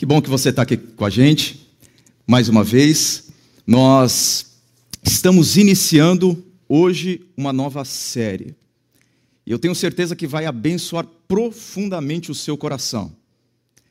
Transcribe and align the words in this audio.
Que 0.00 0.06
bom 0.06 0.22
que 0.22 0.30
você 0.30 0.48
está 0.48 0.62
aqui 0.62 0.78
com 0.78 1.04
a 1.04 1.10
gente. 1.10 1.68
Mais 2.26 2.48
uma 2.48 2.64
vez, 2.64 3.30
nós 3.66 4.56
estamos 5.02 5.58
iniciando 5.58 6.42
hoje 6.66 7.20
uma 7.36 7.52
nova 7.52 7.84
série. 7.84 8.54
E 9.44 9.52
eu 9.52 9.58
tenho 9.58 9.74
certeza 9.74 10.16
que 10.16 10.26
vai 10.26 10.46
abençoar 10.46 11.06
profundamente 11.28 12.30
o 12.30 12.34
seu 12.34 12.56
coração. 12.56 13.14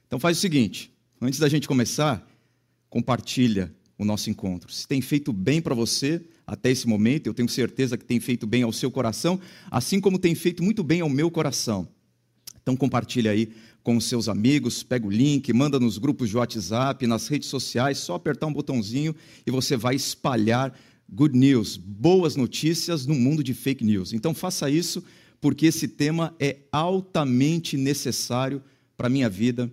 Então 0.08 0.20
faz 0.20 0.40
o 0.40 0.42
seguinte, 0.42 0.92
antes 1.22 1.38
da 1.38 1.48
gente 1.48 1.68
começar, 1.68 2.28
compartilha 2.90 3.72
o 3.96 4.04
nosso 4.04 4.32
encontro. 4.32 4.74
Se 4.74 4.88
tem 4.88 5.02
feito 5.02 5.32
bem 5.32 5.62
para 5.62 5.76
você 5.76 6.20
até 6.48 6.72
esse 6.72 6.88
momento, 6.88 7.28
eu 7.28 7.36
tenho 7.36 7.48
certeza 7.48 7.96
que 7.96 8.04
tem 8.04 8.20
feito 8.20 8.48
bem 8.48 8.64
ao 8.64 8.74
seu 8.74 8.90
coração, 8.90 9.40
assim 9.70 10.02
como 10.02 10.18
tem 10.18 10.34
feito 10.34 10.64
muito 10.64 10.84
bem 10.84 11.02
ao 11.02 11.10
meu 11.10 11.30
coração. 11.30 11.88
Então 12.70 12.76
compartilha 12.76 13.30
aí 13.30 13.52
com 13.84 14.00
seus 14.00 14.28
amigos, 14.28 14.84
pega 14.84 15.08
o 15.08 15.10
link, 15.10 15.52
manda 15.54 15.80
nos 15.80 15.98
grupos 15.98 16.30
de 16.30 16.38
WhatsApp, 16.38 17.06
nas 17.08 17.28
redes 17.28 17.50
sociais, 17.50 17.98
só 17.98 18.16
apertar 18.16 18.48
um 18.48 18.54
botãozinho 18.54 19.16
e 19.46 19.52
você 19.52 19.78
vai 19.78 19.96
espalhar 19.96 20.74
good 21.12 21.36
news, 21.38 21.78
boas 21.78 22.36
notícias 22.36 23.06
no 23.06 23.16
mundo 23.16 23.44
de 23.44 23.54
fake 23.54 23.84
news. 23.84 24.14
Então 24.14 24.34
faça 24.34 24.70
isso, 24.70 25.04
porque 25.42 25.66
esse 25.66 25.88
tema 25.88 26.36
é 26.40 26.58
altamente 26.72 27.78
necessário 27.78 28.62
para 28.96 29.08
a 29.08 29.10
minha 29.10 29.30
vida 29.30 29.72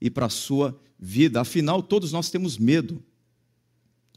e 0.00 0.08
para 0.08 0.26
a 0.26 0.30
sua 0.30 0.78
vida. 0.98 1.40
Afinal, 1.40 1.82
todos 1.82 2.12
nós 2.12 2.30
temos 2.30 2.56
medo. 2.56 3.02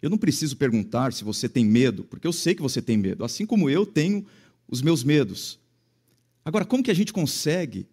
Eu 0.01 0.09
não 0.09 0.17
preciso 0.17 0.57
perguntar 0.57 1.13
se 1.13 1.23
você 1.23 1.49
tem 1.49 1.65
medo, 1.65 2.03
porque 2.03 2.25
eu 2.25 2.33
sei 2.33 2.55
que 2.55 2.61
você 2.61 2.81
tem 2.81 2.97
medo, 2.97 3.23
assim 3.23 3.45
como 3.45 3.69
eu 3.69 3.85
tenho 3.85 4.25
os 4.67 4.81
meus 4.81 5.03
medos. 5.03 5.59
Agora, 6.43 6.65
como 6.65 6.83
que 6.83 6.89
a 6.89 6.95
gente 6.95 7.13
consegue 7.13 7.85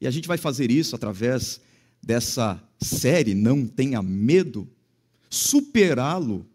e 0.00 0.06
a 0.06 0.10
gente 0.10 0.28
vai 0.28 0.36
fazer 0.36 0.70
isso 0.70 0.94
através 0.94 1.60
dessa 2.02 2.62
série 2.80 3.34
Não 3.34 3.66
Tenha 3.66 4.02
Medo, 4.02 4.68
superá-lo 5.28 6.46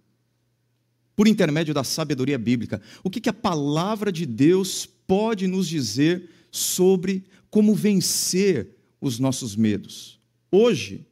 por 1.15 1.27
intermédio 1.27 1.73
da 1.73 1.83
sabedoria 1.83 2.37
bíblica. 2.37 2.81
O 3.03 3.09
que, 3.09 3.19
que 3.19 3.29
a 3.29 3.33
palavra 3.33 4.11
de 4.11 4.25
Deus 4.25 4.85
pode 4.85 5.47
nos 5.47 5.67
dizer 5.67 6.29
sobre 6.51 7.25
como 7.49 7.75
vencer 7.75 8.69
os 8.99 9.19
nossos 9.19 9.55
medos? 9.55 10.19
Hoje, 10.51 11.05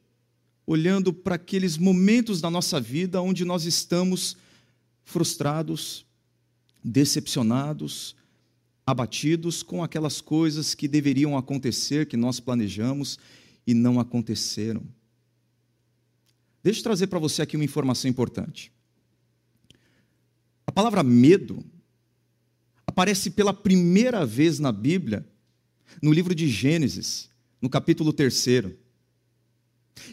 olhando 0.66 1.12
para 1.12 1.34
aqueles 1.34 1.76
momentos 1.76 2.40
da 2.40 2.50
nossa 2.50 2.80
vida 2.80 3.20
onde 3.20 3.44
nós 3.44 3.64
estamos 3.64 4.36
frustrados, 5.04 6.06
decepcionados, 6.82 8.14
abatidos 8.90 9.62
com 9.62 9.82
aquelas 9.82 10.20
coisas 10.20 10.74
que 10.74 10.88
deveriam 10.88 11.36
acontecer, 11.36 12.06
que 12.06 12.16
nós 12.16 12.40
planejamos 12.40 13.18
e 13.66 13.72
não 13.72 14.00
aconteceram. 14.00 14.82
Deixa 16.62 16.80
eu 16.80 16.84
trazer 16.84 17.06
para 17.06 17.18
você 17.18 17.42
aqui 17.42 17.56
uma 17.56 17.64
informação 17.64 18.10
importante. 18.10 18.72
A 20.66 20.72
palavra 20.72 21.02
medo 21.02 21.64
aparece 22.86 23.30
pela 23.30 23.54
primeira 23.54 24.26
vez 24.26 24.58
na 24.58 24.72
Bíblia, 24.72 25.26
no 26.02 26.12
livro 26.12 26.34
de 26.34 26.48
Gênesis, 26.48 27.30
no 27.62 27.70
capítulo 27.70 28.12
3. 28.12 28.46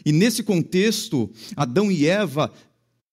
E 0.04 0.12
nesse 0.12 0.42
contexto, 0.42 1.30
Adão 1.56 1.90
e 1.90 2.06
Eva 2.06 2.52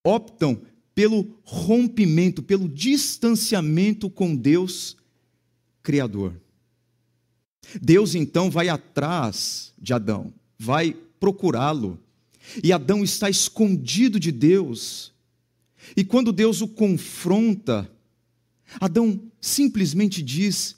optam 0.03 0.61
pelo 0.93 1.39
rompimento, 1.43 2.41
pelo 2.41 2.69
distanciamento 2.69 4.09
com 4.09 4.35
Deus 4.35 4.95
Criador. 5.85 6.41
Deus 7.79 8.15
então 8.15 8.49
vai 8.49 8.69
atrás 8.69 9.71
de 9.77 9.93
Adão, 9.93 10.33
vai 10.57 10.93
procurá-lo. 11.19 11.99
E 12.63 12.73
Adão 12.73 13.03
está 13.03 13.29
escondido 13.29 14.19
de 14.19 14.31
Deus. 14.31 15.13
E 15.95 16.03
quando 16.03 16.33
Deus 16.33 16.61
o 16.61 16.67
confronta, 16.67 17.89
Adão 18.79 19.21
simplesmente 19.39 20.23
diz: 20.23 20.75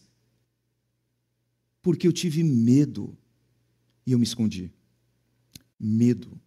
Porque 1.81 2.05
eu 2.07 2.13
tive 2.13 2.43
medo 2.43 3.17
e 4.05 4.11
eu 4.11 4.19
me 4.19 4.25
escondi. 4.25 4.71
Medo. 5.79 6.39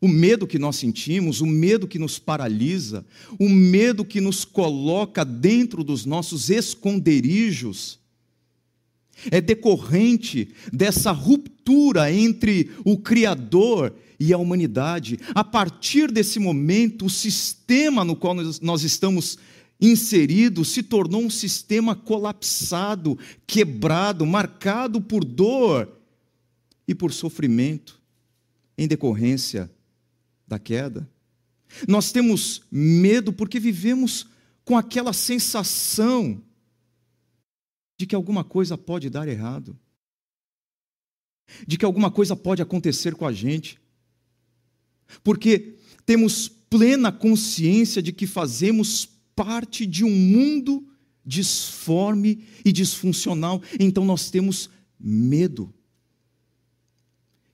O 0.00 0.08
medo 0.08 0.46
que 0.46 0.58
nós 0.58 0.76
sentimos, 0.76 1.42
o 1.42 1.46
medo 1.46 1.86
que 1.86 1.98
nos 1.98 2.18
paralisa, 2.18 3.04
o 3.38 3.48
medo 3.48 4.02
que 4.02 4.20
nos 4.20 4.46
coloca 4.46 5.24
dentro 5.24 5.84
dos 5.84 6.06
nossos 6.06 6.48
esconderijos, 6.48 8.00
é 9.30 9.38
decorrente 9.38 10.48
dessa 10.72 11.12
ruptura 11.12 12.10
entre 12.10 12.70
o 12.82 12.96
Criador 12.96 13.94
e 14.18 14.32
a 14.32 14.38
humanidade. 14.38 15.18
A 15.34 15.44
partir 15.44 16.10
desse 16.10 16.38
momento, 16.38 17.04
o 17.04 17.10
sistema 17.10 18.02
no 18.02 18.16
qual 18.16 18.34
nós 18.62 18.82
estamos 18.82 19.36
inseridos 19.78 20.68
se 20.68 20.82
tornou 20.82 21.22
um 21.22 21.30
sistema 21.30 21.94
colapsado, 21.94 23.18
quebrado, 23.46 24.24
marcado 24.24 24.98
por 24.98 25.22
dor 25.22 25.90
e 26.88 26.94
por 26.94 27.12
sofrimento, 27.12 28.00
em 28.78 28.88
decorrência 28.88 29.70
da 30.50 30.58
queda. 30.58 31.08
Nós 31.86 32.10
temos 32.10 32.62
medo 32.70 33.32
porque 33.32 33.60
vivemos 33.60 34.26
com 34.64 34.76
aquela 34.76 35.12
sensação 35.12 36.42
de 37.96 38.04
que 38.04 38.16
alguma 38.16 38.42
coisa 38.42 38.76
pode 38.76 39.08
dar 39.08 39.28
errado, 39.28 39.78
de 41.66 41.78
que 41.78 41.84
alguma 41.84 42.10
coisa 42.10 42.34
pode 42.34 42.60
acontecer 42.60 43.14
com 43.14 43.24
a 43.24 43.32
gente, 43.32 43.80
porque 45.22 45.76
temos 46.04 46.48
plena 46.48 47.12
consciência 47.12 48.02
de 48.02 48.12
que 48.12 48.26
fazemos 48.26 49.06
parte 49.36 49.86
de 49.86 50.04
um 50.04 50.10
mundo 50.10 50.84
disforme 51.24 52.44
e 52.64 52.72
disfuncional, 52.72 53.62
então 53.78 54.04
nós 54.04 54.30
temos 54.30 54.68
medo. 54.98 55.72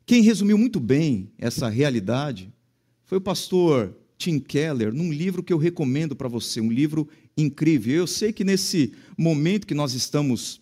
Quem 0.07 0.23
resumiu 0.23 0.57
muito 0.57 0.81
bem 0.81 1.31
essa 1.37 1.69
realidade 1.69 2.51
foi 3.07 3.19
o 3.19 3.21
pastor 3.21 3.97
Tim 4.19 4.39
Keller, 4.41 4.93
num 4.93 5.13
livro 5.13 5.43
que 5.43 5.53
eu 5.53 5.59
recomendo 5.59 6.17
para 6.17 6.29
você, 6.29 6.61
um 6.61 6.73
livro 6.73 7.09
incrível. 7.37 7.95
Eu 7.95 8.07
sei 8.07 8.33
que 8.33 8.43
nesse 8.45 8.93
momento 9.17 9.67
que 9.67 9.75
nós 9.75 9.95
estamos 9.95 10.61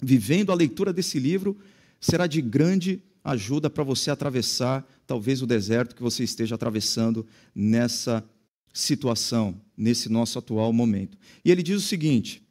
vivendo, 0.00 0.52
a 0.52 0.54
leitura 0.54 0.92
desse 0.92 1.18
livro 1.18 1.56
será 1.98 2.26
de 2.26 2.42
grande 2.42 3.02
ajuda 3.24 3.70
para 3.70 3.82
você 3.82 4.10
atravessar 4.10 4.86
talvez 5.06 5.40
o 5.40 5.46
deserto 5.46 5.94
que 5.94 6.02
você 6.02 6.22
esteja 6.22 6.54
atravessando 6.54 7.26
nessa 7.54 8.22
situação, 8.74 9.58
nesse 9.76 10.10
nosso 10.10 10.38
atual 10.38 10.72
momento. 10.72 11.16
E 11.42 11.50
ele 11.50 11.62
diz 11.62 11.76
o 11.76 11.86
seguinte: 11.86 12.42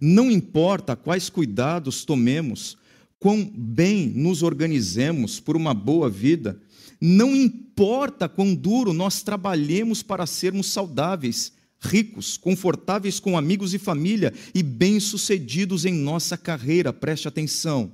não 0.00 0.30
importa 0.30 0.96
quais 0.96 1.28
cuidados 1.28 2.06
tomemos, 2.06 2.78
quão 3.18 3.44
bem 3.44 4.08
nos 4.08 4.42
organizemos 4.42 5.40
por 5.40 5.56
uma 5.56 5.74
boa 5.74 6.08
vida, 6.08 6.60
não 7.00 7.34
importa 7.34 8.28
quão 8.28 8.54
duro 8.54 8.92
nós 8.92 9.22
trabalhemos 9.22 10.02
para 10.02 10.26
sermos 10.26 10.66
saudáveis, 10.66 11.52
ricos, 11.80 12.36
confortáveis 12.36 13.18
com 13.18 13.38
amigos 13.38 13.72
e 13.72 13.78
família 13.78 14.34
e 14.54 14.62
bem-sucedidos 14.62 15.84
em 15.86 15.94
nossa 15.94 16.36
carreira, 16.36 16.92
preste 16.92 17.26
atenção. 17.26 17.92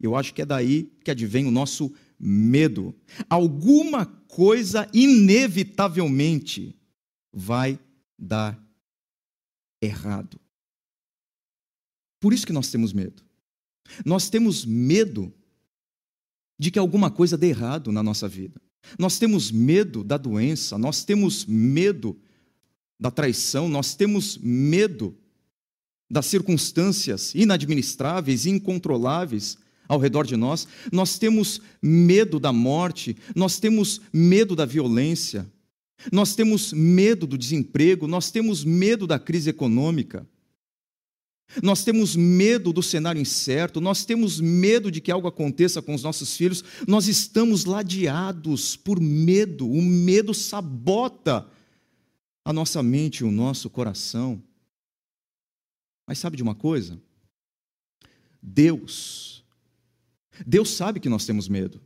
Eu 0.00 0.14
acho 0.14 0.32
que 0.32 0.42
é 0.42 0.46
daí 0.46 0.92
que 1.04 1.10
advém 1.10 1.46
o 1.46 1.50
nosso 1.50 1.92
medo. 2.18 2.94
Alguma 3.28 4.06
coisa 4.06 4.88
inevitavelmente 4.92 6.76
vai 7.32 7.78
dar 8.18 8.62
errado. 9.82 10.40
Por 12.20 12.32
isso 12.32 12.46
que 12.46 12.52
nós 12.52 12.70
temos 12.70 12.92
medo. 12.92 13.22
Nós 14.04 14.30
temos 14.30 14.64
medo 14.64 15.32
de 16.58 16.70
que 16.70 16.78
alguma 16.78 17.10
coisa 17.10 17.36
dê 17.36 17.48
errado 17.48 17.90
na 17.90 18.02
nossa 18.02 18.28
vida. 18.28 18.60
Nós 18.98 19.18
temos 19.18 19.50
medo 19.50 20.04
da 20.04 20.16
doença, 20.16 20.76
nós 20.78 21.04
temos 21.04 21.46
medo 21.46 22.16
da 22.98 23.10
traição, 23.10 23.68
nós 23.68 23.94
temos 23.94 24.38
medo 24.38 25.16
das 26.10 26.26
circunstâncias 26.26 27.34
inadministráveis 27.34 28.46
incontroláveis 28.46 29.58
ao 29.88 29.98
redor 29.98 30.26
de 30.26 30.36
nós, 30.36 30.66
nós 30.90 31.18
temos 31.18 31.60
medo 31.82 32.40
da 32.40 32.52
morte, 32.52 33.16
nós 33.34 33.58
temos 33.58 34.00
medo 34.12 34.56
da 34.56 34.64
violência, 34.64 35.46
nós 36.10 36.34
temos 36.34 36.72
medo 36.72 37.26
do 37.26 37.36
desemprego, 37.36 38.06
nós 38.06 38.30
temos 38.30 38.64
medo 38.64 39.06
da 39.06 39.18
crise 39.18 39.50
econômica. 39.50 40.26
Nós 41.62 41.84
temos 41.84 42.16
medo 42.16 42.72
do 42.72 42.82
cenário 42.82 43.20
incerto, 43.20 43.80
nós 43.80 44.04
temos 44.04 44.40
medo 44.40 44.90
de 44.90 45.00
que 45.00 45.12
algo 45.12 45.28
aconteça 45.28 45.80
com 45.80 45.94
os 45.94 46.02
nossos 46.02 46.36
filhos, 46.36 46.64
nós 46.86 47.06
estamos 47.06 47.64
ladeados 47.64 48.76
por 48.76 49.00
medo, 49.00 49.70
o 49.70 49.80
medo 49.80 50.34
sabota 50.34 51.48
a 52.44 52.52
nossa 52.52 52.82
mente 52.82 53.18
e 53.18 53.24
o 53.24 53.30
nosso 53.30 53.70
coração. 53.70 54.42
Mas 56.06 56.18
sabe 56.18 56.36
de 56.36 56.42
uma 56.42 56.54
coisa? 56.54 57.00
Deus, 58.42 59.44
Deus 60.46 60.70
sabe 60.70 61.00
que 61.00 61.08
nós 61.08 61.24
temos 61.24 61.48
medo. 61.48 61.80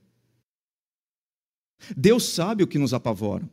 Deus 1.96 2.24
sabe 2.24 2.64
o 2.64 2.66
que 2.66 2.78
nos 2.78 2.92
apavora. 2.92 3.48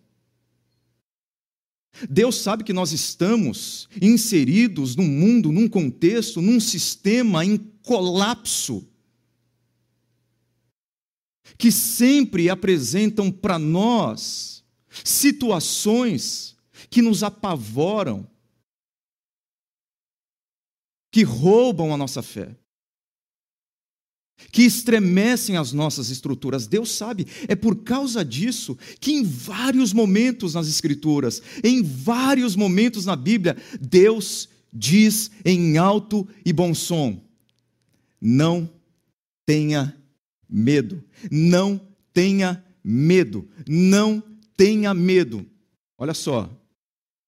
Deus 2.09 2.35
sabe 2.35 2.63
que 2.63 2.73
nós 2.73 2.91
estamos 2.91 3.87
inseridos 4.01 4.95
num 4.95 5.07
mundo, 5.07 5.51
num 5.51 5.67
contexto, 5.67 6.41
num 6.41 6.59
sistema 6.59 7.45
em 7.45 7.57
colapso, 7.83 8.87
que 11.57 11.71
sempre 11.71 12.49
apresentam 12.49 13.31
para 13.31 13.57
nós 13.57 14.63
situações 15.03 16.55
que 16.89 17.01
nos 17.01 17.23
apavoram, 17.23 18.27
que 21.11 21.23
roubam 21.23 21.93
a 21.93 21.97
nossa 21.97 22.21
fé 22.21 22.57
que 24.51 24.63
estremecem 24.63 25.57
as 25.57 25.71
nossas 25.71 26.09
estruturas. 26.09 26.67
Deus 26.67 26.91
sabe, 26.91 27.27
é 27.47 27.55
por 27.55 27.77
causa 27.83 28.23
disso 28.23 28.77
que 28.99 29.11
em 29.11 29.23
vários 29.23 29.93
momentos 29.93 30.53
nas 30.53 30.67
Escrituras, 30.67 31.41
em 31.63 31.81
vários 31.81 32.55
momentos 32.55 33.05
na 33.05 33.15
Bíblia, 33.15 33.57
Deus 33.79 34.49
diz 34.71 35.31
em 35.43 35.77
alto 35.77 36.27
e 36.45 36.51
bom 36.51 36.73
som: 36.73 37.21
não 38.19 38.69
tenha 39.45 39.95
medo, 40.49 41.03
não 41.31 41.79
tenha 42.13 42.63
medo, 42.83 43.47
não 43.67 44.23
tenha 44.57 44.93
medo. 44.93 45.45
Olha 45.97 46.13
só, 46.13 46.49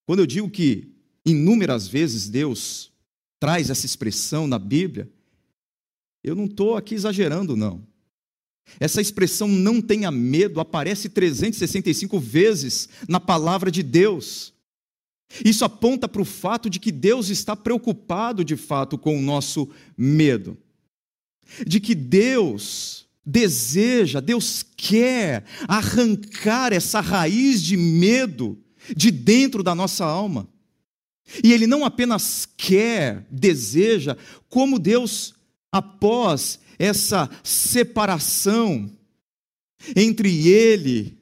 quando 0.06 0.20
eu 0.20 0.26
digo 0.26 0.50
que 0.50 0.94
inúmeras 1.24 1.86
vezes 1.88 2.28
Deus 2.28 2.90
traz 3.40 3.70
essa 3.70 3.86
expressão 3.86 4.46
na 4.46 4.58
Bíblia, 4.58 5.10
eu 6.22 6.34
não 6.34 6.46
estou 6.46 6.76
aqui 6.76 6.94
exagerando, 6.94 7.56
não. 7.56 7.86
Essa 8.78 9.00
expressão 9.00 9.48
não 9.48 9.80
tenha 9.80 10.10
medo 10.10 10.60
aparece 10.60 11.08
365 11.08 12.18
vezes 12.18 12.88
na 13.08 13.18
palavra 13.18 13.70
de 13.70 13.82
Deus. 13.82 14.52
Isso 15.44 15.64
aponta 15.64 16.08
para 16.08 16.22
o 16.22 16.24
fato 16.24 16.68
de 16.68 16.78
que 16.80 16.92
Deus 16.92 17.28
está 17.28 17.54
preocupado 17.54 18.44
de 18.44 18.56
fato 18.56 18.96
com 18.98 19.16
o 19.16 19.22
nosso 19.22 19.68
medo. 19.96 20.56
De 21.66 21.80
que 21.80 21.94
Deus 21.94 23.06
deseja, 23.24 24.20
Deus 24.20 24.64
quer 24.76 25.44
arrancar 25.66 26.72
essa 26.72 27.00
raiz 27.00 27.62
de 27.62 27.76
medo 27.76 28.58
de 28.96 29.10
dentro 29.10 29.62
da 29.62 29.74
nossa 29.74 30.04
alma. 30.04 30.48
E 31.44 31.52
Ele 31.52 31.66
não 31.66 31.84
apenas 31.84 32.48
quer, 32.56 33.26
deseja, 33.30 34.16
como 34.48 34.78
Deus 34.78 35.34
após 35.78 36.60
essa 36.78 37.28
separação 37.42 38.90
entre 39.96 40.48
ele 40.48 41.18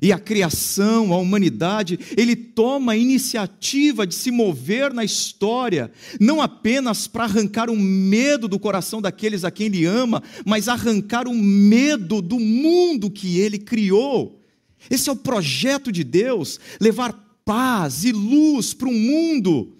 e 0.00 0.12
a 0.12 0.18
criação, 0.18 1.12
a 1.12 1.16
humanidade, 1.16 1.98
ele 2.16 2.36
toma 2.36 2.92
a 2.92 2.96
iniciativa 2.96 4.06
de 4.06 4.14
se 4.14 4.30
mover 4.30 4.92
na 4.92 5.02
história, 5.02 5.90
não 6.20 6.42
apenas 6.42 7.06
para 7.06 7.24
arrancar 7.24 7.70
o 7.70 7.76
medo 7.76 8.46
do 8.46 8.58
coração 8.58 9.00
daqueles 9.00 9.42
a 9.42 9.50
quem 9.50 9.66
ele 9.66 9.86
ama, 9.86 10.22
mas 10.44 10.68
arrancar 10.68 11.26
o 11.26 11.34
medo 11.34 12.20
do 12.20 12.38
mundo 12.38 13.10
que 13.10 13.38
ele 13.40 13.58
criou. 13.58 14.42
Esse 14.90 15.08
é 15.08 15.12
o 15.12 15.16
projeto 15.16 15.90
de 15.90 16.04
Deus, 16.04 16.60
levar 16.78 17.40
paz 17.42 18.04
e 18.04 18.12
luz 18.12 18.74
para 18.74 18.88
um 18.88 18.92
mundo 18.92 19.78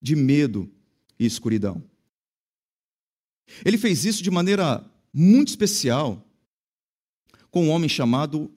de 0.00 0.16
medo 0.16 0.70
e 1.18 1.26
escuridão. 1.26 1.82
Ele 3.64 3.78
fez 3.78 4.04
isso 4.04 4.22
de 4.22 4.30
maneira 4.30 4.84
muito 5.12 5.48
especial 5.48 6.22
com 7.50 7.66
um 7.66 7.70
homem 7.70 7.88
chamado 7.88 8.50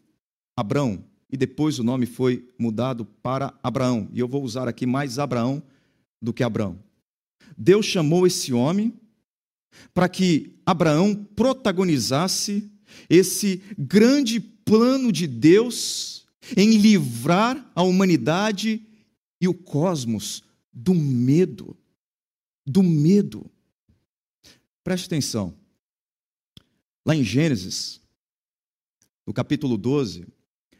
Abrão, 0.58 1.04
e 1.32 1.38
depois 1.38 1.80
o 1.80 1.84
nome 1.84 2.06
foi 2.06 2.48
mudado 2.58 3.06
para 3.06 3.54
Abraão. 3.64 4.10
E 4.12 4.20
eu 4.20 4.28
vou 4.28 4.44
usar 4.44 4.68
aqui 4.68 4.86
mais 4.86 5.20
Abraão 5.20 5.62
do 6.22 6.34
que 6.34 6.44
Abrão. 6.44 6.78
Deus 7.58 7.86
chamou 7.86 8.26
esse 8.26 8.52
homem 8.52 8.94
para 9.94 10.10
que 10.10 10.60
Abraão 10.66 11.16
protagonizasse 11.36 12.70
esse 13.10 13.62
grande 13.78 14.40
plano 14.40 15.12
de 15.12 15.28
Deus 15.28 16.26
em 16.58 16.78
livrar 16.78 17.72
a 17.76 17.84
humanidade 17.84 18.82
e 19.40 19.48
o 19.48 19.54
cosmos 19.54 20.44
do 20.74 20.94
medo. 20.94 21.78
Do 22.66 22.84
medo. 22.84 23.50
Preste 24.90 25.06
atenção. 25.06 25.54
Lá 27.06 27.16
em 27.16 27.24
Gênesis, 27.24 28.02
no 29.24 29.32
capítulo 29.32 29.78
12, 29.78 30.26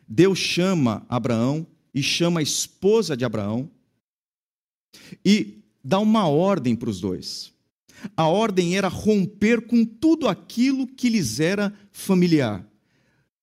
Deus 0.08 0.40
chama 0.40 1.06
Abraão 1.08 1.68
e 1.94 2.02
chama 2.02 2.40
a 2.40 2.42
esposa 2.42 3.16
de 3.16 3.24
Abraão 3.24 3.70
e 5.24 5.60
dá 5.84 6.00
uma 6.00 6.28
ordem 6.28 6.76
para 6.76 6.90
os 6.90 7.00
dois. 7.00 7.54
A 8.18 8.28
ordem 8.28 8.76
era 8.76 8.88
romper 8.88 9.68
com 9.68 9.86
tudo 9.86 10.28
aquilo 10.28 10.88
que 10.88 11.08
lhes 11.08 11.40
era 11.40 11.72
familiar. 11.92 12.68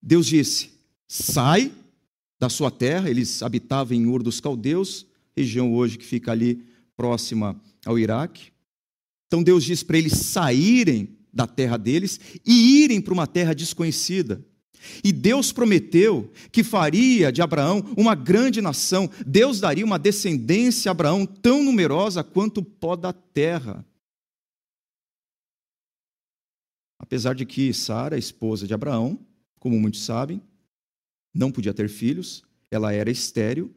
Deus 0.03 0.27
disse: 0.27 0.73
sai 1.07 1.73
da 2.41 2.49
sua 2.49 2.73
terra. 2.73 3.09
Eles 3.09 3.41
habitavam 3.41 3.97
em 3.97 4.05
Ur 4.05 4.21
dos 4.21 4.41
Caldeus, 4.41 5.07
região 5.37 5.73
hoje 5.73 5.97
que 5.97 6.05
fica 6.05 6.33
ali 6.33 6.67
próxima 6.97 7.55
ao 7.85 7.97
Iraque. 7.97 8.56
Então 9.27 9.43
Deus 9.43 9.65
diz 9.65 9.83
para 9.83 9.99
eles 9.99 10.13
saírem 10.15 11.17
da 11.33 11.47
terra 11.47 11.77
deles 11.77 12.19
e 12.47 12.83
irem 12.83 13.01
para 13.01 13.13
uma 13.13 13.27
terra 13.27 13.55
desconhecida. 13.55 14.45
E 15.03 15.13
Deus 15.13 15.53
prometeu 15.53 16.31
que 16.53 16.63
faria 16.63 17.33
de 17.33 17.43
Abraão 17.43 17.83
uma 17.97 18.15
grande 18.15 18.61
nação. 18.61 19.11
Deus 19.27 19.61
daria 19.61 19.85
uma 19.85 19.99
descendência 19.99 20.91
a 20.91 20.93
Abraão 20.93 21.27
tão 21.27 21.63
numerosa 21.63 22.23
quanto 22.23 22.59
o 22.59 22.65
pó 22.65 22.95
da 22.97 23.13
terra. 23.13 23.85
Apesar 26.99 27.35
de 27.35 27.45
que 27.45 27.73
Sara, 27.75 28.17
esposa 28.17 28.67
de 28.67 28.75
Abraão, 28.75 29.19
como 29.59 29.79
muitos 29.79 30.05
sabem, 30.05 30.41
não 31.35 31.53
podia 31.53 31.75
ter 31.75 31.89
filhos, 31.89 32.43
ela 32.71 32.93
era 32.93 33.11
estéril 33.11 33.75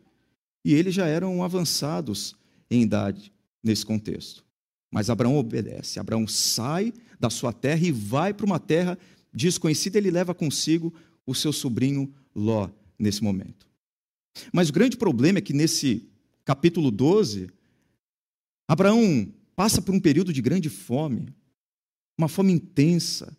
e 0.64 0.74
eles 0.74 0.94
já 0.94 1.06
eram 1.06 1.44
avançados 1.44 2.36
em 2.72 2.82
idade 2.82 3.34
nesse 3.64 3.86
contexto. 3.86 4.49
Mas 4.92 5.10
Abraão 5.10 5.38
obedece. 5.38 6.00
Abraão 6.00 6.28
sai 6.28 6.94
da 7.20 7.30
sua 7.30 7.54
terra 7.54 7.86
e 7.86 7.92
vai 7.92 8.34
para 8.34 8.46
uma 8.46 8.60
terra 8.60 8.98
desconhecida. 9.34 9.98
Ele 9.98 10.12
leva 10.12 10.34
consigo 10.34 10.94
o 11.26 11.36
seu 11.36 11.54
sobrinho 11.54 12.14
Ló 12.36 12.70
nesse 12.98 13.24
momento. 13.24 13.68
Mas 14.54 14.70
o 14.70 14.74
grande 14.74 14.98
problema 14.98 15.40
é 15.40 15.42
que 15.42 15.54
nesse 15.54 16.10
capítulo 16.44 16.90
12, 16.90 17.50
Abraão 18.68 19.32
passa 19.56 19.82
por 19.82 19.94
um 19.94 20.00
período 20.00 20.32
de 20.32 20.42
grande 20.42 20.70
fome, 20.70 21.34
uma 22.18 22.28
fome 22.28 22.54
intensa, 22.54 23.38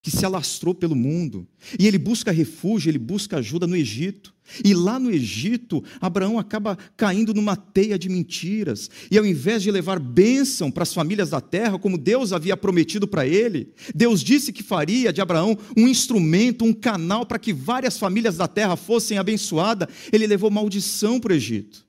que 0.00 0.10
se 0.10 0.24
alastrou 0.24 0.74
pelo 0.74 0.94
mundo. 0.94 1.46
E 1.78 1.86
ele 1.86 1.98
busca 1.98 2.30
refúgio, 2.30 2.90
ele 2.90 2.98
busca 2.98 3.38
ajuda 3.38 3.66
no 3.66 3.76
Egito. 3.76 4.34
E 4.64 4.72
lá 4.72 4.98
no 4.98 5.10
Egito, 5.10 5.84
Abraão 6.00 6.38
acaba 6.38 6.76
caindo 6.96 7.34
numa 7.34 7.56
teia 7.56 7.98
de 7.98 8.08
mentiras. 8.08 8.88
E 9.10 9.18
ao 9.18 9.26
invés 9.26 9.62
de 9.62 9.70
levar 9.70 9.98
bênção 9.98 10.70
para 10.70 10.84
as 10.84 10.94
famílias 10.94 11.30
da 11.30 11.40
terra, 11.40 11.78
como 11.78 11.98
Deus 11.98 12.32
havia 12.32 12.56
prometido 12.56 13.06
para 13.06 13.26
ele, 13.26 13.74
Deus 13.94 14.22
disse 14.22 14.52
que 14.52 14.62
faria 14.62 15.12
de 15.12 15.20
Abraão 15.20 15.58
um 15.76 15.86
instrumento, 15.88 16.64
um 16.64 16.72
canal 16.72 17.26
para 17.26 17.38
que 17.38 17.52
várias 17.52 17.98
famílias 17.98 18.36
da 18.36 18.48
terra 18.48 18.76
fossem 18.76 19.18
abençoadas. 19.18 19.88
Ele 20.12 20.26
levou 20.26 20.50
maldição 20.50 21.20
para 21.20 21.32
o 21.32 21.36
Egito, 21.36 21.84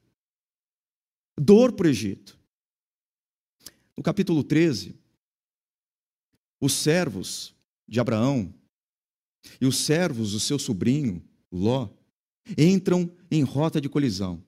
dor 1.40 1.72
para 1.72 1.88
o 1.88 1.90
Egito. 1.90 2.38
No 3.96 4.04
capítulo 4.04 4.44
13, 4.44 4.96
os 6.60 6.74
servos 6.74 7.54
de 7.90 8.00
Abraão 8.00 8.54
e 9.60 9.66
os 9.66 9.78
servos 9.78 10.32
do 10.32 10.40
seu 10.40 10.60
sobrinho, 10.60 11.22
Ló, 11.52 11.90
entram 12.58 13.12
em 13.32 13.42
rota 13.44 13.82
de 13.82 13.90
colisão. 13.90 14.44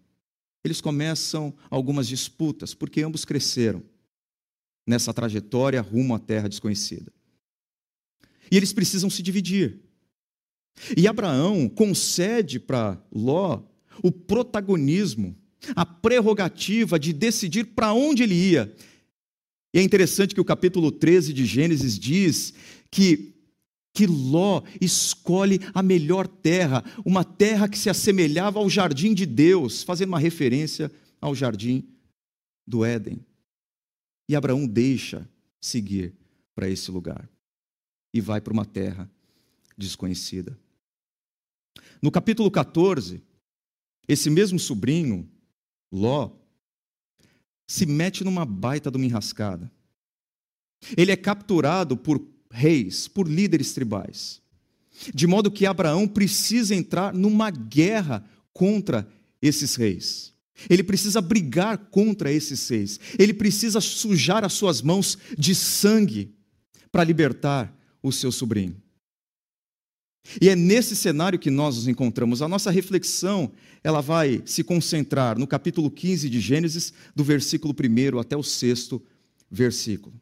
Eles 0.63 0.79
começam 0.79 1.53
algumas 1.69 2.07
disputas, 2.07 2.73
porque 2.73 3.01
ambos 3.01 3.25
cresceram 3.25 3.83
nessa 4.87 5.13
trajetória 5.13 5.81
rumo 5.81 6.13
à 6.13 6.19
terra 6.19 6.47
desconhecida. 6.47 7.11
E 8.51 8.57
eles 8.57 8.73
precisam 8.73 9.09
se 9.09 9.23
dividir. 9.23 9.79
E 10.95 11.07
Abraão 11.07 11.67
concede 11.67 12.59
para 12.59 13.01
Ló 13.11 13.63
o 14.03 14.11
protagonismo, 14.11 15.35
a 15.75 15.85
prerrogativa 15.85 16.99
de 16.99 17.13
decidir 17.13 17.65
para 17.65 17.93
onde 17.93 18.23
ele 18.23 18.35
ia. 18.35 18.73
E 19.73 19.79
é 19.79 19.81
interessante 19.81 20.35
que 20.35 20.41
o 20.41 20.45
capítulo 20.45 20.91
13 20.91 21.33
de 21.33 21.45
Gênesis 21.45 21.97
diz 21.97 22.53
que 22.91 23.31
que 23.93 24.07
Ló 24.07 24.63
escolhe 24.79 25.59
a 25.73 25.83
melhor 25.83 26.27
terra, 26.27 26.83
uma 27.05 27.23
terra 27.25 27.67
que 27.67 27.77
se 27.77 27.89
assemelhava 27.89 28.59
ao 28.59 28.69
jardim 28.69 29.13
de 29.13 29.25
Deus, 29.25 29.83
fazendo 29.83 30.09
uma 30.09 30.19
referência 30.19 30.91
ao 31.19 31.35
jardim 31.35 31.87
do 32.65 32.85
Éden. 32.85 33.19
E 34.29 34.35
Abraão 34.35 34.65
deixa 34.65 35.29
seguir 35.59 36.15
para 36.55 36.69
esse 36.69 36.89
lugar 36.89 37.29
e 38.13 38.21
vai 38.21 38.39
para 38.39 38.53
uma 38.53 38.65
terra 38.65 39.09
desconhecida. 39.77 40.57
No 42.01 42.11
capítulo 42.11 42.49
14, 42.49 43.21
esse 44.07 44.29
mesmo 44.29 44.57
sobrinho, 44.57 45.29
Ló, 45.91 46.31
se 47.69 47.85
mete 47.85 48.23
numa 48.23 48.45
baita 48.45 48.89
de 48.89 48.97
uma 48.97 49.05
enrascada. 49.05 49.71
Ele 50.97 51.11
é 51.11 51.17
capturado 51.17 51.95
por 51.95 52.19
reis, 52.51 53.07
por 53.07 53.27
líderes 53.27 53.73
tribais. 53.73 54.41
De 55.13 55.25
modo 55.25 55.49
que 55.49 55.65
Abraão 55.65 56.07
precisa 56.07 56.75
entrar 56.75 57.13
numa 57.13 57.49
guerra 57.49 58.23
contra 58.53 59.07
esses 59.41 59.75
reis. 59.75 60.33
Ele 60.69 60.83
precisa 60.83 61.21
brigar 61.21 61.77
contra 61.89 62.31
esses 62.31 62.67
reis. 62.69 62.99
Ele 63.17 63.33
precisa 63.33 63.81
sujar 63.81 64.43
as 64.43 64.53
suas 64.53 64.81
mãos 64.81 65.17
de 65.37 65.55
sangue 65.55 66.35
para 66.91 67.03
libertar 67.03 67.75
o 68.03 68.11
seu 68.11 68.31
sobrinho. 68.31 68.75
E 70.39 70.49
é 70.49 70.55
nesse 70.55 70.95
cenário 70.95 71.39
que 71.39 71.49
nós 71.49 71.77
nos 71.77 71.87
encontramos. 71.87 72.41
A 72.41 72.47
nossa 72.47 72.69
reflexão, 72.69 73.51
ela 73.83 74.01
vai 74.01 74.43
se 74.45 74.63
concentrar 74.63 75.37
no 75.37 75.47
capítulo 75.47 75.89
15 75.89 76.29
de 76.29 76.39
Gênesis, 76.39 76.93
do 77.15 77.23
versículo 77.23 77.73
1 77.73 78.19
até 78.19 78.37
o 78.37 78.43
sexto 78.43 79.01
versículo. 79.49 80.13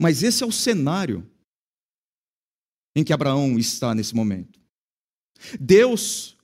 Mas 0.00 0.22
esse 0.22 0.42
é 0.42 0.46
o 0.46 0.52
cenário 0.52 1.24
em 2.96 3.04
que 3.04 3.12
Abraão 3.12 3.58
está 3.58 3.94
nesse 3.94 4.16
momento. 4.16 4.58
Deus 5.60 6.34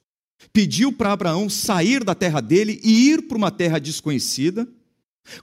pediu 0.52 0.92
para 0.92 1.12
Abraão 1.12 1.48
sair 1.48 2.04
da 2.04 2.14
terra 2.14 2.40
dele 2.40 2.78
e 2.84 3.08
ir 3.08 3.22
para 3.22 3.38
uma 3.38 3.50
terra 3.50 3.78
desconhecida 3.78 4.68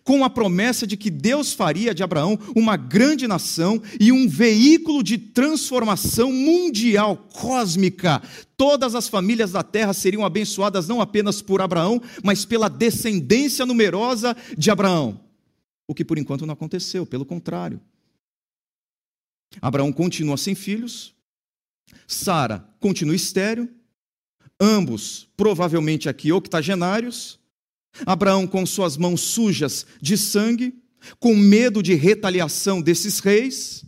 com 0.03 0.23
a 0.23 0.29
promessa 0.29 0.85
de 0.85 0.97
que 0.97 1.09
Deus 1.09 1.53
faria 1.53 1.93
de 1.93 2.03
Abraão 2.03 2.37
uma 2.55 2.75
grande 2.75 3.27
nação 3.27 3.81
e 3.99 4.11
um 4.11 4.27
veículo 4.27 5.01
de 5.01 5.17
transformação 5.17 6.31
mundial, 6.31 7.17
cósmica. 7.33 8.21
Todas 8.57 8.93
as 8.93 9.07
famílias 9.07 9.53
da 9.53 9.63
terra 9.63 9.93
seriam 9.93 10.25
abençoadas 10.25 10.87
não 10.87 11.01
apenas 11.01 11.41
por 11.41 11.61
Abraão, 11.61 12.01
mas 12.23 12.45
pela 12.45 12.69
descendência 12.69 13.65
numerosa 13.65 14.35
de 14.57 14.69
Abraão. 14.69 15.19
O 15.87 15.95
que 15.95 16.05
por 16.05 16.19
enquanto 16.19 16.45
não 16.45 16.53
aconteceu, 16.53 17.05
pelo 17.05 17.25
contrário. 17.25 17.79
Abraão 19.61 19.91
continua 19.91 20.37
sem 20.37 20.55
filhos, 20.55 21.13
Sara 22.07 22.67
continua 22.79 23.15
estéreo, 23.15 23.69
ambos 24.59 25.27
provavelmente 25.35 26.07
aqui 26.09 26.31
octogenários. 26.31 27.39
Abraão 28.05 28.45
com 28.45 28.65
suas 28.65 28.97
mãos 28.97 29.21
sujas 29.21 29.85
de 29.99 30.17
sangue, 30.17 30.73
com 31.19 31.35
medo 31.35 31.81
de 31.81 31.95
retaliação 31.95 32.81
desses 32.81 33.19
reis, 33.19 33.83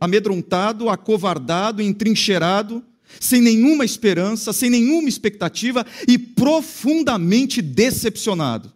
amedrontado, 0.00 0.88
acovardado, 0.88 1.82
entrincheirado, 1.82 2.84
sem 3.20 3.40
nenhuma 3.40 3.84
esperança, 3.84 4.52
sem 4.52 4.70
nenhuma 4.70 5.08
expectativa 5.08 5.86
e 6.08 6.18
profundamente 6.18 7.60
decepcionado. 7.60 8.72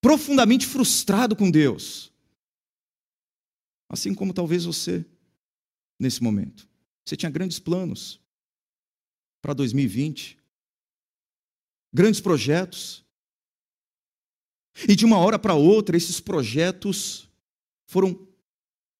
Profundamente 0.00 0.66
frustrado 0.66 1.36
com 1.36 1.48
Deus. 1.50 2.11
Assim 3.92 4.14
como 4.14 4.32
talvez 4.32 4.64
você, 4.64 5.04
nesse 6.00 6.22
momento. 6.22 6.66
Você 7.04 7.14
tinha 7.14 7.30
grandes 7.30 7.58
planos 7.58 8.18
para 9.42 9.52
2020, 9.52 10.38
grandes 11.92 12.18
projetos. 12.18 13.04
E 14.88 14.96
de 14.96 15.04
uma 15.04 15.18
hora 15.18 15.38
para 15.38 15.54
outra, 15.54 15.94
esses 15.94 16.20
projetos 16.20 17.28
foram 17.86 18.26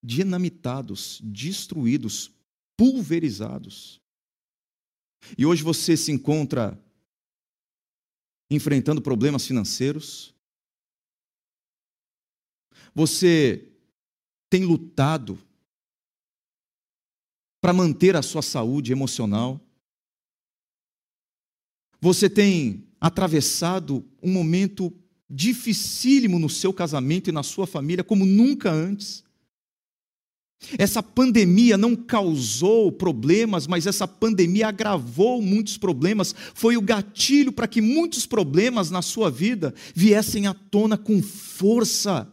dinamitados, 0.03 1.23
destruídos, 1.25 2.31
pulverizados. 2.77 3.99
E 5.39 5.47
hoje 5.47 5.63
você 5.63 5.97
se 5.97 6.13
encontra 6.13 6.79
enfrentando 8.51 9.01
problemas 9.01 9.47
financeiros. 9.47 10.35
Você 12.95 13.72
tem 14.53 14.67
lutado 14.67 15.39
para 17.59 17.73
manter 17.73 18.15
a 18.17 18.21
sua 18.21 18.43
saúde 18.43 18.93
emocional. 18.93 19.59
Você 22.03 22.29
tem 22.29 22.87
atravessado 23.01 24.05
um 24.23 24.31
momento 24.31 24.93
dificílimo 25.31 26.39
no 26.39 26.51
seu 26.51 26.71
casamento 26.71 27.31
e 27.31 27.33
na 27.33 27.43
sua 27.43 27.67
família 27.67 28.05
como 28.05 28.27
nunca 28.27 28.71
antes. 28.71 29.25
Essa 30.77 31.03
pandemia 31.03 31.79
não 31.79 31.97
causou 31.97 32.93
problemas, 32.93 33.67
mas 33.67 33.87
essa 33.87 34.07
pandemia 34.07 34.69
agravou 34.69 35.41
muitos 35.41 35.79
problemas, 35.79 36.35
foi 36.55 36.77
o 36.77 36.83
gatilho 36.83 37.53
para 37.53 37.67
que 37.67 37.81
muitos 37.81 38.27
problemas 38.27 38.91
na 38.91 39.01
sua 39.01 39.31
vida 39.31 39.75
viessem 39.95 40.47
à 40.47 40.53
tona 40.53 40.99
com 40.99 41.23
força. 41.23 42.31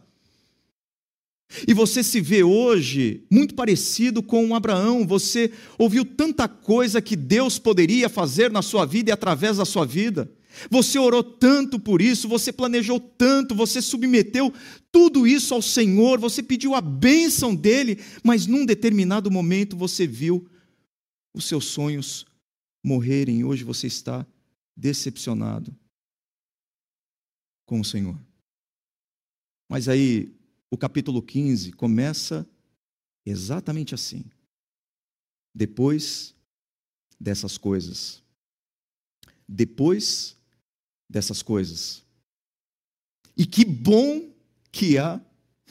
E 1.66 1.74
você 1.74 2.02
se 2.02 2.20
vê 2.20 2.42
hoje 2.42 3.24
muito 3.30 3.54
parecido 3.54 4.22
com 4.22 4.54
Abraão. 4.54 5.06
Você 5.06 5.52
ouviu 5.76 6.04
tanta 6.04 6.48
coisa 6.48 7.02
que 7.02 7.16
Deus 7.16 7.58
poderia 7.58 8.08
fazer 8.08 8.50
na 8.50 8.62
sua 8.62 8.86
vida 8.86 9.10
e 9.10 9.12
através 9.12 9.56
da 9.56 9.64
sua 9.64 9.84
vida. 9.84 10.30
Você 10.70 10.98
orou 10.98 11.22
tanto 11.22 11.78
por 11.78 12.02
isso, 12.02 12.28
você 12.28 12.52
planejou 12.52 12.98
tanto, 13.00 13.54
você 13.54 13.80
submeteu 13.80 14.52
tudo 14.90 15.26
isso 15.26 15.54
ao 15.54 15.62
Senhor, 15.62 16.18
você 16.18 16.42
pediu 16.42 16.74
a 16.74 16.80
bênção 16.80 17.54
dele, 17.54 17.98
mas 18.22 18.46
num 18.46 18.66
determinado 18.66 19.30
momento 19.30 19.76
você 19.76 20.06
viu 20.06 20.48
os 21.34 21.44
seus 21.44 21.66
sonhos 21.66 22.26
morrerem 22.84 23.44
hoje 23.44 23.62
você 23.62 23.86
está 23.86 24.26
decepcionado 24.76 25.74
com 27.66 27.80
o 27.80 27.84
Senhor. 27.84 28.18
Mas 29.68 29.88
aí 29.88 30.34
o 30.70 30.78
capítulo 30.78 31.20
15 31.20 31.72
começa 31.72 32.48
exatamente 33.26 33.94
assim. 33.94 34.24
Depois 35.54 36.34
dessas 37.18 37.58
coisas. 37.58 38.22
Depois 39.48 40.36
dessas 41.08 41.42
coisas. 41.42 42.04
E 43.36 43.44
que 43.44 43.64
bom 43.64 44.32
que 44.70 44.96
há 44.96 45.20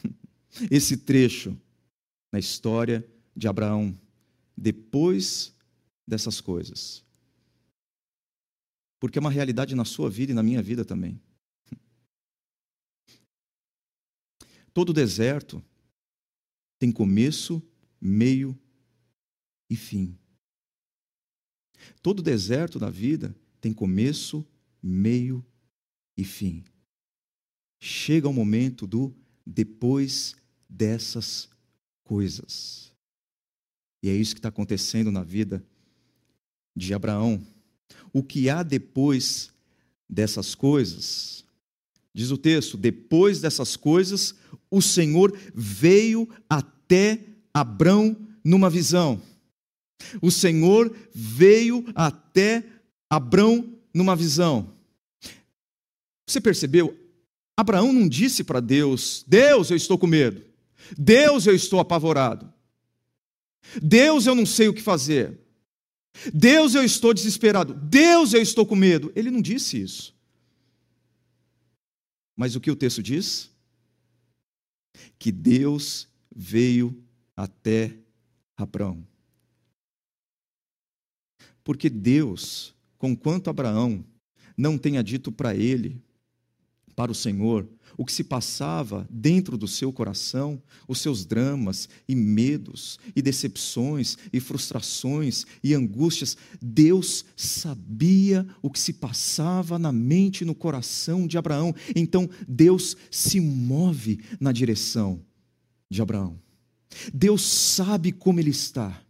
esse 0.70 0.98
trecho 0.98 1.56
na 2.30 2.38
história 2.38 3.08
de 3.34 3.48
Abraão. 3.48 3.98
Depois 4.54 5.54
dessas 6.06 6.42
coisas. 6.42 7.02
Porque 9.00 9.18
é 9.18 9.20
uma 9.20 9.30
realidade 9.30 9.74
na 9.74 9.86
sua 9.86 10.10
vida 10.10 10.32
e 10.32 10.34
na 10.34 10.42
minha 10.42 10.62
vida 10.62 10.84
também. 10.84 11.18
Todo 14.72 14.92
deserto 14.92 15.62
tem 16.78 16.90
começo, 16.90 17.62
meio 18.00 18.58
e 19.68 19.76
fim. 19.76 20.16
Todo 22.02 22.22
deserto 22.22 22.78
da 22.78 22.90
vida 22.90 23.34
tem 23.60 23.72
começo, 23.72 24.46
meio 24.82 25.44
e 26.16 26.24
fim. 26.24 26.64
Chega 27.80 28.28
o 28.28 28.32
momento 28.32 28.86
do 28.86 29.14
depois 29.44 30.36
dessas 30.68 31.48
coisas. 32.04 32.92
E 34.02 34.08
é 34.08 34.14
isso 34.14 34.34
que 34.34 34.38
está 34.38 34.48
acontecendo 34.48 35.10
na 35.10 35.22
vida 35.22 35.64
de 36.76 36.94
Abraão. 36.94 37.44
O 38.12 38.22
que 38.22 38.48
há 38.48 38.62
depois 38.62 39.50
dessas 40.08 40.54
coisas? 40.54 41.44
Diz 42.14 42.30
o 42.30 42.38
texto: 42.38 42.76
depois 42.76 43.40
dessas 43.40 43.76
coisas, 43.76 44.34
o 44.70 44.80
Senhor 44.80 45.36
veio 45.54 46.28
até 46.48 47.20
Abrão 47.52 48.16
numa 48.44 48.70
visão. 48.70 49.20
O 50.20 50.30
Senhor 50.30 50.94
veio 51.14 51.84
até 51.94 52.64
Abrão 53.08 53.74
numa 53.94 54.16
visão. 54.16 54.72
Você 56.26 56.40
percebeu? 56.40 56.96
Abraão 57.56 57.92
não 57.92 58.08
disse 58.08 58.42
para 58.42 58.60
Deus: 58.60 59.24
Deus, 59.26 59.70
eu 59.70 59.76
estou 59.76 59.98
com 59.98 60.06
medo. 60.06 60.42
Deus, 60.96 61.46
eu 61.46 61.54
estou 61.54 61.78
apavorado. 61.78 62.52
Deus, 63.82 64.26
eu 64.26 64.34
não 64.34 64.46
sei 64.46 64.68
o 64.68 64.74
que 64.74 64.82
fazer. 64.82 65.38
Deus, 66.32 66.74
eu 66.74 66.82
estou 66.82 67.14
desesperado. 67.14 67.74
Deus, 67.74 68.32
eu 68.32 68.40
estou 68.40 68.64
com 68.64 68.74
medo. 68.74 69.12
Ele 69.14 69.30
não 69.30 69.40
disse 69.40 69.80
isso. 69.80 70.14
Mas 72.40 72.56
o 72.56 72.60
que 72.60 72.70
o 72.70 72.74
texto 72.74 73.02
diz? 73.02 73.50
Que 75.18 75.30
Deus 75.30 76.08
veio 76.34 77.04
até 77.36 77.94
Abraão. 78.56 79.06
Porque 81.62 81.90
Deus, 81.90 82.74
conquanto 82.96 83.50
Abraão 83.50 84.02
não 84.56 84.78
tenha 84.78 85.04
dito 85.04 85.30
para 85.30 85.54
ele, 85.54 86.02
para 87.00 87.12
o 87.12 87.14
Senhor 87.14 87.66
o 87.96 88.04
que 88.04 88.12
se 88.12 88.22
passava 88.22 89.08
dentro 89.10 89.56
do 89.56 89.66
seu 89.66 89.90
coração, 89.90 90.62
os 90.86 91.00
seus 91.00 91.24
dramas 91.24 91.88
e 92.06 92.14
medos 92.14 92.98
e 93.16 93.22
decepções 93.22 94.18
e 94.30 94.38
frustrações 94.38 95.46
e 95.64 95.72
angústias. 95.72 96.36
Deus 96.60 97.24
sabia 97.34 98.46
o 98.60 98.70
que 98.70 98.78
se 98.78 98.92
passava 98.92 99.78
na 99.78 99.90
mente 99.90 100.42
e 100.42 100.44
no 100.44 100.54
coração 100.54 101.26
de 101.26 101.38
Abraão. 101.38 101.74
Então 101.96 102.28
Deus 102.46 102.94
se 103.10 103.40
move 103.40 104.20
na 104.38 104.52
direção 104.52 105.22
de 105.90 106.02
Abraão. 106.02 106.38
Deus 107.14 107.40
sabe 107.42 108.12
como 108.12 108.40
ele 108.40 108.50
está. 108.50 109.02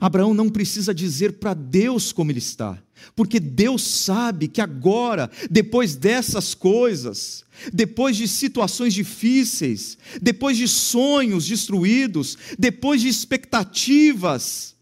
Abraão 0.00 0.34
não 0.34 0.50
precisa 0.50 0.94
dizer 0.94 1.38
para 1.38 1.54
Deus 1.54 2.12
como 2.12 2.30
ele 2.30 2.38
está, 2.38 2.82
porque 3.16 3.40
Deus 3.40 3.82
sabe 3.82 4.46
que 4.48 4.60
agora, 4.60 5.30
depois 5.50 5.96
dessas 5.96 6.54
coisas, 6.54 7.44
depois 7.72 8.16
de 8.16 8.28
situações 8.28 8.92
difíceis, 8.92 9.96
depois 10.20 10.56
de 10.56 10.68
sonhos 10.68 11.46
destruídos, 11.46 12.36
depois 12.58 13.00
de 13.00 13.08
expectativas 13.08 14.76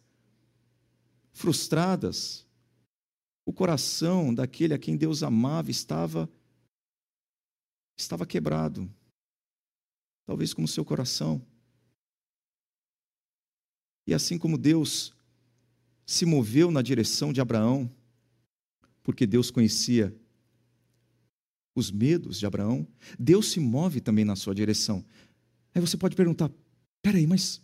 frustradas, 1.33 2.45
o 3.47 3.53
coração 3.53 4.35
daquele 4.35 4.75
a 4.75 4.79
quem 4.79 4.97
Deus 4.97 5.23
amava 5.23 5.71
estava 5.71 6.29
estava 7.97 8.27
quebrado. 8.27 8.89
Talvez 10.27 10.53
como 10.55 10.69
seu 10.69 10.85
coração. 10.85 11.43
E 14.09 14.15
assim 14.15 14.39
como 14.39 14.57
Deus 14.57 15.13
se 16.07 16.25
moveu 16.25 16.71
na 16.71 16.81
direção 16.81 17.31
de 17.31 17.43
Abraão, 17.43 17.91
porque 19.03 19.27
Deus 19.27 19.51
conhecia 19.51 20.17
os 21.75 21.91
medos 21.91 22.39
de 22.39 22.47
Abraão, 22.47 22.89
Deus 23.19 23.51
se 23.51 23.61
move 23.61 24.01
também 24.01 24.25
na 24.25 24.35
sua 24.35 24.55
direção. 24.55 25.05
Aí 25.75 25.81
você 25.83 25.95
pode 25.99 26.17
perguntar: 26.17 26.51
peraí, 27.03 27.27
mas 27.27 27.61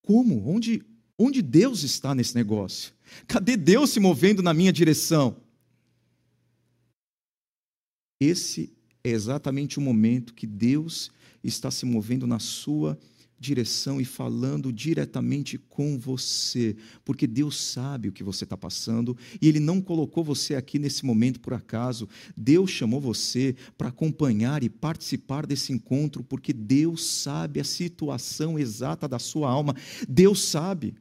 como? 0.00 0.48
Onde, 0.48 0.82
onde 1.18 1.42
Deus 1.42 1.82
está 1.82 2.14
nesse 2.14 2.34
negócio? 2.34 2.94
Cadê 3.26 3.54
Deus 3.54 3.90
se 3.90 4.00
movendo 4.00 4.42
na 4.42 4.54
minha 4.54 4.72
direção? 4.72 5.36
Esse 8.18 8.72
é 9.04 9.10
exatamente 9.10 9.78
o 9.78 9.82
momento 9.82 10.32
que 10.32 10.46
Deus 10.46 11.10
está 11.44 11.70
se 11.70 11.84
movendo 11.84 12.26
na 12.26 12.38
sua 12.38 12.94
direção 12.94 13.17
direção 13.38 14.00
e 14.00 14.04
falando 14.04 14.72
diretamente 14.72 15.58
com 15.58 15.98
você, 15.98 16.76
porque 17.04 17.26
Deus 17.26 17.56
sabe 17.56 18.08
o 18.08 18.12
que 18.12 18.24
você 18.24 18.44
está 18.44 18.56
passando 18.56 19.16
e 19.40 19.48
Ele 19.48 19.60
não 19.60 19.80
colocou 19.80 20.24
você 20.24 20.54
aqui 20.54 20.78
nesse 20.78 21.06
momento 21.06 21.40
por 21.40 21.54
acaso. 21.54 22.08
Deus 22.36 22.70
chamou 22.70 23.00
você 23.00 23.54
para 23.76 23.88
acompanhar 23.88 24.62
e 24.62 24.68
participar 24.68 25.46
desse 25.46 25.72
encontro, 25.72 26.24
porque 26.24 26.52
Deus 26.52 27.04
sabe 27.04 27.60
a 27.60 27.64
situação 27.64 28.58
exata 28.58 29.06
da 29.06 29.18
sua 29.18 29.50
alma. 29.50 29.74
Deus 30.08 30.42
sabe 30.42 30.94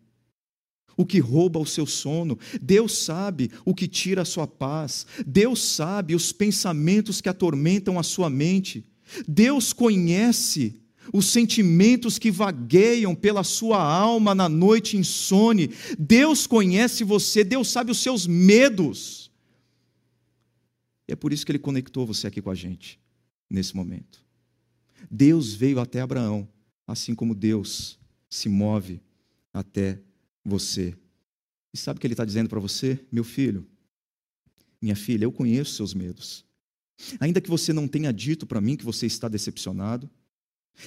o 0.96 1.06
que 1.06 1.20
rouba 1.20 1.60
o 1.60 1.65
seu 1.65 1.86
sono, 1.86 2.38
Deus 2.60 2.98
sabe 2.98 3.51
o 3.63 3.74
que 3.74 3.88
tira 3.88 4.24
a 4.24 4.25
sua 4.25 4.48
paz, 4.48 5.06
Deus 5.25 5.62
sabe 5.62 6.15
os 6.15 6.32
pensamentos 6.32 7.22
que 7.22 7.29
atormentam 7.29 8.00
a 8.00 8.03
sua 8.03 8.32
mente, 8.32 8.84
Deus 9.27 9.72
conhece 9.72 10.82
os 11.13 11.27
sentimentos 11.27 12.17
que 12.17 12.31
vagueiam 12.31 13.15
pela 13.15 13.43
sua 13.43 13.81
alma 13.81 14.33
na 14.33 14.49
noite 14.49 14.97
insone. 14.97 15.69
Deus 15.97 16.47
conhece 16.47 17.03
você, 17.03 17.43
Deus 17.43 17.69
sabe 17.69 17.91
os 17.91 17.99
seus 17.99 18.27
medos. 18.27 19.31
E 21.07 21.13
é 21.13 21.15
por 21.15 21.31
isso 21.31 21.45
que 21.45 21.51
ele 21.51 21.59
conectou 21.59 22.05
você 22.05 22.27
aqui 22.27 22.41
com 22.41 22.49
a 22.49 22.55
gente, 22.55 22.99
nesse 23.49 23.75
momento. 23.75 24.25
Deus 25.09 25.53
veio 25.53 25.79
até 25.79 26.01
Abraão, 26.01 26.47
assim 26.85 27.15
como 27.15 27.33
Deus 27.33 27.97
se 28.29 28.49
move 28.49 29.01
até 29.53 29.99
você. 30.43 30.93
E 31.73 31.77
sabe 31.77 31.97
o 31.97 32.01
que 32.01 32.07
ele 32.07 32.13
está 32.13 32.25
dizendo 32.25 32.49
para 32.49 32.59
você? 32.59 32.99
Meu 33.11 33.23
filho, 33.23 33.65
minha 34.82 34.95
filha, 34.95 35.25
eu 35.25 35.32
conheço 35.32 35.75
seus 35.75 35.93
medos. 35.93 36.45
Ainda 37.19 37.39
que 37.39 37.49
você 37.49 37.71
não 37.71 37.88
tenha 37.88 38.12
dito 38.12 38.45
para 38.45 38.62
mim 38.62 38.75
que 38.75 38.86
você 38.86 39.05
está 39.05 39.27
decepcionado, 39.27 40.10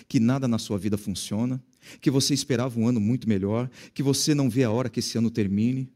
que 0.09 0.21
nada 0.21 0.47
na 0.47 0.59
sua 0.59 0.79
vida 0.79 0.97
funciona, 0.97 1.63
que 2.01 2.11
você 2.11 2.35
esperava 2.35 2.79
um 2.79 2.87
ano 2.87 3.01
muito 3.01 3.29
melhor, 3.29 3.71
que 3.93 4.03
você 4.03 4.35
não 4.35 4.49
vê 4.49 4.65
a 4.65 4.71
hora 4.71 4.89
que 4.89 5.01
esse 5.01 5.17
ano 5.19 5.31
termine. 5.31 5.91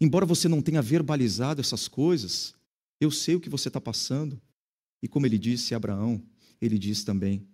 Embora 0.00 0.26
você 0.26 0.48
não 0.48 0.62
tenha 0.62 0.82
verbalizado 0.82 1.60
essas 1.60 1.88
coisas, 1.88 2.54
eu 3.00 3.10
sei 3.10 3.34
o 3.34 3.40
que 3.40 3.48
você 3.48 3.68
está 3.68 3.80
passando. 3.80 4.40
E 5.02 5.08
como 5.08 5.26
ele 5.26 5.38
disse 5.38 5.74
a 5.74 5.76
Abraão, 5.76 6.22
ele 6.60 6.78
diz 6.78 7.04
também 7.04 7.46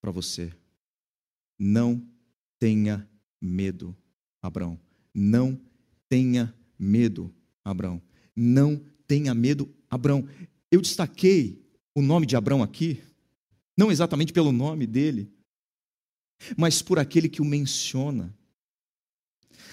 para 0.00 0.10
você: 0.10 0.52
não 1.58 2.02
tenha 2.58 3.08
medo, 3.40 3.96
Abraão. 4.40 4.78
Não 5.14 5.60
tenha 6.08 6.54
medo, 6.78 7.32
Abraão. 7.64 8.00
Não 8.34 8.80
tenha 9.06 9.34
medo, 9.34 9.68
Abraão. 9.88 10.26
Eu 10.70 10.80
destaquei 10.80 11.62
o 11.94 12.00
nome 12.00 12.26
de 12.26 12.34
Abraão 12.34 12.62
aqui 12.62 13.00
não 13.76 13.90
exatamente 13.90 14.32
pelo 14.32 14.52
nome 14.52 14.86
dele, 14.86 15.30
mas 16.56 16.82
por 16.82 16.98
aquele 16.98 17.28
que 17.28 17.40
o 17.40 17.44
menciona. 17.44 18.34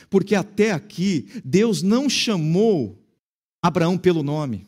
Porque 0.09 0.35
até 0.35 0.71
aqui, 0.71 1.27
Deus 1.43 1.81
não 1.81 2.09
chamou 2.09 3.03
Abraão 3.61 3.97
pelo 3.97 4.23
nome. 4.23 4.67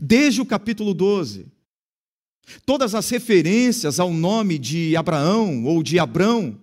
Desde 0.00 0.40
o 0.40 0.46
capítulo 0.46 0.94
12, 0.94 1.46
todas 2.64 2.94
as 2.94 3.08
referências 3.08 3.98
ao 3.98 4.12
nome 4.12 4.58
de 4.58 4.96
Abraão 4.96 5.64
ou 5.64 5.82
de 5.82 5.98
Abrão 5.98 6.60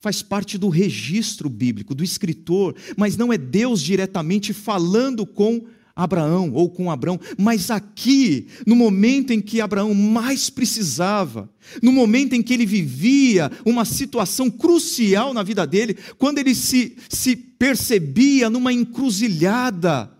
faz 0.00 0.22
parte 0.22 0.58
do 0.58 0.68
registro 0.68 1.48
bíblico, 1.48 1.94
do 1.94 2.04
escritor, 2.04 2.76
mas 2.96 3.16
não 3.16 3.32
é 3.32 3.38
Deus 3.38 3.82
diretamente 3.82 4.52
falando 4.52 5.26
com 5.26 5.66
Abraão 5.96 6.52
ou 6.52 6.68
com 6.68 6.90
Abraão, 6.90 7.18
mas 7.38 7.70
aqui, 7.70 8.48
no 8.66 8.76
momento 8.76 9.32
em 9.32 9.40
que 9.40 9.62
Abraão 9.62 9.94
mais 9.94 10.50
precisava, 10.50 11.50
no 11.82 11.90
momento 11.90 12.34
em 12.34 12.42
que 12.42 12.52
ele 12.52 12.66
vivia 12.66 13.50
uma 13.64 13.86
situação 13.86 14.50
crucial 14.50 15.32
na 15.32 15.42
vida 15.42 15.66
dele, 15.66 15.94
quando 16.18 16.36
ele 16.36 16.54
se, 16.54 16.98
se 17.08 17.34
percebia 17.34 18.50
numa 18.50 18.74
encruzilhada, 18.74 20.12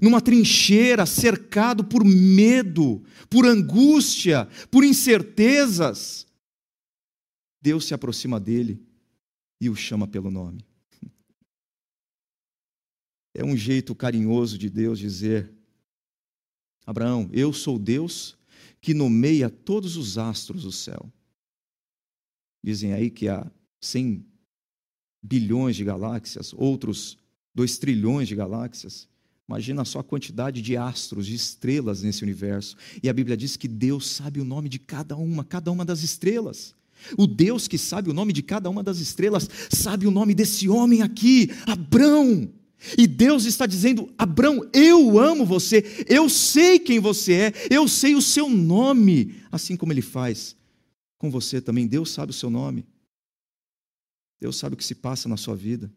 numa 0.00 0.22
trincheira, 0.22 1.04
cercado 1.04 1.84
por 1.84 2.02
medo, 2.02 3.04
por 3.28 3.44
angústia, 3.44 4.48
por 4.70 4.82
incertezas, 4.82 6.26
Deus 7.60 7.84
se 7.84 7.92
aproxima 7.92 8.40
dele 8.40 8.82
e 9.60 9.68
o 9.68 9.76
chama 9.76 10.06
pelo 10.06 10.30
nome. 10.30 10.64
É 13.34 13.44
um 13.44 13.56
jeito 13.56 13.94
carinhoso 13.94 14.56
de 14.56 14.70
Deus 14.70 14.98
dizer: 14.98 15.50
Abraão, 16.86 17.28
eu 17.32 17.52
sou 17.52 17.78
Deus 17.78 18.38
que 18.80 18.94
nomeia 18.94 19.50
todos 19.50 19.96
os 19.96 20.16
astros 20.16 20.62
do 20.62 20.70
céu. 20.72 21.12
Dizem 22.62 22.92
aí 22.92 23.10
que 23.10 23.28
há 23.28 23.50
100 23.80 24.24
bilhões 25.22 25.74
de 25.74 25.84
galáxias, 25.84 26.54
outros 26.54 27.18
2 27.54 27.78
trilhões 27.78 28.28
de 28.28 28.34
galáxias. 28.34 29.08
Imagina 29.48 29.84
só 29.84 29.98
a 29.98 30.04
quantidade 30.04 30.62
de 30.62 30.76
astros, 30.76 31.26
de 31.26 31.34
estrelas 31.34 32.02
nesse 32.02 32.22
universo. 32.22 32.76
E 33.02 33.08
a 33.08 33.12
Bíblia 33.12 33.36
diz 33.36 33.56
que 33.56 33.68
Deus 33.68 34.06
sabe 34.08 34.40
o 34.40 34.44
nome 34.44 34.68
de 34.68 34.78
cada 34.78 35.16
uma, 35.16 35.44
cada 35.44 35.70
uma 35.70 35.84
das 35.84 36.02
estrelas. 36.02 36.74
O 37.18 37.26
Deus 37.26 37.68
que 37.68 37.76
sabe 37.76 38.08
o 38.08 38.14
nome 38.14 38.32
de 38.32 38.42
cada 38.42 38.70
uma 38.70 38.82
das 38.82 38.98
estrelas, 38.98 39.48
sabe 39.70 40.06
o 40.06 40.10
nome 40.10 40.34
desse 40.34 40.68
homem 40.68 41.02
aqui, 41.02 41.50
Abrão. 41.66 42.50
E 42.98 43.06
Deus 43.06 43.44
está 43.44 43.66
dizendo: 43.66 44.12
Abraão, 44.18 44.68
eu 44.72 45.18
amo 45.18 45.44
você, 45.44 46.04
eu 46.08 46.28
sei 46.28 46.78
quem 46.78 46.98
você 46.98 47.32
é, 47.32 47.52
eu 47.70 47.88
sei 47.88 48.14
o 48.14 48.22
seu 48.22 48.48
nome, 48.48 49.36
assim 49.50 49.76
como 49.76 49.92
ele 49.92 50.02
faz 50.02 50.56
com 51.18 51.30
você 51.30 51.60
também. 51.60 51.86
Deus 51.86 52.10
sabe 52.10 52.30
o 52.30 52.34
seu 52.34 52.50
nome, 52.50 52.86
Deus 54.40 54.56
sabe 54.56 54.74
o 54.74 54.76
que 54.76 54.84
se 54.84 54.94
passa 54.94 55.28
na 55.28 55.36
sua 55.36 55.56
vida, 55.56 55.90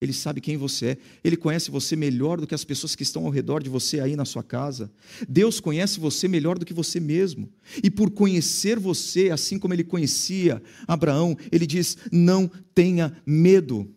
Ele 0.00 0.12
sabe 0.12 0.40
quem 0.40 0.56
você 0.56 0.86
é, 0.86 0.98
Ele 1.22 1.36
conhece 1.36 1.70
você 1.70 1.94
melhor 1.94 2.40
do 2.40 2.46
que 2.46 2.54
as 2.54 2.64
pessoas 2.64 2.96
que 2.96 3.02
estão 3.02 3.26
ao 3.26 3.30
redor 3.30 3.62
de 3.62 3.68
você 3.68 4.00
aí 4.00 4.16
na 4.16 4.24
sua 4.24 4.42
casa. 4.42 4.90
Deus 5.28 5.60
conhece 5.60 6.00
você 6.00 6.26
melhor 6.26 6.58
do 6.58 6.64
que 6.64 6.72
você 6.72 6.98
mesmo, 6.98 7.52
e 7.82 7.90
por 7.90 8.10
conhecer 8.10 8.78
você, 8.78 9.30
assim 9.30 9.58
como 9.58 9.74
Ele 9.74 9.84
conhecia 9.84 10.62
Abraão, 10.88 11.36
Ele 11.50 11.66
diz: 11.66 11.98
Não 12.10 12.50
tenha 12.74 13.14
medo, 13.26 13.94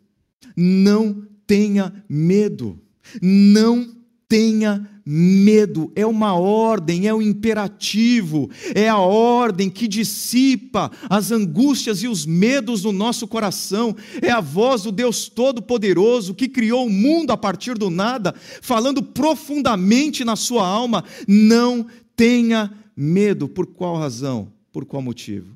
não 0.58 1.26
tenha 1.48 2.04
medo. 2.10 2.80
Não 3.22 3.96
tenha 4.28 4.90
medo. 5.06 5.92
É 5.96 6.06
uma 6.06 6.34
ordem, 6.34 7.08
é 7.08 7.14
um 7.14 7.22
imperativo, 7.22 8.50
é 8.74 8.90
a 8.90 8.98
ordem 8.98 9.70
que 9.70 9.88
dissipa 9.88 10.92
as 11.08 11.32
angústias 11.32 12.02
e 12.02 12.08
os 12.08 12.26
medos 12.26 12.82
do 12.82 12.92
nosso 12.92 13.28
coração. 13.28 13.96
É 14.22 14.32
a 14.32 14.42
voz 14.42 14.84
do 14.84 14.92
Deus 14.92 15.30
Todo-Poderoso 15.30 16.34
que 16.34 16.48
criou 16.48 16.88
o 16.88 16.90
mundo 16.90 17.32
a 17.32 17.38
partir 17.38 17.78
do 17.78 17.90
nada, 17.90 18.34
falando 18.62 19.04
profundamente 19.04 20.26
na 20.26 20.36
sua 20.36 20.68
alma: 20.68 21.04
não 21.28 21.86
tenha 22.16 22.74
medo. 22.96 23.48
Por 23.48 23.68
qual 23.68 23.98
razão? 23.98 24.52
Por 24.72 24.86
qual 24.86 25.02
motivo? 25.02 25.56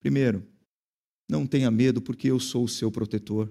Primeiro, 0.00 0.42
não 1.28 1.46
tenha 1.46 1.70
medo, 1.70 2.00
porque 2.00 2.30
eu 2.30 2.38
sou 2.38 2.64
o 2.64 2.68
seu 2.68 2.90
protetor. 2.90 3.50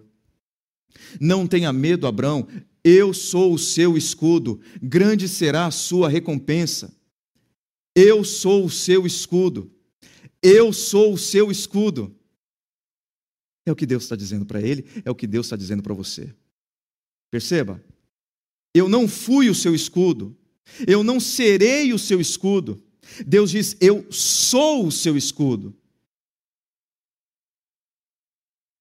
Não 1.20 1.48
tenha 1.48 1.72
medo, 1.72 2.08
Abraão, 2.08 2.48
eu 2.84 3.14
sou 3.14 3.54
o 3.54 3.60
seu 3.60 3.96
escudo, 3.98 4.60
grande 4.82 5.28
será 5.28 5.68
a 5.68 5.72
sua 5.72 6.10
recompensa. 6.10 6.94
Eu 7.96 8.24
sou 8.24 8.66
o 8.66 8.70
seu 8.70 9.06
escudo, 9.06 9.72
eu 10.42 10.74
sou 10.74 11.14
o 11.14 11.18
seu 11.18 11.52
escudo. 11.52 12.16
É 13.66 13.72
o 13.72 13.76
que 13.76 13.86
Deus 13.86 14.04
está 14.04 14.16
dizendo 14.16 14.46
para 14.46 14.62
ele, 14.62 14.86
é 15.06 15.12
o 15.12 15.16
que 15.16 15.28
Deus 15.28 15.46
está 15.46 15.56
dizendo 15.56 15.82
para 15.82 15.94
você. 15.94 16.36
Perceba, 17.32 17.82
eu 18.74 18.90
não 18.90 19.08
fui 19.08 19.50
o 19.50 19.56
seu 19.56 19.74
escudo, 19.74 20.36
eu 20.88 21.04
não 21.04 21.20
serei 21.20 21.94
o 21.94 22.00
seu 22.00 22.20
escudo. 22.20 22.84
Deus 23.26 23.52
diz: 23.52 23.78
Eu 23.80 24.12
sou 24.12 24.88
o 24.88 24.92
seu 24.92 25.16
escudo. 25.16 25.76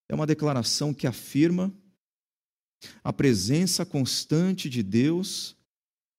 É 0.09 0.15
uma 0.15 0.27
declaração 0.27 0.93
que 0.93 1.07
afirma 1.07 1.73
a 3.03 3.13
presença 3.13 3.85
constante 3.85 4.69
de 4.69 4.83
Deus 4.83 5.57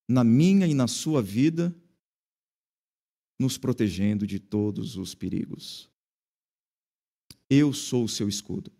na 0.08 0.24
minha 0.24 0.68
e 0.68 0.74
na 0.74 0.88
sua 0.88 1.22
vida, 1.22 1.74
nos 3.40 3.58
protegendo 3.58 4.28
de 4.28 4.40
todos 4.40 4.96
os 4.96 5.16
perigos. 5.16 5.90
Eu 7.50 7.74
sou 7.74 8.06
o 8.06 8.10
seu 8.10 8.28
escudo. 8.28 8.72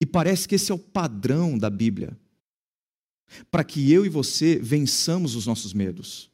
E 0.00 0.06
parece 0.06 0.48
que 0.48 0.54
esse 0.54 0.72
é 0.72 0.74
o 0.74 0.78
padrão 0.78 1.56
da 1.56 1.70
Bíblia, 1.70 2.18
para 3.50 3.62
que 3.62 3.92
eu 3.92 4.04
e 4.04 4.08
você 4.08 4.56
vençamos 4.58 5.34
os 5.36 5.46
nossos 5.46 5.72
medos. 5.72 6.31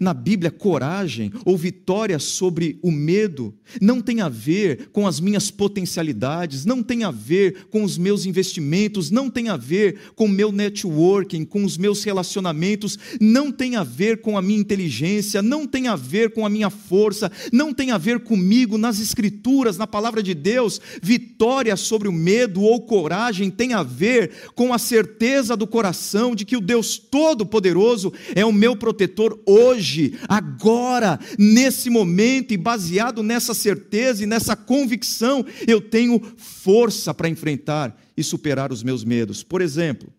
Na 0.00 0.14
Bíblia, 0.14 0.50
coragem 0.50 1.30
ou 1.44 1.56
vitória 1.56 2.18
sobre 2.18 2.78
o 2.82 2.90
medo 2.90 3.54
não 3.80 4.00
tem 4.00 4.20
a 4.20 4.28
ver 4.28 4.88
com 4.92 5.06
as 5.06 5.20
minhas 5.20 5.50
potencialidades, 5.50 6.64
não 6.64 6.82
tem 6.82 7.04
a 7.04 7.10
ver 7.10 7.66
com 7.70 7.82
os 7.82 7.98
meus 7.98 8.24
investimentos, 8.24 9.10
não 9.10 9.28
tem 9.28 9.48
a 9.48 9.56
ver 9.56 9.98
com 10.14 10.24
o 10.24 10.28
meu 10.28 10.50
networking, 10.50 11.44
com 11.44 11.64
os 11.64 11.76
meus 11.76 12.02
relacionamentos, 12.02 12.98
não 13.20 13.52
tem 13.52 13.76
a 13.76 13.84
ver 13.84 14.20
com 14.20 14.38
a 14.38 14.42
minha 14.42 14.58
inteligência, 14.58 15.42
não 15.42 15.66
tem 15.66 15.88
a 15.88 15.96
ver 15.96 16.32
com 16.32 16.46
a 16.46 16.50
minha 16.50 16.70
força, 16.70 17.30
não 17.52 17.72
tem 17.72 17.90
a 17.90 17.98
ver 17.98 18.20
comigo 18.20 18.78
nas 18.78 19.00
Escrituras, 19.00 19.76
na 19.76 19.86
palavra 19.86 20.22
de 20.22 20.34
Deus. 20.34 20.80
Vitória 21.02 21.76
sobre 21.76 22.08
o 22.08 22.12
medo 22.12 22.62
ou 22.62 22.80
coragem 22.82 23.50
tem 23.50 23.74
a 23.74 23.82
ver 23.82 24.30
com 24.54 24.72
a 24.72 24.78
certeza 24.78 25.56
do 25.56 25.66
coração 25.66 26.34
de 26.34 26.44
que 26.44 26.56
o 26.56 26.60
Deus 26.60 26.96
Todo-Poderoso 26.98 28.12
é 28.34 28.44
o 28.44 28.52
meu 28.52 28.76
protetor 28.76 29.38
hoje 29.46 29.73
hoje, 29.74 30.18
agora, 30.28 31.18
nesse 31.38 31.90
momento, 31.90 32.52
e 32.52 32.56
baseado 32.56 33.22
nessa 33.22 33.52
certeza 33.54 34.22
e 34.22 34.26
nessa 34.26 34.56
convicção, 34.56 35.44
eu 35.66 35.80
tenho 35.80 36.20
força 36.36 37.12
para 37.12 37.28
enfrentar 37.28 37.96
e 38.16 38.22
superar 38.22 38.72
os 38.72 38.82
meus 38.82 39.04
medos. 39.04 39.42
Por 39.42 39.60
exemplo, 39.60 40.12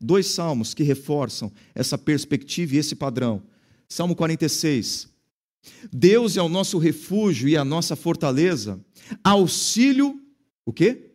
dois 0.00 0.26
salmos 0.26 0.74
que 0.74 0.82
reforçam 0.82 1.52
essa 1.74 1.98
perspectiva 1.98 2.74
e 2.74 2.78
esse 2.78 2.94
padrão. 2.94 3.42
Salmo 3.88 4.16
46. 4.16 5.08
Deus 5.92 6.36
é 6.36 6.42
o 6.42 6.48
nosso 6.48 6.78
refúgio 6.78 7.48
e 7.48 7.56
a 7.56 7.64
nossa 7.64 7.96
fortaleza, 7.96 8.78
auxílio, 9.22 10.20
o 10.64 10.72
quê? 10.72 11.10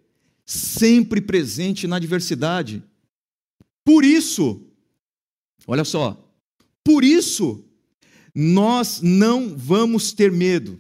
Sempre 0.46 1.22
presente 1.22 1.86
na 1.86 1.98
adversidade. 1.98 2.84
Por 3.84 4.04
isso, 4.04 4.62
olha 5.68 5.84
só, 5.84 6.18
por 6.84 7.04
isso 7.04 7.69
nós 8.34 9.02
não 9.02 9.56
vamos 9.56 10.14
ter 10.14 10.32
medo. 10.32 10.80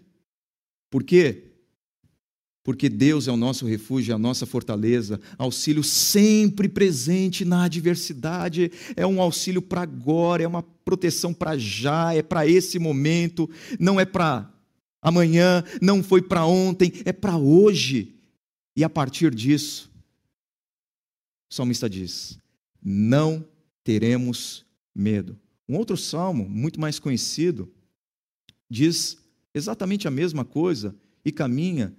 Por 0.89 1.03
quê? 1.03 1.45
Porque 2.63 2.89
Deus 2.89 3.27
é 3.27 3.31
o 3.31 3.37
nosso 3.37 3.65
refúgio, 3.65 4.13
a 4.13 4.17
nossa 4.17 4.45
fortaleza, 4.45 5.19
auxílio 5.37 5.83
sempre 5.83 6.67
presente 6.67 7.43
na 7.43 7.63
adversidade, 7.63 8.71
é 8.95 9.07
um 9.07 9.21
auxílio 9.21 9.61
para 9.61 9.81
agora, 9.81 10.43
é 10.43 10.47
uma 10.47 10.61
proteção 10.61 11.33
para 11.33 11.57
já, 11.57 12.13
é 12.13 12.21
para 12.21 12.45
esse 12.47 12.77
momento, 12.77 13.49
não 13.79 13.99
é 13.99 14.05
para 14.05 14.51
amanhã, 15.01 15.63
não 15.81 16.03
foi 16.03 16.21
para 16.21 16.45
ontem, 16.45 16.91
é 17.05 17.13
para 17.13 17.37
hoje. 17.37 18.15
E 18.75 18.83
a 18.83 18.89
partir 18.89 19.33
disso, 19.33 19.89
o 21.49 21.53
salmista 21.53 21.89
diz: 21.89 22.37
não 22.83 23.45
teremos 23.83 24.65
medo. 24.93 25.39
Um 25.69 25.77
outro 25.77 25.95
salmo, 25.95 26.49
muito 26.49 26.81
mais 26.81 26.97
conhecido, 26.97 27.71
diz 28.67 29.19
exatamente 29.53 30.07
a 30.07 30.11
mesma 30.11 30.43
coisa 30.43 30.95
e 31.23 31.31
caminha 31.31 31.95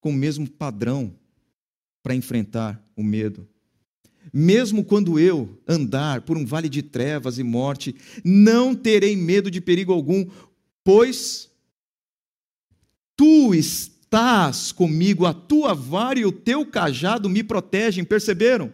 com 0.00 0.10
o 0.10 0.14
mesmo 0.14 0.48
padrão 0.48 1.12
para 2.04 2.14
enfrentar 2.14 2.80
o 2.96 3.02
medo. 3.02 3.48
Mesmo 4.32 4.84
quando 4.84 5.18
eu 5.18 5.58
andar 5.66 6.22
por 6.22 6.36
um 6.36 6.46
vale 6.46 6.68
de 6.68 6.82
trevas 6.82 7.36
e 7.36 7.42
morte, 7.42 7.96
não 8.24 8.76
terei 8.76 9.16
medo 9.16 9.50
de 9.50 9.60
perigo 9.60 9.92
algum, 9.92 10.24
pois 10.84 11.50
tu 13.16 13.52
estás 13.52 14.70
comigo, 14.70 15.26
a 15.26 15.34
tua 15.34 15.74
vara 15.74 16.20
e 16.20 16.24
o 16.24 16.30
teu 16.30 16.64
cajado 16.64 17.28
me 17.28 17.42
protegem. 17.42 18.04
Perceberam? 18.04 18.72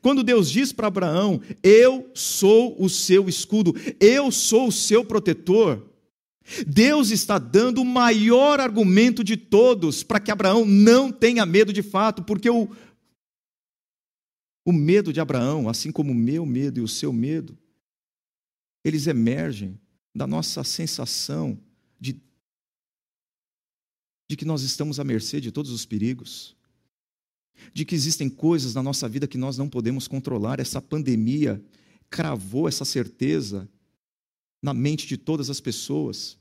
Quando 0.00 0.22
Deus 0.22 0.50
diz 0.50 0.72
para 0.72 0.86
Abraão: 0.86 1.40
Eu 1.62 2.10
sou 2.14 2.76
o 2.82 2.88
seu 2.88 3.28
escudo, 3.28 3.74
eu 4.00 4.30
sou 4.30 4.68
o 4.68 4.72
seu 4.72 5.04
protetor, 5.04 5.82
Deus 6.66 7.10
está 7.10 7.38
dando 7.38 7.82
o 7.82 7.84
maior 7.84 8.60
argumento 8.60 9.22
de 9.22 9.36
todos 9.36 10.02
para 10.02 10.20
que 10.20 10.30
Abraão 10.30 10.64
não 10.64 11.10
tenha 11.12 11.46
medo 11.46 11.72
de 11.72 11.82
fato, 11.82 12.22
porque 12.22 12.50
o, 12.50 12.68
o 14.64 14.72
medo 14.72 15.12
de 15.12 15.20
Abraão, 15.20 15.68
assim 15.68 15.92
como 15.92 16.12
o 16.12 16.14
meu 16.14 16.44
medo 16.44 16.78
e 16.78 16.82
o 16.82 16.88
seu 16.88 17.12
medo, 17.12 17.56
eles 18.84 19.06
emergem 19.06 19.80
da 20.14 20.26
nossa 20.26 20.62
sensação 20.64 21.58
de, 21.98 22.20
de 24.28 24.36
que 24.36 24.44
nós 24.44 24.62
estamos 24.62 24.98
à 24.98 25.04
mercê 25.04 25.40
de 25.40 25.52
todos 25.52 25.70
os 25.70 25.86
perigos 25.86 26.56
de 27.72 27.84
que 27.84 27.94
existem 27.94 28.28
coisas 28.28 28.74
na 28.74 28.82
nossa 28.82 29.08
vida 29.08 29.26
que 29.26 29.38
nós 29.38 29.56
não 29.56 29.68
podemos 29.68 30.08
controlar. 30.08 30.60
Essa 30.60 30.80
pandemia 30.80 31.62
cravou 32.10 32.68
essa 32.68 32.84
certeza 32.84 33.68
na 34.62 34.72
mente 34.72 35.06
de 35.06 35.16
todas 35.16 35.50
as 35.50 35.60
pessoas. 35.60 36.38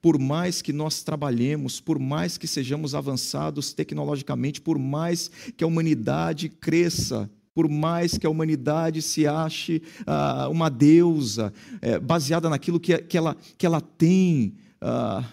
Por 0.00 0.18
mais 0.18 0.60
que 0.60 0.72
nós 0.72 1.02
trabalhemos, 1.02 1.80
por 1.80 1.98
mais 1.98 2.36
que 2.36 2.46
sejamos 2.46 2.94
avançados 2.94 3.72
tecnologicamente, 3.72 4.60
por 4.60 4.78
mais 4.78 5.30
que 5.56 5.64
a 5.64 5.66
humanidade 5.66 6.48
cresça, 6.48 7.30
por 7.54 7.68
mais 7.68 8.16
que 8.16 8.26
a 8.26 8.30
humanidade 8.30 9.02
se 9.02 9.26
ache 9.26 9.82
ah, 10.06 10.48
uma 10.48 10.68
deusa, 10.68 11.52
é, 11.80 11.98
baseada 11.98 12.48
naquilo 12.48 12.78
que, 12.78 12.96
que, 12.98 13.16
ela, 13.16 13.36
que 13.56 13.66
ela 13.66 13.80
tem, 13.80 14.54
ah, 14.80 15.24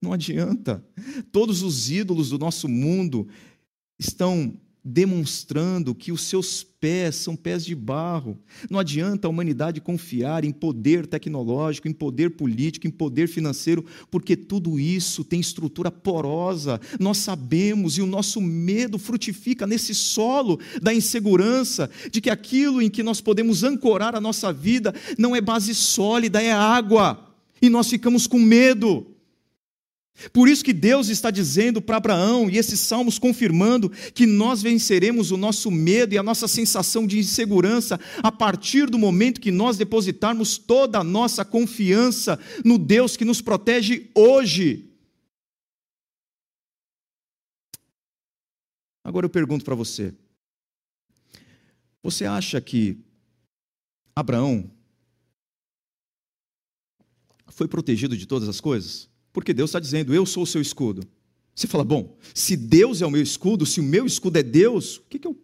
não 0.00 0.12
adianta. 0.12 0.84
Todos 1.30 1.62
os 1.62 1.90
ídolos 1.90 2.30
do 2.30 2.38
nosso 2.38 2.68
mundo 2.68 3.28
estão 4.02 4.54
demonstrando 4.84 5.94
que 5.94 6.10
os 6.10 6.22
seus 6.22 6.64
pés 6.64 7.14
são 7.14 7.36
pés 7.36 7.64
de 7.64 7.74
barro. 7.74 8.36
Não 8.68 8.80
adianta 8.80 9.28
a 9.28 9.30
humanidade 9.30 9.80
confiar 9.80 10.44
em 10.44 10.50
poder 10.50 11.06
tecnológico, 11.06 11.86
em 11.86 11.92
poder 11.92 12.30
político, 12.30 12.88
em 12.88 12.90
poder 12.90 13.28
financeiro, 13.28 13.84
porque 14.10 14.36
tudo 14.36 14.80
isso 14.80 15.22
tem 15.22 15.38
estrutura 15.38 15.90
porosa. 15.90 16.80
Nós 16.98 17.18
sabemos 17.18 17.96
e 17.96 18.02
o 18.02 18.06
nosso 18.06 18.40
medo 18.40 18.98
frutifica 18.98 19.66
nesse 19.68 19.94
solo 19.94 20.58
da 20.82 20.92
insegurança 20.92 21.88
de 22.10 22.20
que 22.20 22.30
aquilo 22.30 22.82
em 22.82 22.90
que 22.90 23.04
nós 23.04 23.20
podemos 23.20 23.62
ancorar 23.62 24.16
a 24.16 24.20
nossa 24.20 24.52
vida 24.52 24.92
não 25.16 25.36
é 25.36 25.40
base 25.40 25.74
sólida, 25.76 26.42
é 26.42 26.50
água. 26.50 27.28
E 27.60 27.70
nós 27.70 27.88
ficamos 27.88 28.26
com 28.26 28.40
medo. 28.40 29.11
Por 30.32 30.48
isso 30.48 30.64
que 30.64 30.72
Deus 30.72 31.08
está 31.08 31.30
dizendo 31.30 31.80
para 31.80 31.96
Abraão, 31.96 32.48
e 32.48 32.58
esses 32.58 32.78
salmos 32.80 33.18
confirmando, 33.18 33.90
que 33.90 34.26
nós 34.26 34.62
venceremos 34.62 35.30
o 35.30 35.36
nosso 35.36 35.70
medo 35.70 36.14
e 36.14 36.18
a 36.18 36.22
nossa 36.22 36.46
sensação 36.46 37.06
de 37.06 37.18
insegurança 37.18 37.98
a 38.22 38.30
partir 38.30 38.88
do 38.88 38.98
momento 38.98 39.40
que 39.40 39.50
nós 39.50 39.76
depositarmos 39.76 40.58
toda 40.58 40.98
a 40.98 41.04
nossa 41.04 41.44
confiança 41.44 42.38
no 42.64 42.78
Deus 42.78 43.16
que 43.16 43.24
nos 43.24 43.40
protege 43.40 44.10
hoje. 44.14 44.90
Agora 49.02 49.26
eu 49.26 49.30
pergunto 49.30 49.64
para 49.64 49.74
você: 49.74 50.14
Você 52.02 52.24
acha 52.26 52.60
que 52.60 52.98
Abraão 54.14 54.70
foi 57.48 57.66
protegido 57.66 58.16
de 58.16 58.26
todas 58.26 58.48
as 58.48 58.60
coisas? 58.60 59.11
Porque 59.32 59.54
Deus 59.54 59.70
está 59.70 59.80
dizendo: 59.80 60.14
Eu 60.14 60.26
sou 60.26 60.42
o 60.42 60.46
seu 60.46 60.60
escudo. 60.60 61.02
Você 61.54 61.66
fala, 61.66 61.84
bom, 61.84 62.16
se 62.34 62.56
Deus 62.56 63.02
é 63.02 63.06
o 63.06 63.10
meu 63.10 63.22
escudo, 63.22 63.66
se 63.66 63.78
o 63.80 63.82
meu 63.82 64.06
escudo 64.06 64.38
é 64.38 64.42
Deus, 64.42 64.96
o 64.98 65.02
que, 65.02 65.18
que, 65.18 65.28
eu, 65.28 65.32
o 65.32 65.38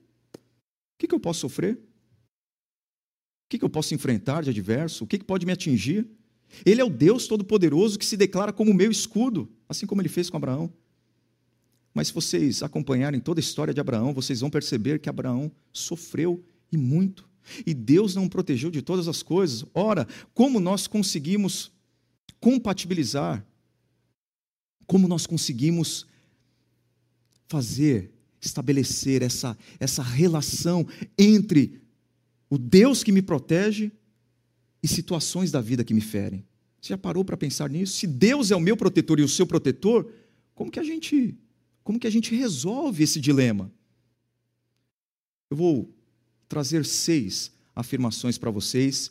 que, 0.99 1.07
que 1.07 1.15
eu 1.15 1.21
posso 1.21 1.41
sofrer? 1.41 1.75
O 1.75 3.49
que, 3.51 3.59
que 3.59 3.65
eu 3.65 3.69
posso 3.71 3.95
enfrentar 3.95 4.43
de 4.43 4.51
adverso? 4.51 5.05
O 5.05 5.07
que, 5.07 5.19
que 5.19 5.25
pode 5.25 5.45
me 5.45 5.53
atingir? 5.53 6.07
Ele 6.65 6.81
é 6.81 6.85
o 6.85 6.91
Deus 6.91 7.27
Todo-Poderoso 7.27 7.99
que 7.99 8.07
se 8.07 8.17
declara 8.17 8.53
como 8.53 8.73
meu 8.73 8.91
escudo, 8.91 9.51
assim 9.69 9.87
como 9.87 10.01
ele 10.01 10.09
fez 10.09 10.31
com 10.31 10.37
Abraão. 10.39 10.73
Mas 11.93 12.09
se 12.09 12.15
vocês 12.15 12.63
acompanharem 12.63 13.21
toda 13.21 13.39
a 13.39 13.43
história 13.43 13.75
de 13.75 13.81
Abraão, 13.81 14.15
vocês 14.15 14.41
vão 14.41 14.49
perceber 14.49 14.99
que 14.99 15.09
Abraão 15.09 15.53
sofreu 15.73 16.43
e 16.73 16.77
muito. 16.77 17.29
E 17.67 17.75
Deus 17.75 18.15
não 18.15 18.27
o 18.27 18.31
protegeu 18.31 18.71
de 18.71 18.83
todas 18.83 19.09
as 19.09 19.23
coisas. 19.23 19.65
Ora, 19.75 20.07
como 20.35 20.61
nós 20.61 20.87
conseguimos 20.87 21.73
compatibilizar 22.41 23.45
como 24.89 25.07
nós 25.07 25.27
conseguimos 25.27 26.07
fazer, 27.47 28.11
estabelecer 28.41 29.23
essa, 29.23 29.57
essa 29.79 30.03
relação 30.03 30.87
entre 31.17 31.81
o 32.49 32.57
Deus 32.57 33.05
que 33.05 33.13
me 33.13 33.21
protege 33.21 33.93
e 34.83 34.89
situações 34.89 35.53
da 35.53 35.61
vida 35.61 35.85
que 35.85 35.93
me 35.93 36.01
ferem. 36.01 36.43
Você 36.81 36.89
já 36.89 36.99
parou 36.99 37.23
para 37.23 37.37
pensar 37.37 37.69
nisso? 37.69 37.99
Se 37.99 38.07
Deus 38.07 38.51
é 38.51 38.57
o 38.57 38.61
meu 38.61 38.79
protetor 38.79 39.21
e 39.21 39.23
o 39.23 39.29
seu 39.29 39.47
protetor, 39.47 40.11
como 40.55 40.71
que 40.71 40.81
a 40.81 40.85
gente, 40.85 41.37
como 41.85 42.01
que 42.01 42.07
a 42.07 42.11
gente 42.11 42.35
resolve 42.35 43.05
esse 43.05 43.21
dilema? 43.21 43.71
Eu 45.51 45.57
vou 45.59 45.95
trazer 46.49 46.87
seis 46.87 47.53
afirmações 47.77 48.39
para 48.39 48.51
vocês, 48.51 49.11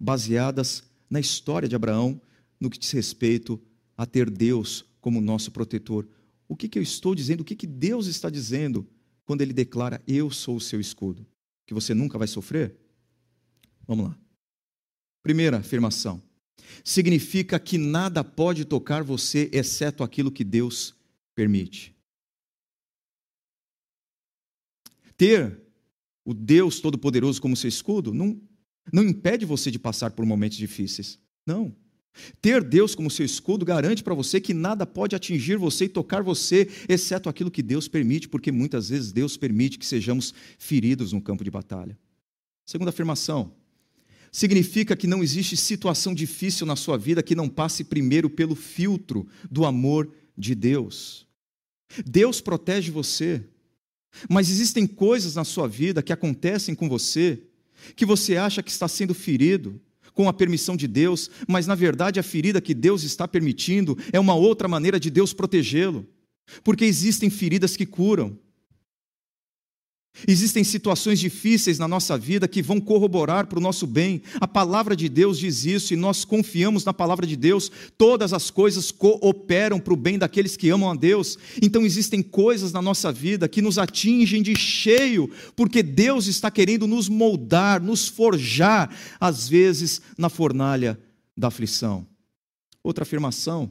baseadas 0.00 0.82
na 1.10 1.20
história 1.20 1.68
de 1.68 1.76
Abraão, 1.76 2.18
no 2.58 2.70
que 2.70 2.78
diz 2.78 2.90
respeito 2.92 3.60
a 3.94 4.06
ter 4.06 4.30
Deus 4.30 4.87
como 5.08 5.22
nosso 5.22 5.50
protetor. 5.50 6.06
O 6.46 6.54
que, 6.54 6.68
que 6.68 6.78
eu 6.78 6.82
estou 6.82 7.14
dizendo? 7.14 7.40
O 7.40 7.44
que, 7.44 7.56
que 7.56 7.66
Deus 7.66 8.06
está 8.06 8.28
dizendo 8.28 8.86
quando 9.24 9.40
Ele 9.40 9.54
declara: 9.54 10.02
Eu 10.06 10.30
sou 10.30 10.56
o 10.56 10.60
seu 10.60 10.78
escudo? 10.78 11.26
Que 11.66 11.72
você 11.72 11.94
nunca 11.94 12.18
vai 12.18 12.28
sofrer? 12.28 12.76
Vamos 13.86 14.08
lá. 14.08 14.18
Primeira 15.22 15.56
afirmação. 15.56 16.22
Significa 16.84 17.58
que 17.58 17.78
nada 17.78 18.22
pode 18.22 18.66
tocar 18.66 19.02
você 19.02 19.48
exceto 19.50 20.04
aquilo 20.04 20.30
que 20.30 20.44
Deus 20.44 20.94
permite. 21.34 21.96
Ter 25.16 25.58
o 26.22 26.34
Deus 26.34 26.80
Todo-Poderoso 26.80 27.40
como 27.40 27.56
seu 27.56 27.68
escudo 27.68 28.12
não, 28.12 28.38
não 28.92 29.02
impede 29.02 29.46
você 29.46 29.70
de 29.70 29.78
passar 29.78 30.10
por 30.10 30.26
momentos 30.26 30.58
difíceis. 30.58 31.18
Não. 31.46 31.74
Ter 32.40 32.62
Deus 32.62 32.94
como 32.94 33.10
seu 33.10 33.24
escudo 33.24 33.64
garante 33.64 34.02
para 34.02 34.14
você 34.14 34.40
que 34.40 34.54
nada 34.54 34.86
pode 34.86 35.14
atingir 35.14 35.56
você 35.56 35.84
e 35.84 35.88
tocar 35.88 36.22
você, 36.22 36.68
exceto 36.88 37.28
aquilo 37.28 37.50
que 37.50 37.62
Deus 37.62 37.88
permite, 37.88 38.28
porque 38.28 38.52
muitas 38.52 38.88
vezes 38.88 39.12
Deus 39.12 39.36
permite 39.36 39.78
que 39.78 39.86
sejamos 39.86 40.34
feridos 40.58 41.12
no 41.12 41.20
campo 41.20 41.44
de 41.44 41.50
batalha. 41.50 41.98
Segunda 42.64 42.90
afirmação: 42.90 43.52
significa 44.30 44.96
que 44.96 45.06
não 45.06 45.22
existe 45.22 45.56
situação 45.56 46.14
difícil 46.14 46.66
na 46.66 46.76
sua 46.76 46.96
vida 46.98 47.22
que 47.22 47.34
não 47.34 47.48
passe 47.48 47.84
primeiro 47.84 48.28
pelo 48.28 48.54
filtro 48.54 49.26
do 49.50 49.64
amor 49.64 50.10
de 50.36 50.54
Deus. 50.54 51.26
Deus 52.04 52.40
protege 52.40 52.90
você, 52.90 53.42
mas 54.28 54.50
existem 54.50 54.86
coisas 54.86 55.34
na 55.34 55.44
sua 55.44 55.66
vida 55.66 56.02
que 56.02 56.12
acontecem 56.12 56.74
com 56.74 56.88
você 56.88 57.42
que 57.94 58.04
você 58.04 58.36
acha 58.36 58.62
que 58.62 58.70
está 58.70 58.88
sendo 58.88 59.14
ferido, 59.14 59.80
com 60.18 60.28
a 60.28 60.32
permissão 60.32 60.76
de 60.76 60.88
Deus, 60.88 61.30
mas 61.46 61.68
na 61.68 61.76
verdade 61.76 62.18
a 62.18 62.24
ferida 62.24 62.60
que 62.60 62.74
Deus 62.74 63.04
está 63.04 63.28
permitindo 63.28 63.96
é 64.12 64.18
uma 64.18 64.34
outra 64.34 64.66
maneira 64.66 64.98
de 64.98 65.10
Deus 65.10 65.32
protegê-lo. 65.32 66.04
Porque 66.64 66.84
existem 66.84 67.30
feridas 67.30 67.76
que 67.76 67.86
curam. 67.86 68.36
Existem 70.26 70.64
situações 70.64 71.20
difíceis 71.20 71.78
na 71.78 71.86
nossa 71.86 72.18
vida 72.18 72.48
que 72.48 72.62
vão 72.62 72.80
corroborar 72.80 73.46
para 73.46 73.58
o 73.58 73.62
nosso 73.62 73.86
bem. 73.86 74.22
A 74.40 74.48
palavra 74.48 74.96
de 74.96 75.08
Deus 75.08 75.38
diz 75.38 75.64
isso 75.64 75.94
e 75.94 75.96
nós 75.96 76.24
confiamos 76.24 76.84
na 76.84 76.92
palavra 76.92 77.26
de 77.26 77.36
Deus. 77.36 77.70
Todas 77.96 78.32
as 78.32 78.50
coisas 78.50 78.90
cooperam 78.90 79.78
para 79.78 79.92
o 79.92 79.96
bem 79.96 80.18
daqueles 80.18 80.56
que 80.56 80.70
amam 80.70 80.90
a 80.90 80.94
Deus. 80.94 81.38
Então 81.62 81.84
existem 81.84 82.22
coisas 82.22 82.72
na 82.72 82.82
nossa 82.82 83.12
vida 83.12 83.48
que 83.48 83.62
nos 83.62 83.78
atingem 83.78 84.42
de 84.42 84.56
cheio, 84.56 85.30
porque 85.54 85.82
Deus 85.82 86.26
está 86.26 86.50
querendo 86.50 86.86
nos 86.86 87.08
moldar, 87.08 87.80
nos 87.80 88.08
forjar, 88.08 88.90
às 89.20 89.48
vezes 89.48 90.00
na 90.16 90.28
fornalha 90.28 90.98
da 91.36 91.48
aflição. 91.48 92.06
Outra 92.82 93.02
afirmação 93.02 93.70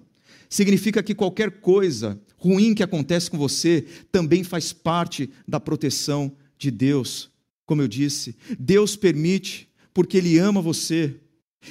significa 0.50 1.04
que 1.04 1.16
qualquer 1.16 1.60
coisa 1.60 2.20
ruim 2.38 2.74
que 2.74 2.84
acontece 2.84 3.30
com 3.30 3.38
você 3.38 3.86
também 4.12 4.44
faz 4.44 4.72
parte 4.72 5.30
da 5.48 5.60
proteção 5.60 6.32
de 6.58 6.72
Deus. 6.72 7.30
Como 7.66 7.82
eu 7.82 7.88
disse, 7.88 8.36
Deus 8.58 8.96
permite 8.96 9.68
porque 9.94 10.18
Ele 10.18 10.38
ama 10.38 10.62
você. 10.62 11.16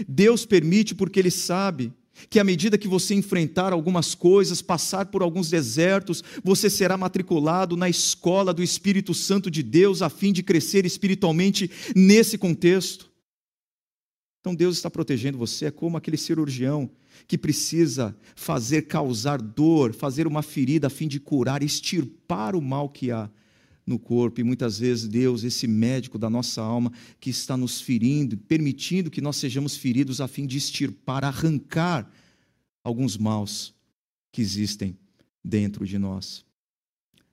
Deus 0.06 0.44
permite 0.44 0.94
porque 0.94 1.18
Ele 1.18 1.30
sabe 1.30 1.92
que 2.30 2.40
à 2.40 2.44
medida 2.44 2.78
que 2.78 2.88
você 2.88 3.14
enfrentar 3.14 3.72
algumas 3.72 4.14
coisas, 4.14 4.62
passar 4.62 5.06
por 5.06 5.22
alguns 5.22 5.50
desertos, 5.50 6.24
você 6.42 6.70
será 6.70 6.96
matriculado 6.96 7.76
na 7.76 7.88
escola 7.88 8.54
do 8.54 8.62
Espírito 8.62 9.12
Santo 9.14 9.50
de 9.50 9.62
Deus 9.62 10.02
a 10.02 10.08
fim 10.08 10.32
de 10.32 10.42
crescer 10.42 10.86
espiritualmente 10.86 11.70
nesse 11.94 12.38
contexto. 12.38 13.10
Então 14.46 14.54
Deus 14.54 14.76
está 14.76 14.88
protegendo 14.88 15.36
você, 15.36 15.64
é 15.64 15.70
como 15.72 15.96
aquele 15.96 16.16
cirurgião 16.16 16.88
que 17.26 17.36
precisa 17.36 18.16
fazer 18.36 18.82
causar 18.82 19.42
dor, 19.42 19.92
fazer 19.92 20.24
uma 20.24 20.40
ferida 20.40 20.86
a 20.86 20.90
fim 20.90 21.08
de 21.08 21.18
curar, 21.18 21.64
extirpar 21.64 22.54
o 22.54 22.62
mal 22.62 22.88
que 22.88 23.10
há 23.10 23.28
no 23.84 23.98
corpo. 23.98 24.40
E 24.40 24.44
muitas 24.44 24.78
vezes 24.78 25.08
Deus, 25.08 25.42
esse 25.42 25.66
médico 25.66 26.16
da 26.16 26.30
nossa 26.30 26.62
alma, 26.62 26.92
que 27.18 27.28
está 27.28 27.56
nos 27.56 27.80
ferindo, 27.80 28.36
permitindo 28.36 29.10
que 29.10 29.20
nós 29.20 29.34
sejamos 29.34 29.76
feridos 29.76 30.20
a 30.20 30.28
fim 30.28 30.46
de 30.46 30.58
extirpar, 30.58 31.24
arrancar 31.24 32.08
alguns 32.84 33.16
maus 33.18 33.74
que 34.30 34.40
existem 34.40 34.96
dentro 35.42 35.84
de 35.84 35.98
nós 35.98 36.46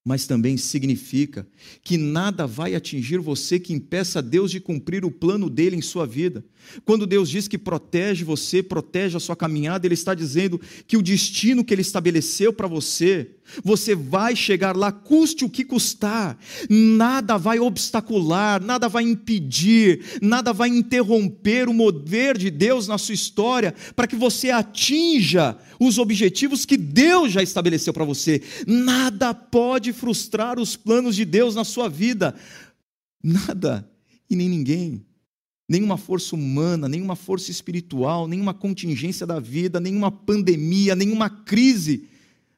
mas 0.05 0.27
também 0.27 0.57
significa 0.57 1.47
que 1.81 1.97
nada 1.97 2.45
vai 2.45 2.75
atingir 2.75 3.19
você 3.19 3.57
que 3.57 3.73
impeça 3.73 4.21
Deus 4.21 4.51
de 4.51 4.59
cumprir 4.59 5.05
o 5.05 5.11
plano 5.11 5.49
dele 5.49 5.77
em 5.77 5.81
sua 5.81 6.05
vida. 6.05 6.43
Quando 6.83 7.07
Deus 7.07 7.29
diz 7.29 7.47
que 7.47 7.57
protege 7.57 8.25
você, 8.25 8.61
protege 8.61 9.15
a 9.15 9.19
sua 9.19 9.35
caminhada, 9.35 9.87
Ele 9.87 9.93
está 9.93 10.13
dizendo 10.13 10.59
que 10.85 10.97
o 10.97 11.01
destino 11.01 11.63
que 11.63 11.73
Ele 11.73 11.81
estabeleceu 11.81 12.51
para 12.51 12.67
você, 12.67 13.31
você 13.63 13.93
vai 13.95 14.35
chegar 14.35 14.75
lá, 14.75 14.91
custe 14.91 15.45
o 15.45 15.49
que 15.49 15.63
custar, 15.63 16.37
nada 16.69 17.37
vai 17.37 17.59
obstacular, 17.59 18.61
nada 18.61 18.87
vai 18.87 19.03
impedir, 19.03 20.19
nada 20.21 20.53
vai 20.53 20.69
interromper 20.69 21.67
o 21.67 21.73
mover 21.73 22.37
de 22.37 22.49
Deus 22.49 22.87
na 22.87 22.97
sua 22.97 23.13
história 23.13 23.73
para 23.95 24.07
que 24.07 24.15
você 24.15 24.49
atinja 24.49 25.57
os 25.79 25.97
objetivos 25.97 26.65
que 26.65 26.77
Deus 26.77 27.31
já 27.31 27.43
estabeleceu 27.43 27.93
para 27.93 28.05
você. 28.05 28.41
Nada 28.65 29.33
pode 29.33 29.93
frustrar 29.93 30.59
os 30.59 30.75
planos 30.75 31.15
de 31.15 31.25
Deus 31.25 31.55
na 31.55 31.63
sua 31.63 31.89
vida, 31.89 32.35
nada 33.23 33.89
e 34.29 34.35
nem 34.35 34.49
ninguém. 34.49 35.05
Nenhuma 35.69 35.97
força 35.97 36.35
humana, 36.35 36.89
nenhuma 36.89 37.15
força 37.15 37.49
espiritual, 37.49 38.27
nenhuma 38.27 38.53
contingência 38.53 39.25
da 39.25 39.39
vida, 39.39 39.79
nenhuma 39.79 40.11
pandemia, 40.11 40.93
nenhuma 40.95 41.29
crise 41.29 42.09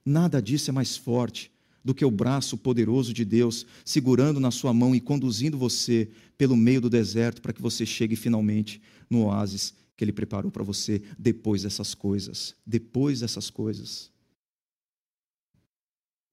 Nada 0.06 0.42
disso 0.42 0.70
é 0.70 0.74
mais 0.74 0.96
forte 0.96 1.52
do 1.84 1.94
que 1.94 2.06
o 2.06 2.12
braço 2.12 2.58
poderoso 2.58 3.14
de 3.14 3.26
Deus 3.26 3.66
segurando 3.84 4.40
na 4.40 4.52
sua 4.52 4.74
mão 4.74 4.96
e 4.96 5.02
conduzindo 5.02 5.58
você 5.58 6.10
pelo 6.38 6.56
meio 6.56 6.82
do 6.82 6.90
deserto 6.90 7.42
para 7.42 7.54
que 7.54 7.62
você 7.62 7.86
chegue 7.86 8.16
finalmente 8.16 8.82
no 9.10 9.26
oásis 9.26 9.74
que 9.96 10.04
Ele 10.04 10.12
preparou 10.12 10.52
para 10.52 10.64
você 10.64 11.02
depois 11.18 11.64
dessas 11.64 11.94
coisas. 11.96 12.56
Depois 12.66 13.22
dessas 13.22 13.50
coisas. 13.50 14.12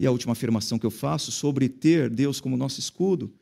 E 0.01 0.07
a 0.07 0.11
última 0.11 0.33
afirmação 0.33 0.79
que 0.79 0.87
eu 0.87 0.91
faço 0.91 1.31
sobre 1.31 1.69
ter 1.69 2.11
Deus 2.11 2.41
como 2.41 2.57
nosso 2.57 2.81
escudo 2.81 3.33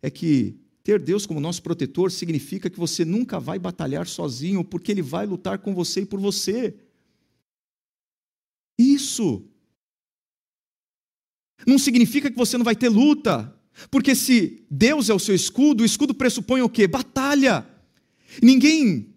é 0.00 0.10
que 0.10 0.56
ter 0.82 1.00
Deus 1.00 1.26
como 1.26 1.40
nosso 1.40 1.62
protetor 1.62 2.12
significa 2.12 2.70
que 2.70 2.78
você 2.78 3.04
nunca 3.04 3.40
vai 3.40 3.58
batalhar 3.58 4.06
sozinho, 4.06 4.62
porque 4.62 4.92
Ele 4.92 5.02
vai 5.02 5.26
lutar 5.26 5.58
com 5.58 5.74
você 5.74 6.02
e 6.02 6.06
por 6.06 6.20
você. 6.20 6.76
Isso 8.78 9.42
não 11.66 11.78
significa 11.78 12.30
que 12.30 12.36
você 12.36 12.56
não 12.56 12.64
vai 12.64 12.76
ter 12.76 12.88
luta, 12.88 13.54
porque 13.90 14.14
se 14.14 14.64
Deus 14.70 15.08
é 15.08 15.14
o 15.14 15.18
seu 15.18 15.34
escudo, 15.34 15.82
o 15.82 15.86
escudo 15.86 16.14
pressupõe 16.14 16.62
o 16.62 16.68
quê? 16.68 16.86
Batalha. 16.86 17.66
Ninguém 18.42 19.14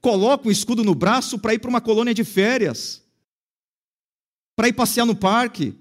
coloca 0.00 0.48
um 0.48 0.50
escudo 0.50 0.84
no 0.84 0.94
braço 0.94 1.38
para 1.38 1.54
ir 1.54 1.58
para 1.58 1.70
uma 1.70 1.80
colônia 1.80 2.14
de 2.14 2.24
férias, 2.24 3.02
para 4.56 4.68
ir 4.68 4.72
passear 4.72 5.06
no 5.06 5.16
parque. 5.16 5.74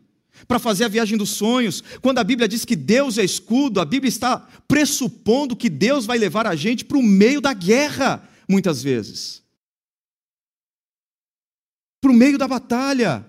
para 0.48 0.60
fazer 0.60 0.84
a 0.84 0.88
viagem 0.88 1.18
dos 1.18 1.32
sonhos. 1.32 1.82
Quando 2.02 2.20
a 2.20 2.24
Bíblia 2.24 2.48
diz 2.48 2.66
que 2.66 2.76
Deus 2.76 3.18
é 3.18 3.24
escudo, 3.24 3.80
a 3.80 3.86
Bíblia 3.86 4.10
está 4.10 4.40
pressupondo 4.68 5.56
que 5.56 5.70
Deus 5.70 6.06
vai 6.06 6.18
levar 6.18 6.46
a 6.46 6.56
gente 6.56 6.86
para 6.86 6.98
o 6.98 7.04
meio 7.04 7.42
da 7.42 7.54
guerra, 7.54 8.28
muitas 8.48 8.84
vezes. 8.84 9.42
Para 12.02 12.12
o 12.12 12.14
meio 12.14 12.38
da 12.38 12.48
batalha. 12.48 13.26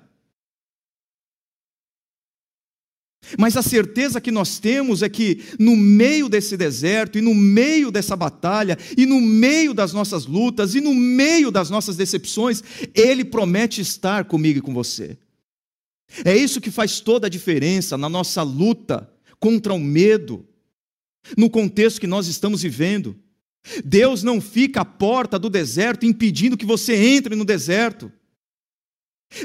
Mas 3.37 3.57
a 3.57 3.63
certeza 3.63 4.21
que 4.21 4.31
nós 4.31 4.59
temos 4.59 5.03
é 5.03 5.09
que 5.09 5.43
no 5.59 5.77
meio 5.77 6.29
desse 6.29 6.57
deserto, 6.57 7.19
e 7.19 7.21
no 7.21 7.35
meio 7.35 7.91
dessa 7.91 8.17
batalha, 8.17 8.79
e 8.97 9.05
no 9.05 9.21
meio 9.21 9.75
das 9.75 9.93
nossas 9.93 10.25
lutas, 10.25 10.75
e 10.75 10.81
no 10.81 10.95
meio 10.95 11.51
das 11.51 11.69
nossas 11.69 11.97
decepções, 11.97 12.63
Ele 12.95 13.25
promete 13.25 13.81
estar 13.81 14.25
comigo 14.25 14.59
e 14.59 14.63
com 14.63 14.73
você. 14.73 15.19
É 16.25 16.35
isso 16.35 16.61
que 16.61 16.71
faz 16.71 17.01
toda 17.01 17.27
a 17.27 17.31
diferença 17.31 17.99
na 17.99 18.09
nossa 18.09 18.43
luta 18.43 19.11
contra 19.39 19.75
o 19.75 19.79
medo, 19.79 20.47
no 21.37 21.51
contexto 21.51 22.01
que 22.01 22.07
nós 22.07 22.29
estamos 22.29 22.63
vivendo. 22.63 23.17
Deus 23.85 24.23
não 24.23 24.41
fica 24.41 24.81
à 24.81 24.85
porta 24.85 25.39
do 25.39 25.51
deserto 25.51 26.07
impedindo 26.07 26.57
que 26.57 26.65
você 26.65 26.95
entre 26.95 27.37
no 27.37 27.45
deserto. 27.45 28.11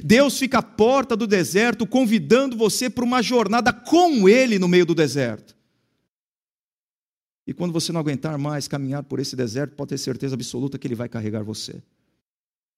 Deus 0.03 0.37
fica 0.37 0.59
à 0.59 0.63
porta 0.63 1.15
do 1.15 1.27
deserto 1.27 1.85
convidando 1.85 2.55
você 2.55 2.89
para 2.89 3.03
uma 3.03 3.21
jornada 3.21 3.73
com 3.73 4.27
Ele 4.27 4.57
no 4.57 4.67
meio 4.67 4.85
do 4.85 4.95
deserto. 4.95 5.55
E 7.45 7.53
quando 7.53 7.73
você 7.73 7.91
não 7.91 7.99
aguentar 7.99 8.37
mais 8.37 8.67
caminhar 8.67 9.03
por 9.03 9.19
esse 9.19 9.35
deserto, 9.35 9.75
pode 9.75 9.89
ter 9.89 9.97
certeza 9.97 10.35
absoluta 10.35 10.79
que 10.79 10.87
Ele 10.87 10.95
vai 10.95 11.09
carregar 11.09 11.43
você. 11.43 11.83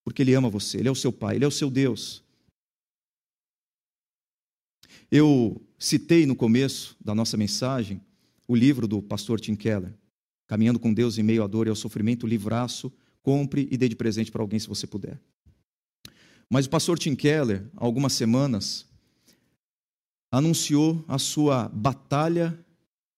Porque 0.04 0.24
Ele 0.24 0.34
ama 0.34 0.50
você, 0.50 0.80
Ele 0.80 0.88
é 0.88 0.92
o 0.92 0.96
seu 0.96 1.12
Pai, 1.12 1.36
Ele 1.36 1.46
é 1.46 1.48
o 1.48 1.52
seu 1.52 1.70
Deus. 1.70 2.24
Eu 5.12 5.62
citei 5.78 6.26
no 6.26 6.36
começo 6.36 6.98
da 7.00 7.14
nossa 7.14 7.38
mensagem 7.38 8.02
o 8.48 8.56
livro 8.56 8.88
do 8.88 9.02
pastor 9.02 9.40
Tim 9.40 9.56
Keller, 9.56 9.94
Caminhando 10.48 10.80
com 10.80 10.94
Deus 10.94 11.18
em 11.18 11.24
Meio 11.24 11.44
à 11.44 11.48
Dor 11.48 11.66
e 11.66 11.70
ao 11.70 11.76
Sofrimento, 11.76 12.28
livraço, 12.28 12.94
compre 13.24 13.68
e 13.72 13.78
dê 13.78 13.90
de 13.90 13.96
presente 13.96 14.32
para 14.32 14.42
alguém 14.42 14.60
se 14.60 14.68
você 14.68 14.86
puder. 14.86 15.20
Mas 16.50 16.66
o 16.66 16.70
pastor 16.70 17.00
Tim 17.00 17.16
Keller, 17.16 17.66
há 17.76 17.84
algumas 17.84 18.14
semanas, 18.14 18.86
anunciou 20.32 21.04
a 21.08 21.18
sua 21.18 21.70
batalha 21.70 22.58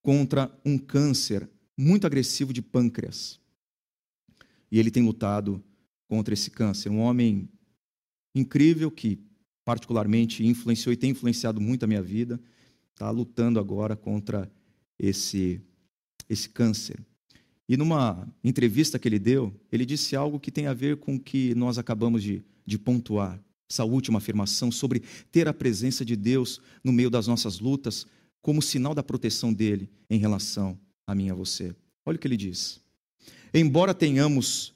contra 0.01 0.51
um 0.63 0.77
câncer 0.77 1.49
muito 1.77 2.07
agressivo 2.07 2.53
de 2.53 2.61
pâncreas. 2.61 3.39
E 4.71 4.79
ele 4.79 4.91
tem 4.91 5.03
lutado 5.03 5.63
contra 6.07 6.33
esse 6.33 6.49
câncer. 6.49 6.89
Um 6.89 6.99
homem 6.99 7.49
incrível 8.33 8.89
que, 8.89 9.19
particularmente, 9.65 10.45
influenciou 10.45 10.93
e 10.93 10.97
tem 10.97 11.11
influenciado 11.11 11.59
muito 11.59 11.83
a 11.83 11.87
minha 11.87 12.01
vida, 12.01 12.39
está 12.93 13.09
lutando 13.09 13.59
agora 13.59 13.95
contra 13.95 14.51
esse, 14.97 15.61
esse 16.29 16.49
câncer. 16.49 16.99
E 17.69 17.75
numa 17.75 18.27
entrevista 18.43 18.97
que 18.97 19.07
ele 19.07 19.19
deu, 19.19 19.53
ele 19.71 19.85
disse 19.85 20.15
algo 20.15 20.39
que 20.39 20.51
tem 20.51 20.67
a 20.67 20.73
ver 20.73 20.97
com 20.97 21.15
o 21.15 21.19
que 21.19 21.53
nós 21.53 21.77
acabamos 21.77 22.23
de 22.23 22.41
de 22.67 22.77
pontuar 22.77 23.41
essa 23.69 23.83
última 23.83 24.19
afirmação 24.19 24.71
sobre 24.71 25.01
ter 25.31 25.47
a 25.47 25.53
presença 25.53 26.05
de 26.05 26.15
Deus 26.15 26.61
no 26.83 26.91
meio 26.91 27.09
das 27.09 27.25
nossas 27.25 27.59
lutas 27.59 28.05
como 28.41 28.61
sinal 28.61 28.93
da 28.93 29.03
proteção 29.03 29.53
dele 29.53 29.89
em 30.09 30.19
relação 30.19 30.79
a 31.05 31.15
mim 31.15 31.27
e 31.27 31.31
a 31.31 31.33
você. 31.33 31.75
Olha 32.05 32.15
o 32.15 32.19
que 32.19 32.27
ele 32.27 32.37
diz. 32.37 32.79
Embora 33.53 33.93
tenhamos 33.93 34.73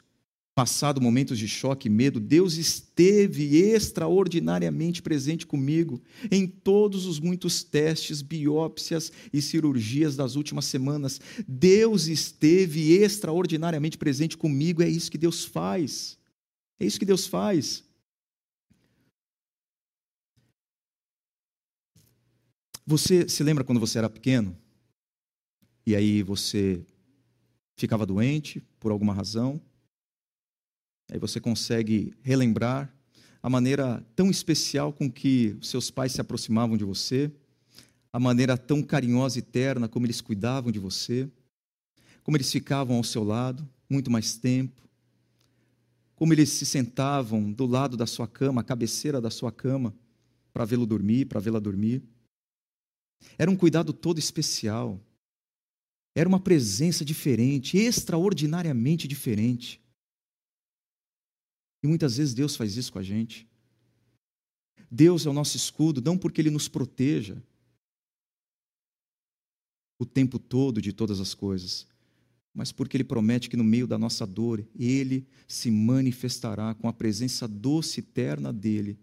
passado 0.53 0.99
momentos 0.99 1.39
de 1.39 1.47
choque 1.47 1.87
e 1.87 1.91
medo, 1.91 2.19
Deus 2.19 2.55
esteve 2.55 3.57
extraordinariamente 3.57 5.01
presente 5.01 5.47
comigo 5.47 6.01
em 6.29 6.45
todos 6.45 7.05
os 7.05 7.19
muitos 7.19 7.63
testes, 7.63 8.21
biópsias 8.21 9.11
e 9.31 9.41
cirurgias 9.41 10.15
das 10.15 10.35
últimas 10.35 10.65
semanas. 10.65 11.21
Deus 11.47 12.07
esteve 12.07 12.93
extraordinariamente 12.93 13.97
presente 13.97 14.37
comigo, 14.37 14.83
é 14.83 14.89
isso 14.89 15.09
que 15.09 15.17
Deus 15.17 15.45
faz. 15.45 16.17
É 16.81 16.83
isso 16.83 16.97
que 16.97 17.05
Deus 17.05 17.27
faz. 17.27 17.83
Você 22.87 23.29
se 23.29 23.43
lembra 23.43 23.63
quando 23.63 23.79
você 23.79 23.99
era 23.99 24.09
pequeno? 24.09 24.57
E 25.85 25.95
aí 25.95 26.23
você 26.23 26.83
ficava 27.77 28.03
doente 28.03 28.61
por 28.79 28.91
alguma 28.91 29.13
razão? 29.13 29.61
Aí 31.11 31.19
você 31.19 31.39
consegue 31.39 32.15
relembrar 32.23 32.91
a 33.43 33.49
maneira 33.49 34.03
tão 34.15 34.31
especial 34.31 34.91
com 34.91 35.07
que 35.07 35.55
seus 35.61 35.91
pais 35.91 36.13
se 36.13 36.21
aproximavam 36.21 36.75
de 36.75 36.83
você, 36.83 37.31
a 38.11 38.19
maneira 38.19 38.57
tão 38.57 38.81
carinhosa 38.81 39.37
e 39.37 39.43
terna 39.43 39.87
como 39.87 40.07
eles 40.07 40.19
cuidavam 40.19 40.71
de 40.71 40.79
você, 40.79 41.29
como 42.23 42.37
eles 42.37 42.51
ficavam 42.51 42.97
ao 42.97 43.03
seu 43.03 43.23
lado 43.23 43.69
muito 43.87 44.09
mais 44.09 44.35
tempo, 44.35 44.81
como 46.21 46.33
eles 46.33 46.49
se 46.49 46.67
sentavam 46.67 47.51
do 47.51 47.65
lado 47.65 47.97
da 47.97 48.05
sua 48.05 48.27
cama, 48.27 48.61
à 48.61 48.63
cabeceira 48.63 49.19
da 49.19 49.31
sua 49.31 49.51
cama, 49.51 49.91
para 50.53 50.65
vê-lo 50.65 50.85
dormir, 50.85 51.25
para 51.25 51.39
vê-la 51.39 51.57
dormir. 51.57 52.03
Era 53.39 53.49
um 53.49 53.55
cuidado 53.55 53.91
todo 53.91 54.19
especial. 54.19 55.01
Era 56.13 56.29
uma 56.29 56.39
presença 56.39 57.03
diferente, 57.03 57.75
extraordinariamente 57.75 59.07
diferente. 59.07 59.81
E 61.81 61.87
muitas 61.87 62.17
vezes 62.17 62.35
Deus 62.35 62.55
faz 62.55 62.77
isso 62.77 62.93
com 62.93 62.99
a 62.99 63.03
gente. 63.03 63.49
Deus 64.91 65.25
é 65.25 65.29
o 65.31 65.33
nosso 65.33 65.57
escudo, 65.57 66.03
não 66.03 66.19
porque 66.19 66.39
Ele 66.39 66.51
nos 66.51 66.67
proteja 66.67 67.41
o 69.97 70.05
tempo 70.05 70.37
todo 70.37 70.83
de 70.83 70.93
todas 70.93 71.19
as 71.19 71.33
coisas, 71.33 71.87
mas 72.53 72.71
porque 72.71 72.97
Ele 72.97 73.03
promete 73.03 73.49
que 73.49 73.57
no 73.57 73.63
meio 73.63 73.87
da 73.87 73.97
nossa 73.97 74.25
dor, 74.25 74.65
Ele 74.75 75.27
se 75.47 75.71
manifestará 75.71 76.73
com 76.73 76.87
a 76.87 76.93
presença 76.93 77.47
doce 77.47 77.99
e 77.99 78.03
terna 78.03 78.51
dEle, 78.51 78.99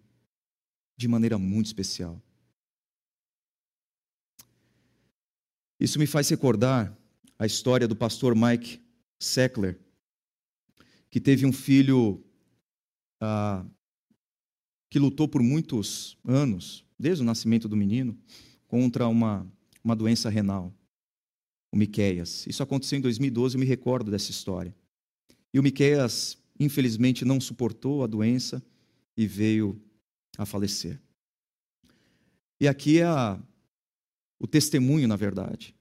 de 0.97 1.09
maneira 1.09 1.39
muito 1.39 1.67
especial. 1.67 2.21
Isso 5.81 5.99
me 5.99 6.07
faz 6.07 6.29
recordar 6.29 6.97
a 7.39 7.47
história 7.47 7.87
do 7.87 7.95
pastor 7.95 8.35
Mike 8.35 8.81
Sackler, 9.19 9.79
que 11.09 11.21
teve 11.21 11.47
um 11.47 11.53
filho 11.53 12.23
ah, 13.21 13.65
que 14.91 14.99
lutou 14.99 15.29
por 15.29 15.43
muitos 15.43 16.19
anos, 16.25 16.85
desde 16.99 17.23
o 17.23 17.27
nascimento 17.27 17.69
do 17.69 17.77
menino, 17.77 18.19
contra 18.67 19.07
uma, 19.07 19.47
uma 19.83 19.95
doença 19.95 20.29
renal 20.29 20.75
o 21.71 21.77
Miqueias. 21.77 22.47
Isso 22.47 22.63
aconteceu 22.63 22.99
em 22.99 23.03
2012, 23.03 23.57
eu 23.57 23.61
me 23.61 23.67
recordo 23.67 24.11
dessa 24.11 24.31
história. 24.31 24.75
E 25.53 25.59
o 25.59 25.63
Miqueias, 25.63 26.39
infelizmente, 26.59 27.25
não 27.25 27.41
suportou 27.41 28.03
a 28.03 28.07
doença 28.07 28.63
e 29.17 29.27
veio 29.27 29.81
a 30.37 30.47
falecer. 30.47 31.01
E 32.61 32.67
aqui 32.67 32.99
é 32.99 33.05
a, 33.05 33.39
o 34.39 34.47
testemunho, 34.47 35.07
na 35.07 35.17
verdade. 35.17 35.75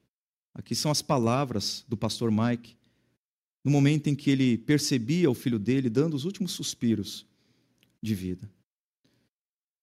Aqui 0.54 0.76
são 0.76 0.92
as 0.92 1.02
palavras 1.02 1.86
do 1.88 1.96
pastor 1.96 2.32
Mike, 2.32 2.76
no 3.64 3.72
momento 3.72 4.08
em 4.08 4.16
que 4.16 4.30
ele 4.30 4.58
percebia 4.58 5.30
o 5.30 5.36
filho 5.36 5.60
dele 5.60 5.90
dando 5.90 6.16
os 6.16 6.26
últimos 6.26 6.52
suspiros 6.52 7.26
de 8.02 8.16
vida. 8.16 8.50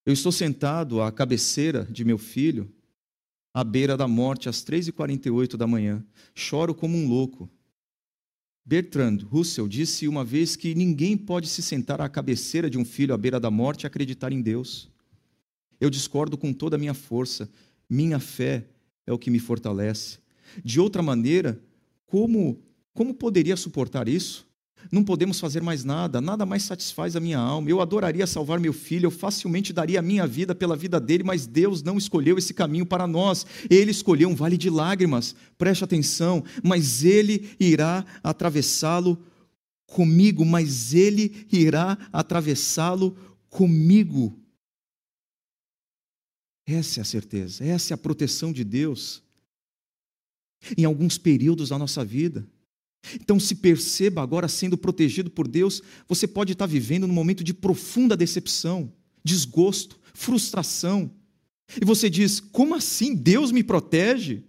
Eu 0.06 0.12
estou 0.12 0.32
sentado 0.32 1.00
à 1.00 1.10
cabeceira 1.10 1.84
de 1.84 2.04
meu 2.04 2.18
filho 2.18 2.70
à 3.54 3.62
beira 3.62 3.96
da 3.96 4.08
morte 4.08 4.48
às 4.48 4.64
3h48 4.64 5.56
da 5.56 5.64
manhã. 5.64 6.04
Choro 6.34 6.74
como 6.74 6.98
um 6.98 7.08
louco. 7.08 7.48
Bertrand 8.66 9.18
Russell 9.30 9.68
disse 9.68 10.08
uma 10.08 10.24
vez 10.24 10.56
que 10.56 10.74
ninguém 10.74 11.16
pode 11.16 11.46
se 11.46 11.62
sentar 11.62 12.00
à 12.00 12.08
cabeceira 12.08 12.68
de 12.68 12.76
um 12.76 12.84
filho 12.84 13.14
à 13.14 13.16
beira 13.16 13.38
da 13.38 13.50
morte 13.50 13.84
e 13.84 13.86
acreditar 13.86 14.32
em 14.32 14.42
Deus. 14.42 14.90
Eu 15.80 15.88
discordo 15.88 16.36
com 16.36 16.52
toda 16.52 16.74
a 16.74 16.78
minha 16.78 16.94
força. 16.94 17.48
Minha 17.88 18.18
fé 18.18 18.66
é 19.06 19.12
o 19.12 19.18
que 19.18 19.30
me 19.30 19.38
fortalece. 19.38 20.18
De 20.64 20.80
outra 20.80 21.02
maneira, 21.02 21.60
como, 22.06 22.60
como 22.92 23.14
poderia 23.14 23.56
suportar 23.56 24.08
isso? 24.08 24.46
Não 24.90 25.04
podemos 25.04 25.40
fazer 25.40 25.62
mais 25.62 25.84
nada, 25.84 26.20
nada 26.20 26.44
mais 26.44 26.62
satisfaz 26.62 27.16
a 27.16 27.20
minha 27.20 27.38
alma. 27.38 27.68
Eu 27.68 27.80
adoraria 27.80 28.26
salvar 28.26 28.60
meu 28.60 28.72
filho, 28.72 29.06
eu 29.06 29.10
facilmente 29.10 29.72
daria 29.72 29.98
a 29.98 30.02
minha 30.02 30.26
vida 30.26 30.54
pela 30.54 30.76
vida 30.76 31.00
dele, 31.00 31.22
mas 31.22 31.46
Deus 31.46 31.82
não 31.82 31.98
escolheu 31.98 32.38
esse 32.38 32.54
caminho 32.54 32.86
para 32.86 33.06
nós. 33.06 33.46
Ele 33.70 33.90
escolheu 33.90 34.28
um 34.28 34.34
vale 34.34 34.56
de 34.56 34.70
lágrimas. 34.70 35.34
Preste 35.56 35.84
atenção, 35.84 36.44
mas 36.62 37.04
ele 37.04 37.50
irá 37.58 38.04
atravessá-lo 38.22 39.18
comigo, 39.86 40.44
mas 40.44 40.92
ele 40.92 41.46
irá 41.50 41.96
atravessá-lo 42.12 43.16
comigo. 43.48 44.38
Essa 46.66 47.00
é 47.00 47.02
a 47.02 47.04
certeza, 47.04 47.64
essa 47.64 47.92
é 47.92 47.94
a 47.94 47.98
proteção 47.98 48.52
de 48.52 48.64
Deus. 48.64 49.22
Em 50.78 50.84
alguns 50.84 51.18
períodos 51.18 51.68
da 51.68 51.78
nossa 51.78 52.04
vida, 52.04 52.48
então 53.20 53.38
se 53.38 53.56
perceba 53.56 54.22
agora 54.22 54.48
sendo 54.48 54.76
protegido 54.76 55.30
por 55.30 55.46
Deus, 55.48 55.82
você 56.08 56.26
pode 56.26 56.52
estar 56.52 56.66
vivendo 56.66 57.06
num 57.06 57.14
momento 57.14 57.44
de 57.44 57.54
profunda 57.54 58.16
decepção, 58.16 58.92
desgosto, 59.24 59.98
frustração. 60.12 61.10
E 61.80 61.84
você 61.84 62.08
diz: 62.08 62.40
como 62.40 62.74
assim 62.74 63.14
Deus 63.14 63.50
me 63.50 63.62
protege? 63.62 64.42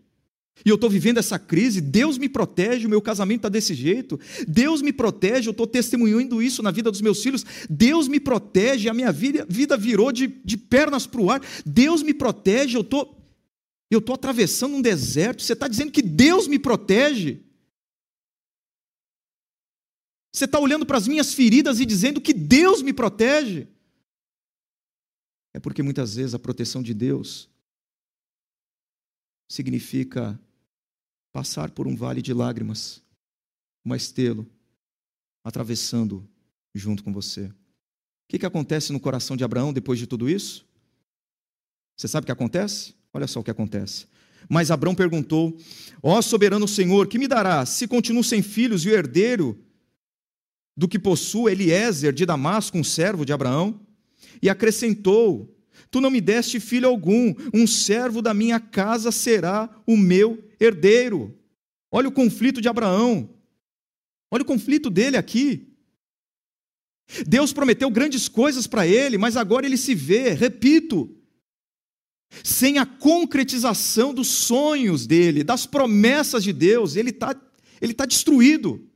E 0.63 0.69
eu 0.69 0.75
estou 0.75 0.89
vivendo 0.89 1.17
essa 1.17 1.37
crise, 1.37 1.81
Deus 1.81 2.17
me 2.17 2.29
protege, 2.29 2.87
o 2.87 2.89
meu 2.89 3.01
casamento 3.01 3.39
está 3.39 3.49
desse 3.49 3.73
jeito, 3.73 4.19
Deus 4.47 4.81
me 4.81 4.93
protege, 4.93 5.49
eu 5.49 5.51
estou 5.51 5.67
testemunhando 5.67 6.41
isso 6.41 6.63
na 6.63 6.71
vida 6.71 6.89
dos 6.89 7.01
meus 7.01 7.21
filhos, 7.21 7.45
Deus 7.69 8.07
me 8.07 8.19
protege, 8.19 8.87
a 8.87 8.93
minha 8.93 9.11
vida, 9.11 9.45
vida 9.49 9.75
virou 9.75 10.13
de, 10.13 10.27
de 10.45 10.55
pernas 10.55 11.05
para 11.05 11.21
o 11.21 11.29
ar, 11.29 11.41
Deus 11.65 12.01
me 12.01 12.13
protege, 12.13 12.77
eu 12.77 12.85
tô, 12.85 13.15
eu 13.91 13.99
estou 13.99 14.15
atravessando 14.15 14.75
um 14.75 14.81
deserto, 14.81 15.43
você 15.43 15.53
está 15.53 15.67
dizendo 15.67 15.91
que 15.91 16.01
Deus 16.01 16.47
me 16.47 16.57
protege? 16.57 17.44
Você 20.35 20.43
está 20.43 20.59
olhando 20.59 20.85
para 20.85 20.97
as 20.97 21.07
minhas 21.07 21.33
feridas 21.33 21.79
e 21.79 21.85
dizendo 21.85 22.19
que 22.19 22.33
Deus 22.33 22.81
me 22.81 22.91
protege? 22.91 23.69
É 25.53 25.61
porque 25.61 25.81
muitas 25.81 26.15
vezes 26.15 26.33
a 26.33 26.39
proteção 26.39 26.83
de 26.83 26.93
Deus 26.93 27.49
significa 29.49 30.37
passar 31.31 31.71
por 31.71 31.87
um 31.87 31.95
vale 31.95 32.21
de 32.21 32.33
lágrimas, 32.33 33.01
mas 33.81 34.11
tê-lo 34.11 34.45
atravessando 35.41 36.27
junto 36.73 37.01
com 37.01 37.13
você. 37.13 37.45
O 37.45 37.53
que, 38.27 38.39
que 38.39 38.45
acontece 38.45 38.91
no 38.91 38.99
coração 38.99 39.37
de 39.37 39.45
Abraão 39.45 39.71
depois 39.71 39.97
de 39.97 40.05
tudo 40.05 40.29
isso? 40.29 40.67
Você 41.95 42.09
sabe 42.09 42.25
o 42.25 42.25
que 42.25 42.31
acontece? 42.33 42.93
Olha 43.13 43.25
só 43.25 43.39
o 43.39 43.43
que 43.43 43.51
acontece. 43.51 44.05
Mas 44.49 44.69
Abraão 44.69 44.93
perguntou: 44.93 45.57
Ó 46.03 46.21
soberano 46.21 46.67
Senhor, 46.67 47.07
que 47.07 47.17
me 47.17 47.25
dará 47.25 47.65
se 47.65 47.87
continuo 47.87 48.21
sem 48.21 48.41
filhos 48.41 48.83
e 48.83 48.89
o 48.89 48.93
herdeiro 48.93 49.63
do 50.75 50.87
que 50.87 50.99
possua 50.99 51.51
Eliezer 51.51 52.13
de 52.13 52.25
Damasco, 52.25 52.77
um 52.77 52.83
servo 52.83 53.25
de 53.25 53.31
Abraão? 53.31 53.79
E 54.41 54.49
acrescentou: 54.49 55.55
Tu 55.89 56.01
não 56.01 56.09
me 56.09 56.19
deste 56.19 56.59
filho 56.59 56.87
algum, 56.87 57.33
um 57.53 57.65
servo 57.65 58.21
da 58.21 58.33
minha 58.33 58.59
casa 58.59 59.11
será 59.11 59.69
o 59.87 59.95
meu 59.95 60.43
herdeiro. 60.59 61.37
Olha 61.91 62.09
o 62.09 62.11
conflito 62.11 62.61
de 62.61 62.67
Abraão. 62.67 63.29
Olha 64.29 64.41
o 64.41 64.45
conflito 64.45 64.89
dele 64.89 65.15
aqui. 65.15 65.71
Deus 67.25 67.53
prometeu 67.53 67.89
grandes 67.89 68.27
coisas 68.27 68.67
para 68.67 68.85
ele, 68.85 69.17
mas 69.17 69.37
agora 69.37 69.65
ele 69.65 69.77
se 69.77 69.93
vê, 69.93 70.29
repito, 70.29 71.15
sem 72.43 72.79
a 72.79 72.85
concretização 72.85 74.13
dos 74.13 74.27
sonhos 74.27 75.05
dele, 75.05 75.43
das 75.43 75.65
promessas 75.65 76.43
de 76.43 76.51
Deus, 76.51 76.95
ele 76.95 77.11
está 77.11 77.39
ele 77.81 77.93
tá 77.93 78.05
destruído. 78.05 78.89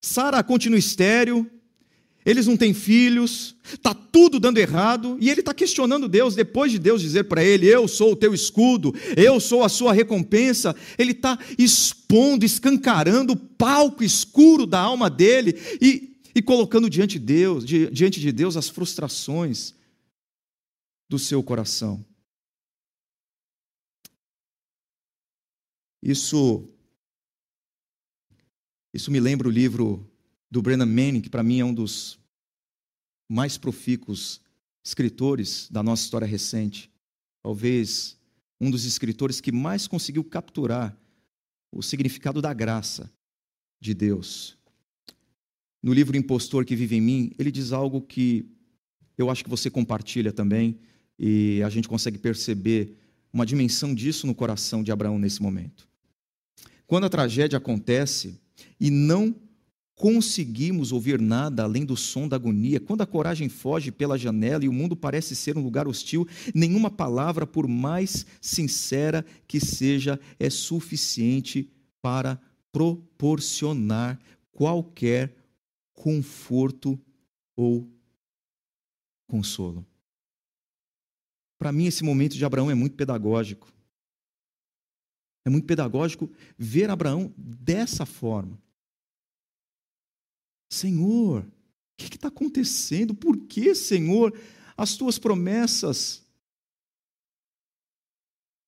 Sara 0.00 0.42
continua 0.42 0.78
estéreo, 0.78 1.50
eles 2.24 2.46
não 2.46 2.58
têm 2.58 2.74
filhos, 2.74 3.56
está 3.64 3.94
tudo 3.94 4.38
dando 4.38 4.58
errado, 4.58 5.16
e 5.18 5.30
ele 5.30 5.40
está 5.40 5.54
questionando 5.54 6.08
Deus, 6.08 6.34
depois 6.34 6.70
de 6.70 6.78
Deus 6.78 7.00
dizer 7.00 7.24
para 7.24 7.42
ele: 7.42 7.66
Eu 7.66 7.88
sou 7.88 8.12
o 8.12 8.16
teu 8.16 8.34
escudo, 8.34 8.94
eu 9.16 9.40
sou 9.40 9.64
a 9.64 9.68
sua 9.68 9.94
recompensa, 9.94 10.76
ele 10.98 11.12
está 11.12 11.38
expondo, 11.58 12.44
escancarando 12.44 13.32
o 13.32 13.36
palco 13.36 14.04
escuro 14.04 14.66
da 14.66 14.78
alma 14.78 15.08
dele 15.08 15.54
e, 15.80 16.20
e 16.34 16.42
colocando 16.42 16.90
diante 16.90 17.18
de, 17.18 17.24
Deus, 17.24 17.64
diante 17.64 18.20
de 18.20 18.30
Deus 18.30 18.58
as 18.58 18.68
frustrações 18.68 19.74
do 21.08 21.18
seu 21.18 21.42
coração. 21.42 22.04
Isso, 26.02 26.68
isso 28.98 29.12
me 29.12 29.20
lembra 29.20 29.46
o 29.46 29.50
livro 29.50 30.04
do 30.50 30.60
Brennan 30.60 30.84
Manning, 30.84 31.20
que 31.20 31.30
para 31.30 31.44
mim 31.44 31.60
é 31.60 31.64
um 31.64 31.72
dos 31.72 32.18
mais 33.28 33.56
profícuos 33.56 34.40
escritores 34.84 35.68
da 35.70 35.84
nossa 35.84 36.02
história 36.02 36.26
recente. 36.26 36.90
Talvez 37.40 38.18
um 38.60 38.68
dos 38.68 38.84
escritores 38.84 39.40
que 39.40 39.52
mais 39.52 39.86
conseguiu 39.86 40.24
capturar 40.24 40.98
o 41.70 41.80
significado 41.80 42.42
da 42.42 42.52
graça 42.52 43.08
de 43.80 43.94
Deus. 43.94 44.58
No 45.80 45.92
livro 45.92 46.16
Impostor 46.16 46.64
que 46.64 46.74
Vive 46.74 46.96
em 46.96 47.00
Mim, 47.00 47.32
ele 47.38 47.52
diz 47.52 47.70
algo 47.70 48.02
que 48.02 48.50
eu 49.16 49.30
acho 49.30 49.44
que 49.44 49.50
você 49.50 49.70
compartilha 49.70 50.32
também, 50.32 50.76
e 51.16 51.62
a 51.62 51.70
gente 51.70 51.88
consegue 51.88 52.18
perceber 52.18 52.96
uma 53.32 53.46
dimensão 53.46 53.94
disso 53.94 54.26
no 54.26 54.34
coração 54.34 54.82
de 54.82 54.90
Abraão 54.90 55.20
nesse 55.20 55.40
momento. 55.40 55.86
Quando 56.84 57.04
a 57.04 57.08
tragédia 57.08 57.58
acontece 57.58 58.40
e 58.80 58.90
não 58.90 59.34
conseguimos 59.98 60.92
ouvir 60.92 61.20
nada 61.20 61.64
além 61.64 61.84
do 61.84 61.96
som 61.96 62.28
da 62.28 62.36
agonia. 62.36 62.78
Quando 62.78 63.02
a 63.02 63.06
coragem 63.06 63.48
foge 63.48 63.90
pela 63.90 64.16
janela 64.16 64.64
e 64.64 64.68
o 64.68 64.72
mundo 64.72 64.96
parece 64.96 65.34
ser 65.34 65.58
um 65.58 65.62
lugar 65.62 65.88
hostil, 65.88 66.26
nenhuma 66.54 66.90
palavra, 66.90 67.46
por 67.46 67.66
mais 67.66 68.24
sincera 68.40 69.26
que 69.46 69.58
seja, 69.58 70.18
é 70.38 70.48
suficiente 70.48 71.68
para 72.00 72.40
proporcionar 72.70 74.18
qualquer 74.52 75.34
conforto 75.92 76.98
ou 77.56 77.88
consolo. 79.26 79.84
Para 81.58 81.72
mim, 81.72 81.86
esse 81.86 82.04
momento 82.04 82.36
de 82.36 82.44
Abraão 82.44 82.70
é 82.70 82.74
muito 82.74 82.96
pedagógico. 82.96 83.68
É 85.48 85.50
muito 85.50 85.64
pedagógico 85.64 86.30
ver 86.58 86.90
Abraão 86.90 87.32
dessa 87.34 88.04
forma. 88.04 88.60
Senhor, 90.70 91.42
o 91.42 91.48
que 91.96 92.14
está 92.16 92.28
acontecendo? 92.28 93.14
Por 93.14 93.34
que, 93.34 93.74
Senhor, 93.74 94.38
as 94.76 94.94
tuas 94.94 95.18
promessas 95.18 96.22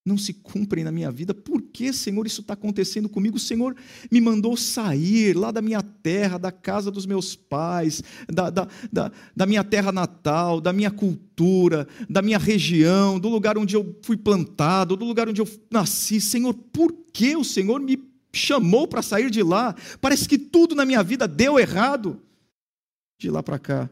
não 0.05 0.17
se 0.17 0.33
cumprem 0.33 0.85
na 0.85 0.91
minha 0.91 1.11
vida? 1.11 1.35
Por 1.35 1.61
que, 1.63 1.93
Senhor, 1.93 2.27
isso 2.27 2.41
está 2.41 2.55
acontecendo 2.55 3.09
comigo? 3.09 3.37
O 3.37 3.41
Senhor 3.41 3.77
me 4.11 4.21
mandou 4.21 4.57
sair 4.57 5.37
lá 5.37 5.51
da 5.51 5.61
minha 5.61 5.83
terra, 5.83 6.39
da 6.39 6.51
casa 6.51 6.91
dos 6.91 7.07
meus 7.07 7.37
pais, 7.37 8.03
da, 8.29 8.51
da, 8.51 8.69
da, 8.91 9.13
da 9.37 9.47
minha 9.47 9.63
terra 9.63 9.93
natal, 9.93 10.61
da 10.61 10.73
minha 10.73 10.91
cultura, 10.91 11.87
da 12.09 12.23
minha 12.23 12.39
região, 12.39 13.19
do 13.19 13.29
lugar 13.29 13.59
onde 13.59 13.77
eu 13.77 13.99
fui 14.03 14.17
plantado, 14.17 14.97
do 14.97 15.05
lugar 15.05 15.29
onde 15.29 15.41
eu 15.41 15.49
nasci. 15.71 16.21
Senhor, 16.21 16.55
por 16.55 16.93
que 17.13 17.37
o 17.37 17.45
Senhor 17.45 17.81
me 17.81 18.11
chamou 18.33 18.87
para 18.87 19.03
sair 19.03 19.31
de 19.31 19.43
lá. 19.43 19.75
Parece 20.01 20.29
que 20.29 20.39
tudo 20.39 20.75
na 20.75 20.85
minha 20.85 21.03
vida 21.03 21.27
deu 21.27 21.59
errado. 21.59 22.21
De 23.19 23.31
lá 23.31 23.43
para 23.43 23.59
cá. 23.59 23.91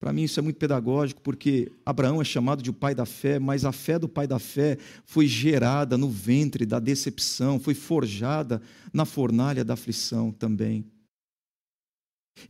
Para 0.00 0.14
mim 0.14 0.22
isso 0.22 0.40
é 0.40 0.42
muito 0.42 0.56
pedagógico, 0.56 1.20
porque 1.20 1.70
Abraão 1.84 2.22
é 2.22 2.24
chamado 2.24 2.62
de 2.62 2.70
o 2.70 2.72
pai 2.72 2.94
da 2.94 3.04
fé, 3.04 3.38
mas 3.38 3.66
a 3.66 3.70
fé 3.70 3.98
do 3.98 4.08
pai 4.08 4.26
da 4.26 4.38
fé 4.38 4.78
foi 5.04 5.26
gerada 5.26 5.98
no 5.98 6.08
ventre 6.08 6.64
da 6.64 6.80
decepção, 6.80 7.60
foi 7.60 7.74
forjada 7.74 8.62
na 8.94 9.04
fornalha 9.04 9.62
da 9.62 9.74
aflição 9.74 10.32
também. 10.32 10.86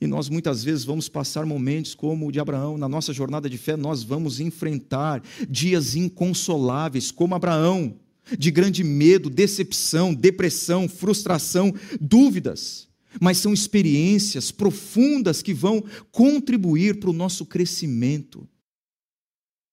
E 0.00 0.06
nós 0.06 0.28
muitas 0.28 0.62
vezes 0.62 0.84
vamos 0.84 1.08
passar 1.08 1.44
momentos 1.44 1.92
como 1.92 2.28
o 2.28 2.32
de 2.32 2.38
Abraão, 2.38 2.78
na 2.78 2.88
nossa 2.88 3.12
jornada 3.12 3.50
de 3.50 3.58
fé, 3.58 3.76
nós 3.76 4.04
vamos 4.04 4.38
enfrentar 4.38 5.20
dias 5.48 5.96
inconsoláveis, 5.96 7.10
como 7.10 7.34
Abraão 7.34 7.96
de 8.38 8.52
grande 8.52 8.84
medo, 8.84 9.28
decepção, 9.28 10.14
depressão, 10.14 10.88
frustração, 10.88 11.74
dúvidas. 12.00 12.89
Mas 13.20 13.38
são 13.38 13.52
experiências 13.52 14.52
profundas 14.52 15.42
que 15.42 15.54
vão 15.54 15.82
contribuir 16.12 17.00
para 17.00 17.10
o 17.10 17.14
nosso 17.14 17.46
crescimento. 17.46 18.46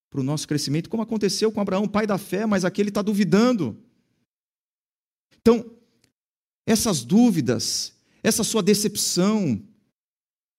Para 0.09 0.21
o 0.21 0.23
nosso 0.23 0.47
crescimento, 0.47 0.89
como 0.89 1.03
aconteceu 1.03 1.51
com 1.51 1.59
Abraão, 1.59 1.87
pai 1.87 2.07
da 2.07 2.17
fé, 2.17 2.45
mas 2.45 2.63
aqui 2.63 2.81
ele 2.81 2.89
está 2.89 3.01
duvidando. 3.01 3.77
Então, 5.39 5.69
essas 6.65 7.03
dúvidas, 7.03 7.93
essa 8.23 8.43
sua 8.43 8.63
decepção, 8.63 9.61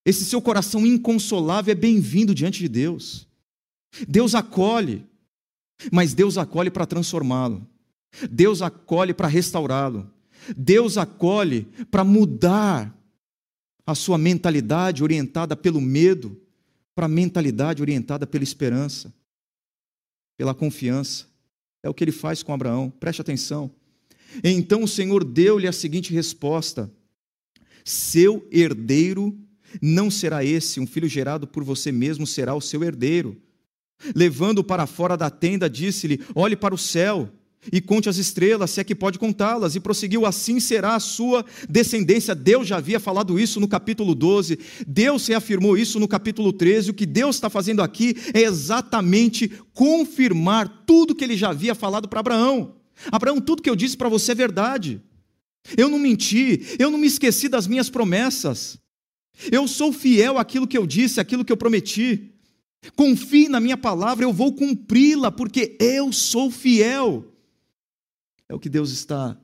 esse 0.04 0.24
seu 0.24 0.40
coração 0.40 0.86
inconsolável 0.86 1.72
é 1.72 1.74
bem-vindo 1.74 2.34
diante 2.34 2.60
de 2.60 2.68
Deus. 2.68 3.26
Deus 4.08 4.34
acolhe, 4.34 5.04
mas 5.92 6.14
Deus 6.14 6.38
acolhe 6.38 6.70
para 6.70 6.86
transformá-lo. 6.86 7.66
Deus 8.30 8.62
acolhe 8.62 9.12
para 9.12 9.28
restaurá-lo. 9.28 10.10
Deus 10.56 10.96
acolhe 10.96 11.66
para 11.90 12.04
mudar 12.04 12.94
a 13.86 13.94
sua 13.94 14.18
mentalidade 14.18 15.02
orientada 15.02 15.56
pelo 15.56 15.80
medo 15.80 16.40
para 16.94 17.06
a 17.06 17.08
mentalidade 17.08 17.80
orientada 17.80 18.26
pela 18.26 18.44
esperança, 18.44 19.14
pela 20.36 20.54
confiança. 20.54 21.26
É 21.82 21.88
o 21.88 21.94
que 21.94 22.04
ele 22.04 22.12
faz 22.12 22.42
com 22.42 22.52
Abraão, 22.52 22.90
preste 22.90 23.20
atenção. 23.20 23.70
Então 24.42 24.82
o 24.82 24.88
Senhor 24.88 25.24
deu-lhe 25.24 25.66
a 25.66 25.72
seguinte 25.72 26.12
resposta: 26.12 26.90
Seu 27.84 28.46
herdeiro 28.50 29.38
não 29.80 30.10
será 30.10 30.44
esse, 30.44 30.80
um 30.80 30.86
filho 30.86 31.08
gerado 31.08 31.46
por 31.46 31.64
você 31.64 31.92
mesmo 31.92 32.26
será 32.26 32.54
o 32.54 32.60
seu 32.60 32.82
herdeiro. 32.84 33.40
Levando-o 34.14 34.64
para 34.64 34.86
fora 34.86 35.16
da 35.16 35.30
tenda, 35.30 35.68
disse-lhe: 35.68 36.20
Olhe 36.34 36.56
para 36.56 36.74
o 36.74 36.78
céu 36.78 37.30
e 37.72 37.80
conte 37.80 38.08
as 38.08 38.16
estrelas, 38.16 38.70
se 38.70 38.80
é 38.80 38.84
que 38.84 38.94
pode 38.94 39.18
contá-las. 39.18 39.74
E 39.74 39.80
prosseguiu: 39.80 40.26
assim 40.26 40.60
será 40.60 40.94
a 40.94 41.00
sua 41.00 41.44
descendência. 41.68 42.34
Deus 42.34 42.66
já 42.66 42.76
havia 42.76 43.00
falado 43.00 43.38
isso 43.38 43.60
no 43.60 43.68
capítulo 43.68 44.14
12, 44.14 44.58
Deus 44.86 45.26
reafirmou 45.26 45.76
isso 45.76 45.98
no 45.98 46.08
capítulo 46.08 46.52
13. 46.52 46.90
O 46.90 46.94
que 46.94 47.06
Deus 47.06 47.36
está 47.36 47.50
fazendo 47.50 47.82
aqui 47.82 48.16
é 48.34 48.42
exatamente 48.42 49.50
confirmar 49.72 50.84
tudo 50.86 51.14
que 51.14 51.24
ele 51.24 51.36
já 51.36 51.50
havia 51.50 51.74
falado 51.74 52.08
para 52.08 52.20
Abraão. 52.20 52.76
Abraão, 53.12 53.40
tudo 53.40 53.62
que 53.62 53.70
eu 53.70 53.76
disse 53.76 53.96
para 53.96 54.08
você 54.08 54.32
é 54.32 54.34
verdade. 54.34 55.00
Eu 55.76 55.88
não 55.88 55.98
menti, 55.98 56.76
eu 56.78 56.90
não 56.90 56.98
me 56.98 57.06
esqueci 57.06 57.48
das 57.48 57.66
minhas 57.66 57.90
promessas. 57.90 58.78
Eu 59.52 59.68
sou 59.68 59.92
fiel 59.92 60.38
àquilo 60.38 60.66
que 60.66 60.76
eu 60.76 60.86
disse, 60.86 61.20
àquilo 61.20 61.44
que 61.44 61.52
eu 61.52 61.56
prometi. 61.56 62.32
Confie 62.96 63.48
na 63.48 63.60
minha 63.60 63.76
palavra, 63.76 64.24
eu 64.24 64.32
vou 64.32 64.52
cumpri-la, 64.52 65.30
porque 65.30 65.76
eu 65.80 66.12
sou 66.12 66.50
fiel. 66.50 67.27
É 68.48 68.54
o 68.54 68.58
que 68.58 68.68
Deus 68.68 68.90
está 68.90 69.38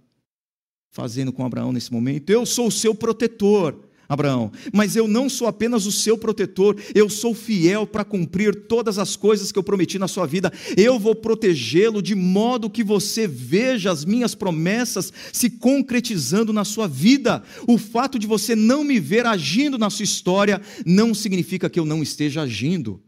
fazendo 0.90 1.32
com 1.32 1.44
Abraão 1.44 1.72
nesse 1.72 1.92
momento. 1.92 2.30
Eu 2.30 2.46
sou 2.46 2.68
o 2.68 2.72
seu 2.72 2.94
protetor, 2.94 3.76
Abraão, 4.08 4.52
mas 4.72 4.94
eu 4.94 5.08
não 5.08 5.28
sou 5.28 5.48
apenas 5.48 5.86
o 5.86 5.92
seu 5.92 6.16
protetor, 6.16 6.80
eu 6.94 7.10
sou 7.10 7.34
fiel 7.34 7.86
para 7.86 8.04
cumprir 8.04 8.66
todas 8.66 8.98
as 8.98 9.16
coisas 9.16 9.50
que 9.50 9.58
eu 9.58 9.62
prometi 9.62 9.98
na 9.98 10.06
sua 10.06 10.26
vida. 10.26 10.52
Eu 10.76 10.98
vou 10.98 11.14
protegê-lo 11.14 12.00
de 12.00 12.14
modo 12.14 12.70
que 12.70 12.84
você 12.84 13.26
veja 13.26 13.90
as 13.90 14.04
minhas 14.04 14.34
promessas 14.34 15.12
se 15.32 15.50
concretizando 15.50 16.52
na 16.52 16.64
sua 16.64 16.86
vida. 16.86 17.42
O 17.66 17.76
fato 17.76 18.18
de 18.18 18.26
você 18.26 18.54
não 18.54 18.84
me 18.84 19.00
ver 19.00 19.26
agindo 19.26 19.76
na 19.76 19.90
sua 19.90 20.04
história 20.04 20.62
não 20.86 21.12
significa 21.12 21.68
que 21.68 21.80
eu 21.80 21.84
não 21.84 22.02
esteja 22.02 22.42
agindo 22.42 23.02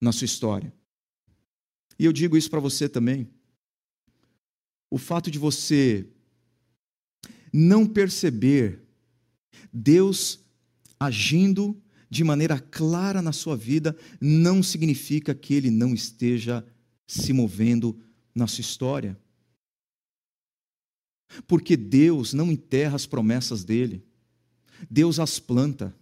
na 0.00 0.10
sua 0.10 0.24
história. 0.24 0.72
E 1.98 2.04
eu 2.04 2.12
digo 2.12 2.36
isso 2.36 2.50
para 2.50 2.60
você 2.60 2.88
também. 2.88 3.28
O 4.90 4.98
fato 4.98 5.30
de 5.30 5.38
você 5.38 6.06
não 7.52 7.86
perceber 7.86 8.82
Deus 9.72 10.40
agindo 10.98 11.80
de 12.10 12.24
maneira 12.24 12.58
clara 12.58 13.22
na 13.22 13.32
sua 13.32 13.56
vida 13.56 13.96
não 14.20 14.62
significa 14.62 15.34
que 15.34 15.54
ele 15.54 15.70
não 15.70 15.94
esteja 15.94 16.66
se 17.06 17.32
movendo 17.32 17.98
na 18.34 18.46
sua 18.46 18.62
história. 18.62 19.18
Porque 21.46 21.76
Deus 21.76 22.32
não 22.32 22.50
enterra 22.50 22.96
as 22.96 23.06
promessas 23.06 23.62
dele, 23.62 24.04
Deus 24.90 25.20
as 25.20 25.38
planta. 25.38 25.94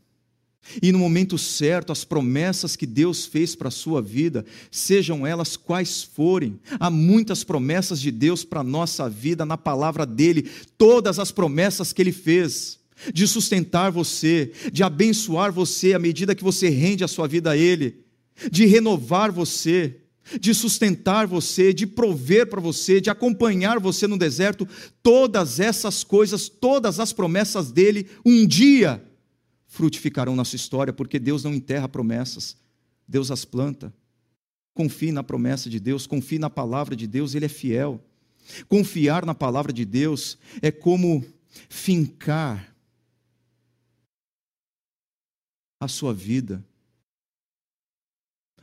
E 0.83 0.93
no 0.93 0.99
momento 0.99 1.39
certo, 1.39 1.93
as 1.93 2.05
promessas 2.05 2.77
que 2.77 2.87
Deus 2.87 3.27
fez 3.27 3.55
para 3.55 3.69
a 3.69 3.73
sua 3.73 4.03
vida, 4.03 4.45
sejam 4.71 5.27
elas 5.27 5.57
quais 5.57 6.03
forem, 6.03 6.59
há 6.79 6.91
muitas 6.91 7.43
promessas 7.43 8.01
de 8.01 8.11
Deus 8.11 8.45
para 8.45 8.61
a 8.61 8.65
nossa 8.65 9.09
vida 9.09 9.45
na 9.47 9.57
palavra 9.57 10.05
dele, 10.05 10.49
todas 10.77 11.19
as 11.19 11.33
promessas 11.33 11.93
que 11.93 12.03
ele 12.03 12.13
fez, 12.13 12.79
de 13.13 13.27
sustentar 13.27 13.91
você, 13.91 14.53
de 14.73 14.83
abençoar 14.83 15.53
você 15.53 15.95
à 15.95 15.99
medida 15.99 16.35
que 16.35 16.45
você 16.45 16.69
rende 16.69 17.05
a 17.05 17.09
sua 17.09 17.29
vida 17.29 17.53
a 17.53 17.57
ele, 17.57 18.05
de 18.51 18.67
renovar 18.67 19.33
você, 19.33 19.97
de 20.39 20.53
sustentar 20.53 21.27
você, 21.27 21.73
de 21.73 21.87
prover 21.87 22.49
para 22.49 22.61
você, 22.61 23.01
de 23.01 23.09
acompanhar 23.09 23.79
você 23.79 24.07
no 24.07 24.19
deserto, 24.19 24.69
todas 25.03 25.61
essas 25.61 26.05
coisas, 26.05 26.49
todas 26.49 27.01
as 27.01 27.13
promessas 27.13 27.73
dele, 27.73 28.07
um 28.25 28.47
dia 28.47 29.03
frutificarão 29.79 30.35
na 30.35 30.45
sua 30.45 30.57
história, 30.57 30.93
porque 30.93 31.21
Deus 31.21 31.45
não 31.45 31.55
enterra 31.55 31.89
promessas, 31.89 32.57
Deus 33.07 33.31
as 33.31 33.45
planta. 33.45 33.95
Confie 34.75 35.13
na 35.13 35.23
promessa 35.23 35.71
de 35.71 35.79
Deus, 35.79 36.05
confie 36.05 36.37
na 36.37 36.51
palavra 36.51 36.97
de 36.97 37.07
Deus, 37.07 37.37
Ele 37.37 37.45
é 37.45 37.49
fiel. 37.49 38.05
Confiar 38.67 39.25
na 39.25 39.37
palavra 39.37 39.73
de 39.73 39.85
Deus 39.85 40.37
é 40.61 40.73
como 40.73 41.25
fincar 41.69 42.77
a 45.79 45.87
sua 45.87 46.13
vida, 46.13 46.67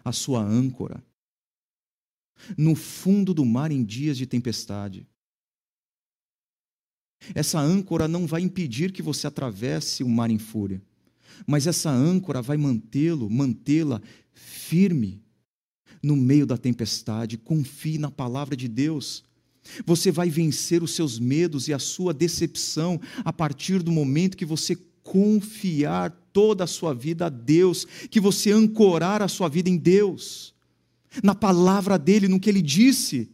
a 0.03 0.11
sua 0.11 0.41
âncora, 0.41 1.01
no 2.57 2.75
fundo 2.75 3.33
do 3.33 3.45
mar 3.45 3.71
em 3.71 3.85
dias 3.85 4.17
de 4.17 4.25
tempestade. 4.25 5.07
Essa 7.33 7.57
âncora 7.57 8.05
não 8.05 8.27
vai 8.27 8.41
impedir 8.41 8.91
que 8.91 9.01
você 9.01 9.27
atravesse 9.27 10.03
o 10.03 10.09
mar 10.09 10.29
em 10.29 10.37
fúria 10.37 10.81
mas 11.45 11.67
essa 11.67 11.89
âncora 11.89 12.41
vai 12.41 12.57
mantê-lo, 12.57 13.29
mantê-la 13.29 14.01
firme 14.33 15.21
no 16.01 16.15
meio 16.15 16.45
da 16.45 16.57
tempestade. 16.57 17.37
Confie 17.37 17.97
na 17.97 18.11
palavra 18.11 18.55
de 18.55 18.67
Deus. 18.67 19.23
Você 19.85 20.11
vai 20.11 20.29
vencer 20.29 20.83
os 20.83 20.91
seus 20.91 21.17
medos 21.17 21.67
e 21.67 21.73
a 21.73 21.79
sua 21.79 22.13
decepção 22.13 22.99
a 23.23 23.33
partir 23.33 23.81
do 23.81 23.91
momento 23.91 24.37
que 24.37 24.45
você 24.45 24.75
confiar 25.03 26.11
toda 26.33 26.63
a 26.63 26.67
sua 26.67 26.93
vida 26.93 27.27
a 27.27 27.29
Deus, 27.29 27.85
que 28.09 28.19
você 28.19 28.51
ancorar 28.51 29.21
a 29.21 29.27
sua 29.27 29.47
vida 29.47 29.69
em 29.69 29.77
Deus, 29.77 30.53
na 31.23 31.33
palavra 31.33 31.97
dele, 31.97 32.27
no 32.27 32.39
que 32.39 32.49
ele 32.49 32.61
disse. 32.61 33.29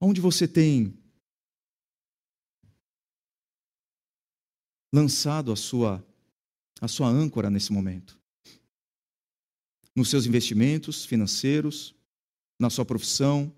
Onde 0.00 0.20
você 0.20 0.46
tem 0.48 0.94
lançado 4.92 5.50
a 5.52 5.56
sua, 5.56 6.04
a 6.80 6.88
sua 6.88 7.08
âncora 7.08 7.48
nesse 7.48 7.72
momento? 7.72 8.18
Nos 9.94 10.10
seus 10.10 10.26
investimentos 10.26 11.04
financeiros, 11.04 11.94
na 12.60 12.70
sua 12.70 12.84
profissão, 12.84 13.52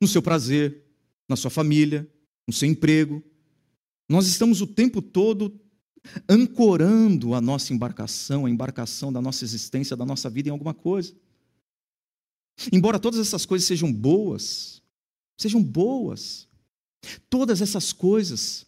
no 0.00 0.08
seu 0.08 0.22
prazer, 0.22 0.84
na 1.28 1.36
sua 1.36 1.50
família, 1.50 2.10
no 2.46 2.52
seu 2.52 2.68
emprego. 2.68 3.22
Nós 4.08 4.26
estamos 4.26 4.60
o 4.60 4.66
tempo 4.66 5.00
todo 5.00 5.60
ancorando 6.28 7.34
a 7.34 7.40
nossa 7.40 7.72
embarcação, 7.72 8.46
a 8.46 8.50
embarcação 8.50 9.12
da 9.12 9.20
nossa 9.20 9.44
existência, 9.44 9.96
da 9.96 10.06
nossa 10.06 10.30
vida 10.30 10.48
em 10.48 10.52
alguma 10.52 10.74
coisa. 10.74 11.14
Embora 12.72 12.98
todas 12.98 13.20
essas 13.20 13.46
coisas 13.46 13.66
sejam 13.66 13.92
boas, 13.92 14.82
sejam 15.38 15.62
boas, 15.62 16.48
todas 17.28 17.60
essas 17.60 17.92
coisas 17.92 18.66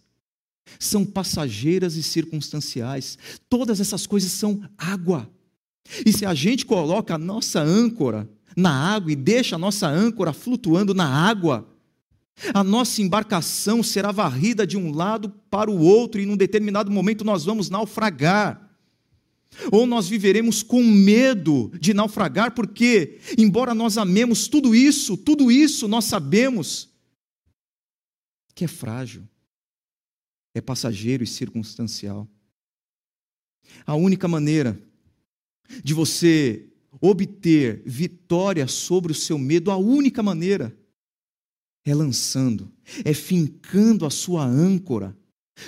são 0.78 1.04
passageiras 1.04 1.96
e 1.96 2.02
circunstanciais. 2.02 3.18
Todas 3.48 3.80
essas 3.80 4.06
coisas 4.06 4.32
são 4.32 4.62
água. 4.76 5.30
E 6.04 6.12
se 6.12 6.24
a 6.24 6.34
gente 6.34 6.64
coloca 6.64 7.14
a 7.14 7.18
nossa 7.18 7.60
âncora 7.60 8.28
na 8.56 8.70
água 8.70 9.12
e 9.12 9.16
deixa 9.16 9.56
a 9.56 9.58
nossa 9.58 9.88
âncora 9.88 10.32
flutuando 10.32 10.94
na 10.94 11.06
água, 11.06 11.68
a 12.54 12.64
nossa 12.64 13.02
embarcação 13.02 13.82
será 13.82 14.10
varrida 14.10 14.66
de 14.66 14.76
um 14.76 14.92
lado 14.92 15.28
para 15.50 15.70
o 15.70 15.78
outro 15.78 16.20
e 16.20 16.26
num 16.26 16.36
determinado 16.36 16.90
momento 16.90 17.24
nós 17.24 17.44
vamos 17.44 17.68
naufragar. 17.70 18.70
Ou 19.70 19.86
nós 19.86 20.08
viveremos 20.08 20.62
com 20.62 20.82
medo 20.82 21.70
de 21.78 21.92
naufragar, 21.92 22.54
porque, 22.54 23.18
embora 23.36 23.74
nós 23.74 23.98
amemos 23.98 24.48
tudo 24.48 24.74
isso, 24.74 25.14
tudo 25.14 25.52
isso 25.52 25.86
nós 25.86 26.06
sabemos 26.06 26.88
que 28.54 28.64
é 28.64 28.68
frágil 28.68 29.28
é 30.54 30.60
passageiro 30.60 31.24
e 31.24 31.26
circunstancial. 31.26 32.28
A 33.86 33.94
única 33.94 34.28
maneira 34.28 34.80
de 35.82 35.94
você 35.94 36.68
obter 37.00 37.82
vitória 37.86 38.66
sobre 38.66 39.12
o 39.12 39.14
seu 39.14 39.38
medo, 39.38 39.70
a 39.70 39.76
única 39.76 40.22
maneira 40.22 40.76
é 41.84 41.94
lançando, 41.94 42.70
é 43.04 43.14
fincando 43.14 44.06
a 44.06 44.10
sua 44.10 44.44
âncora 44.44 45.16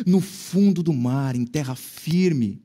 no 0.07 0.21
fundo 0.21 0.83
do 0.83 0.93
mar, 0.93 1.35
em 1.35 1.45
terra 1.45 1.75
firme, 1.75 2.63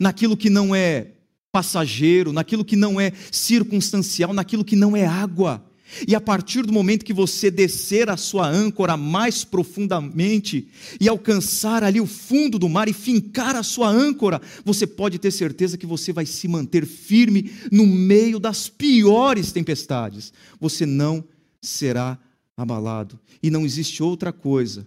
naquilo 0.00 0.36
que 0.36 0.50
não 0.50 0.74
é 0.74 1.16
passageiro, 1.52 2.32
naquilo 2.32 2.64
que 2.64 2.76
não 2.76 3.00
é 3.00 3.12
circunstancial, 3.32 4.32
naquilo 4.32 4.64
que 4.64 4.76
não 4.76 4.96
é 4.96 5.06
água. 5.06 5.64
E 6.06 6.14
a 6.14 6.20
partir 6.20 6.64
do 6.64 6.72
momento 6.72 7.04
que 7.04 7.12
você 7.12 7.50
descer 7.50 8.08
a 8.10 8.16
sua 8.16 8.48
âncora 8.48 8.96
mais 8.96 9.44
profundamente 9.44 10.68
e 11.00 11.08
alcançar 11.08 11.82
ali 11.82 12.00
o 12.00 12.06
fundo 12.06 12.58
do 12.58 12.68
mar 12.68 12.88
e 12.88 12.92
fincar 12.92 13.56
a 13.56 13.62
sua 13.62 13.88
âncora, 13.88 14.40
você 14.64 14.86
pode 14.86 15.18
ter 15.18 15.30
certeza 15.30 15.76
que 15.76 15.86
você 15.86 16.12
vai 16.12 16.26
se 16.26 16.46
manter 16.48 16.86
firme 16.86 17.50
no 17.70 17.86
meio 17.86 18.38
das 18.38 18.68
piores 18.68 19.52
tempestades. 19.52 20.32
Você 20.60 20.86
não 20.86 21.24
será 21.60 22.18
abalado. 22.56 23.18
E 23.42 23.50
não 23.50 23.64
existe 23.64 24.02
outra 24.02 24.32
coisa, 24.32 24.86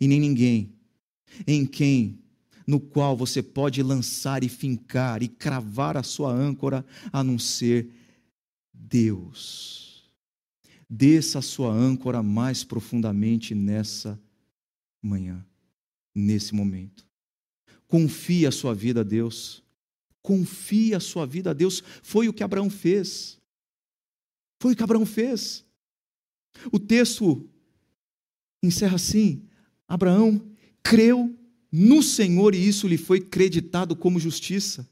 e 0.00 0.06
nem 0.06 0.20
ninguém, 0.20 0.72
em 1.46 1.64
quem, 1.64 2.18
no 2.66 2.78
qual 2.78 3.16
você 3.16 3.42
pode 3.42 3.82
lançar 3.82 4.42
e 4.44 4.48
fincar 4.48 5.22
e 5.22 5.28
cravar 5.28 5.96
a 5.96 6.02
sua 6.02 6.32
âncora, 6.32 6.84
a 7.12 7.24
não 7.24 7.38
ser 7.38 7.88
Deus. 8.78 10.12
Desça 10.88 11.40
a 11.40 11.42
sua 11.42 11.70
âncora 11.72 12.22
mais 12.22 12.64
profundamente 12.64 13.54
nessa 13.54 14.18
manhã, 15.02 15.44
nesse 16.14 16.54
momento. 16.54 17.06
Confie 17.86 18.46
a 18.46 18.50
sua 18.50 18.74
vida 18.74 19.00
a 19.00 19.04
Deus. 19.04 19.62
Confie 20.22 20.94
a 20.94 21.00
sua 21.00 21.26
vida 21.26 21.50
a 21.50 21.54
Deus. 21.54 21.82
Foi 22.02 22.28
o 22.28 22.32
que 22.32 22.42
Abraão 22.42 22.70
fez. 22.70 23.38
Foi 24.60 24.72
o 24.72 24.76
que 24.76 24.82
Abraão 24.82 25.04
fez. 25.04 25.64
O 26.72 26.78
texto 26.78 27.48
encerra 28.62 28.96
assim: 28.96 29.42
Abraão 29.86 30.42
creu 30.82 31.34
no 31.70 32.02
Senhor 32.02 32.54
e 32.54 32.66
isso 32.66 32.88
lhe 32.88 32.96
foi 32.96 33.20
creditado 33.20 33.94
como 33.94 34.18
justiça. 34.18 34.88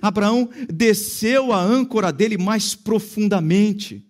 Abraão 0.00 0.48
desceu 0.72 1.52
a 1.52 1.60
âncora 1.60 2.12
dele 2.12 2.38
mais 2.38 2.74
profundamente. 2.74 4.04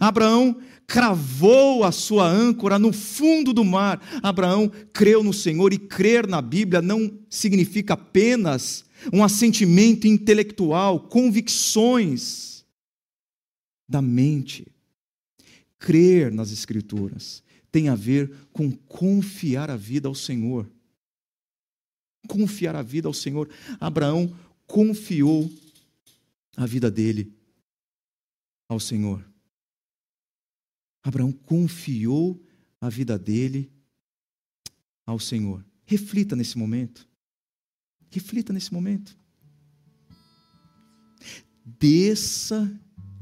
Abraão 0.00 0.58
cravou 0.86 1.84
a 1.84 1.92
sua 1.92 2.26
âncora 2.28 2.78
no 2.78 2.92
fundo 2.92 3.52
do 3.52 3.64
mar. 3.64 4.00
Abraão 4.22 4.70
creu 4.92 5.22
no 5.22 5.32
Senhor 5.32 5.72
e 5.72 5.78
crer 5.78 6.26
na 6.26 6.40
Bíblia 6.40 6.80
não 6.80 7.18
significa 7.28 7.94
apenas 7.94 8.84
um 9.12 9.22
assentimento 9.22 10.06
intelectual, 10.06 11.00
convicções 11.00 12.64
da 13.88 14.00
mente. 14.00 14.66
Crer 15.78 16.32
nas 16.32 16.50
Escrituras 16.50 17.42
tem 17.70 17.88
a 17.88 17.94
ver 17.94 18.32
com 18.52 18.70
confiar 18.70 19.70
a 19.70 19.76
vida 19.76 20.08
ao 20.08 20.14
Senhor. 20.14 20.70
Confiar 22.28 22.74
a 22.76 22.82
vida 22.82 23.08
ao 23.08 23.14
Senhor. 23.14 23.48
Abraão 23.80 24.34
confiou 24.66 25.50
a 26.56 26.66
vida 26.66 26.90
dele 26.90 27.32
ao 28.68 28.80
Senhor. 28.80 29.24
Abraão 31.02 31.32
confiou 31.32 32.42
a 32.80 32.88
vida 32.88 33.18
dele 33.18 33.70
ao 35.06 35.18
Senhor. 35.18 35.64
Reflita 35.84 36.34
nesse 36.34 36.56
momento. 36.56 37.06
Reflita 38.10 38.52
nesse 38.52 38.72
momento. 38.72 39.16
Desça 41.64 42.70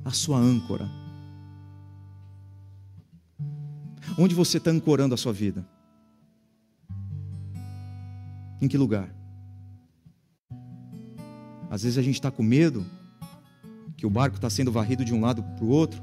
a 0.04 0.10
sua 0.10 0.38
âncora. 0.38 0.88
Onde 4.18 4.34
você 4.34 4.58
está 4.58 4.70
ancorando 4.70 5.14
a 5.14 5.18
sua 5.18 5.32
vida? 5.32 5.66
Em 8.62 8.68
que 8.68 8.78
lugar? 8.78 9.14
Às 11.68 11.82
vezes 11.82 11.98
a 11.98 12.02
gente 12.02 12.14
está 12.14 12.30
com 12.30 12.42
medo 12.42 12.86
que 13.96 14.06
o 14.06 14.10
barco 14.10 14.36
está 14.36 14.48
sendo 14.48 14.72
varrido 14.72 15.04
de 15.04 15.12
um 15.12 15.20
lado 15.20 15.42
para 15.42 15.64
o 15.64 15.68
outro 15.68 16.00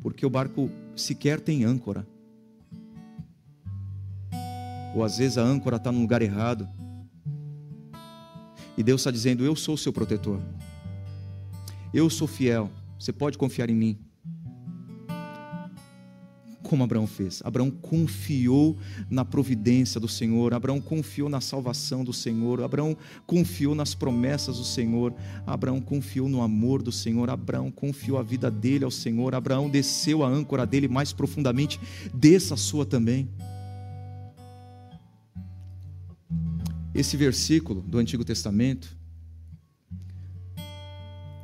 porque 0.00 0.24
o 0.24 0.30
barco 0.30 0.70
sequer 0.96 1.40
tem 1.40 1.64
âncora. 1.64 2.06
Ou 4.94 5.04
às 5.04 5.18
vezes 5.18 5.36
a 5.36 5.42
âncora 5.42 5.76
está 5.76 5.92
no 5.92 6.00
lugar 6.00 6.22
errado. 6.22 6.66
E 8.76 8.82
Deus 8.82 9.02
está 9.02 9.10
dizendo: 9.10 9.44
Eu 9.44 9.54
sou 9.54 9.74
o 9.74 9.78
seu 9.78 9.92
protetor. 9.92 10.40
Eu 11.92 12.08
sou 12.08 12.26
fiel. 12.26 12.70
Você 12.98 13.12
pode 13.12 13.36
confiar 13.36 13.68
em 13.68 13.74
mim 13.74 13.98
como 16.68 16.84
Abraão 16.84 17.06
fez. 17.06 17.40
Abraão 17.44 17.70
confiou 17.70 18.76
na 19.10 19.24
providência 19.24 19.98
do 19.98 20.06
Senhor, 20.06 20.52
Abraão 20.52 20.80
confiou 20.80 21.28
na 21.28 21.40
salvação 21.40 22.04
do 22.04 22.12
Senhor, 22.12 22.62
Abraão 22.62 22.96
confiou 23.26 23.74
nas 23.74 23.94
promessas 23.94 24.58
do 24.58 24.64
Senhor, 24.64 25.14
Abraão 25.46 25.80
confiou 25.80 26.28
no 26.28 26.42
amor 26.42 26.82
do 26.82 26.92
Senhor, 26.92 27.30
Abraão 27.30 27.70
confiou 27.70 28.18
a 28.18 28.22
vida 28.22 28.50
dele 28.50 28.84
ao 28.84 28.90
Senhor, 28.90 29.34
Abraão 29.34 29.70
desceu 29.70 30.22
a 30.22 30.28
âncora 30.28 30.66
dele 30.66 30.88
mais 30.88 31.12
profundamente, 31.12 31.80
desça 32.12 32.52
a 32.52 32.56
sua 32.58 32.84
também. 32.84 33.28
Esse 36.94 37.16
versículo 37.16 37.80
do 37.80 37.96
Antigo 37.98 38.24
Testamento 38.24 38.94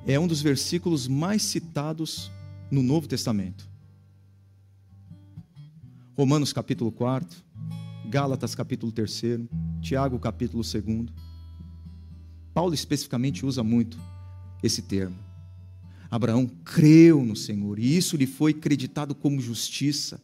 é 0.07 0.21
um 0.21 0.27
dos 0.27 0.43
versículos 0.43 1.09
mais 1.09 1.43
citados 1.43 2.31
no 2.71 2.83
Novo 2.83 3.09
Testamento. 3.09 3.74
Romanos 6.17 6.53
capítulo 6.53 6.93
4, 6.93 7.43
Gálatas 8.09 8.55
capítulo 8.55 8.93
3, 8.93 9.41
Tiago 9.83 10.17
capítulo 10.21 10.63
2. 10.63 11.07
Paulo 12.55 12.73
especificamente 12.73 13.45
usa 13.45 13.65
muito 13.65 13.99
esse 14.63 14.81
termo. 14.83 15.17
Abraão 16.09 16.47
creu 16.65 17.25
no 17.25 17.35
Senhor 17.35 17.81
e 17.81 17.97
isso 17.97 18.17
lhe 18.17 18.29
foi 18.29 18.55
creditado 18.55 19.13
como 19.13 19.41
justiça. 19.41 20.23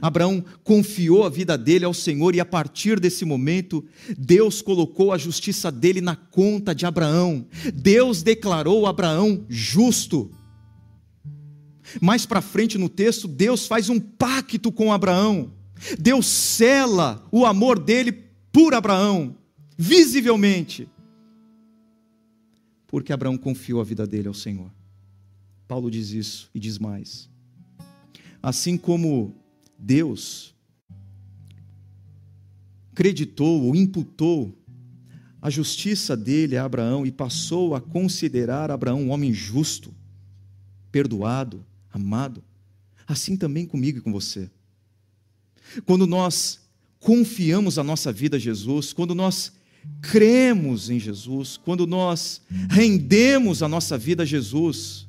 Abraão 0.00 0.42
confiou 0.64 1.24
a 1.24 1.28
vida 1.28 1.58
dele 1.58 1.84
ao 1.84 1.92
Senhor 1.92 2.34
e 2.34 2.40
a 2.40 2.44
partir 2.46 2.98
desse 2.98 3.26
momento, 3.26 3.84
Deus 4.16 4.62
colocou 4.62 5.12
a 5.12 5.18
justiça 5.18 5.70
dele 5.70 6.00
na 6.00 6.16
conta 6.16 6.74
de 6.74 6.86
Abraão. 6.86 7.46
Deus 7.74 8.22
declarou 8.22 8.86
Abraão 8.86 9.44
justo. 9.50 10.30
Mais 12.00 12.26
para 12.26 12.40
frente 12.40 12.76
no 12.76 12.88
texto, 12.88 13.26
Deus 13.26 13.66
faz 13.66 13.88
um 13.88 13.98
pacto 13.98 14.70
com 14.70 14.92
Abraão. 14.92 15.52
Deus 15.98 16.26
cela 16.26 17.26
o 17.32 17.46
amor 17.46 17.78
dele 17.78 18.12
por 18.52 18.74
Abraão, 18.74 19.36
visivelmente. 19.76 20.88
Porque 22.86 23.12
Abraão 23.12 23.38
confiou 23.38 23.80
a 23.80 23.84
vida 23.84 24.06
dele 24.06 24.28
ao 24.28 24.34
Senhor. 24.34 24.70
Paulo 25.66 25.90
diz 25.90 26.10
isso 26.10 26.50
e 26.54 26.58
diz 26.58 26.78
mais. 26.78 27.30
Assim 28.42 28.76
como 28.76 29.34
Deus 29.78 30.54
creditou 32.94 33.62
ou 33.62 33.76
imputou 33.76 34.54
a 35.40 35.48
justiça 35.48 36.16
dele 36.16 36.56
a 36.56 36.64
Abraão 36.64 37.06
e 37.06 37.10
passou 37.10 37.74
a 37.74 37.80
considerar 37.80 38.70
Abraão 38.70 39.02
um 39.02 39.10
homem 39.10 39.32
justo, 39.32 39.94
perdoado, 40.92 41.64
amado, 41.92 42.42
assim 43.06 43.36
também 43.36 43.66
comigo 43.66 43.98
e 43.98 44.00
com 44.00 44.12
você. 44.12 44.50
Quando 45.84 46.06
nós 46.06 46.60
confiamos 46.98 47.78
a 47.78 47.84
nossa 47.84 48.12
vida 48.12 48.36
a 48.36 48.40
Jesus, 48.40 48.92
quando 48.92 49.14
nós 49.14 49.52
cremos 50.00 50.90
em 50.90 50.98
Jesus, 50.98 51.56
quando 51.56 51.86
nós 51.86 52.42
rendemos 52.68 53.62
a 53.62 53.68
nossa 53.68 53.96
vida 53.96 54.22
a 54.22 54.26
Jesus, 54.26 55.08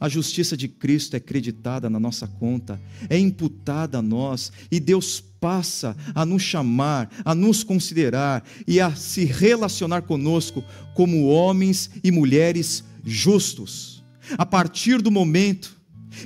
a 0.00 0.08
justiça 0.08 0.56
de 0.56 0.68
Cristo 0.68 1.16
é 1.16 1.20
creditada 1.20 1.90
na 1.90 1.98
nossa 1.98 2.26
conta, 2.26 2.80
é 3.08 3.18
imputada 3.18 3.98
a 3.98 4.02
nós, 4.02 4.52
e 4.70 4.78
Deus 4.78 5.20
passa 5.20 5.96
a 6.14 6.24
nos 6.24 6.42
chamar, 6.42 7.10
a 7.24 7.34
nos 7.34 7.64
considerar 7.64 8.44
e 8.66 8.80
a 8.80 8.94
se 8.94 9.24
relacionar 9.24 10.02
conosco 10.02 10.64
como 10.94 11.26
homens 11.26 11.90
e 12.02 12.10
mulheres 12.10 12.84
justos. 13.08 14.04
A 14.36 14.44
partir 14.44 15.00
do 15.00 15.10
momento 15.10 15.78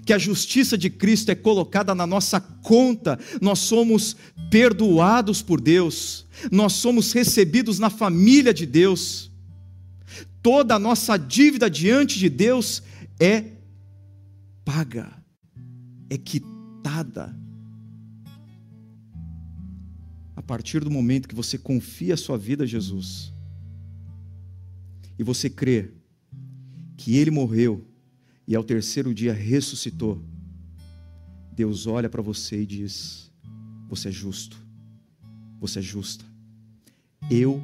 que 0.04 0.12
a 0.12 0.18
justiça 0.18 0.76
de 0.76 0.88
Cristo 0.88 1.30
é 1.30 1.34
colocada 1.34 1.94
na 1.94 2.06
nossa 2.06 2.40
conta, 2.40 3.18
nós 3.40 3.58
somos 3.58 4.16
perdoados 4.50 5.42
por 5.42 5.60
Deus, 5.60 6.26
nós 6.50 6.74
somos 6.74 7.12
recebidos 7.12 7.78
na 7.78 7.90
família 7.90 8.52
de 8.52 8.66
Deus. 8.66 9.30
Toda 10.42 10.74
a 10.74 10.78
nossa 10.78 11.16
dívida 11.16 11.70
diante 11.70 12.18
de 12.18 12.28
Deus 12.28 12.82
é 13.20 13.44
paga, 14.64 15.12
é 16.10 16.18
quitada. 16.18 17.36
A 20.34 20.42
partir 20.42 20.80
do 20.80 20.90
momento 20.90 21.28
que 21.28 21.34
você 21.34 21.56
confia 21.56 22.14
a 22.14 22.16
sua 22.16 22.36
vida 22.36 22.64
a 22.64 22.66
Jesus 22.66 23.32
e 25.18 25.22
você 25.22 25.48
crê 25.48 25.92
que 27.03 27.16
ele 27.16 27.32
morreu 27.32 27.84
e 28.46 28.55
ao 28.55 28.62
terceiro 28.62 29.12
dia 29.12 29.32
ressuscitou, 29.32 30.22
Deus 31.53 31.84
olha 31.88 32.09
para 32.09 32.22
você 32.22 32.62
e 32.62 32.66
diz: 32.66 33.28
Você 33.88 34.09
é 34.09 34.12
justo, 34.12 34.57
você 35.59 35.80
é 35.80 35.82
justa. 35.82 36.24
Eu 37.28 37.61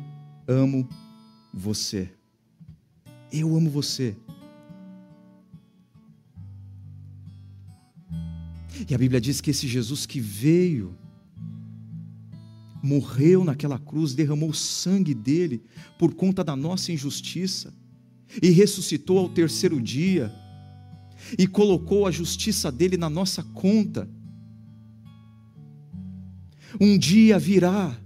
amo 0.46 0.88
você. 1.54 2.10
Eu 3.32 3.56
amo 3.56 3.70
você. 3.70 4.16
E 8.88 8.92
a 8.92 8.98
Bíblia 8.98 9.20
diz 9.20 9.40
que 9.40 9.50
esse 9.52 9.68
Jesus 9.68 10.04
que 10.04 10.18
veio, 10.18 10.96
morreu 12.82 13.44
naquela 13.44 13.78
cruz, 13.78 14.14
derramou 14.14 14.50
o 14.50 14.54
sangue 14.54 15.14
dele 15.14 15.62
por 15.96 16.12
conta 16.14 16.42
da 16.42 16.56
nossa 16.56 16.90
injustiça 16.90 17.72
e 18.42 18.50
ressuscitou 18.50 19.18
ao 19.18 19.28
terceiro 19.28 19.80
dia, 19.80 20.32
e 21.38 21.46
colocou 21.46 22.06
a 22.06 22.10
justiça 22.10 22.70
dele 22.70 22.96
na 22.96 23.10
nossa 23.10 23.42
conta. 23.42 24.08
Um 26.80 26.96
dia 26.96 27.38
virá 27.38 27.96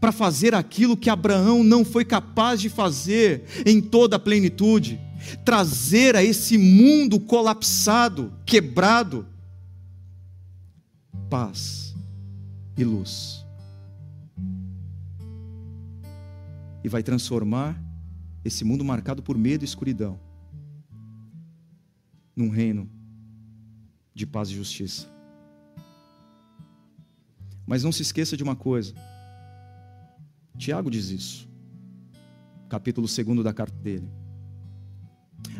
para 0.00 0.12
fazer 0.12 0.54
aquilo 0.54 0.96
que 0.96 1.10
Abraão 1.10 1.62
não 1.64 1.84
foi 1.84 2.04
capaz 2.04 2.60
de 2.60 2.68
fazer 2.68 3.44
em 3.64 3.80
toda 3.80 4.16
a 4.16 4.20
plenitude 4.20 5.00
trazer 5.44 6.14
a 6.14 6.22
esse 6.22 6.56
mundo 6.56 7.18
colapsado, 7.18 8.32
quebrado, 8.44 9.26
paz 11.28 11.94
e 12.76 12.84
luz. 12.84 13.46
e 16.86 16.88
vai 16.88 17.02
transformar 17.02 17.76
esse 18.46 18.64
mundo 18.64 18.84
marcado 18.84 19.22
por 19.22 19.36
medo 19.36 19.64
e 19.64 19.64
escuridão 19.64 20.20
num 22.34 22.48
reino 22.48 22.88
de 24.14 24.26
paz 24.26 24.48
e 24.50 24.54
justiça. 24.54 25.08
Mas 27.66 27.82
não 27.82 27.90
se 27.90 28.02
esqueça 28.02 28.36
de 28.36 28.44
uma 28.44 28.54
coisa. 28.54 28.94
Tiago 30.56 30.90
diz 30.90 31.10
isso. 31.10 31.48
Capítulo 32.68 33.08
2 33.08 33.42
da 33.42 33.52
carta 33.52 33.76
dele. 33.76 34.08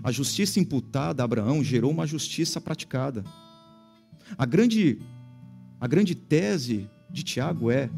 A 0.03 0.13
justiça 0.13 0.61
imputada 0.61 1.23
a 1.23 1.25
Abraão 1.25 1.65
gerou 1.65 1.91
uma 1.91 2.07
justiça 2.07 2.61
praticada. 2.61 3.25
A 4.39 4.47
grande, 4.47 5.01
a 5.81 5.89
grande 5.89 6.15
tese 6.15 6.89
de 7.11 7.25
Tiago 7.25 7.71
é: 7.71 7.91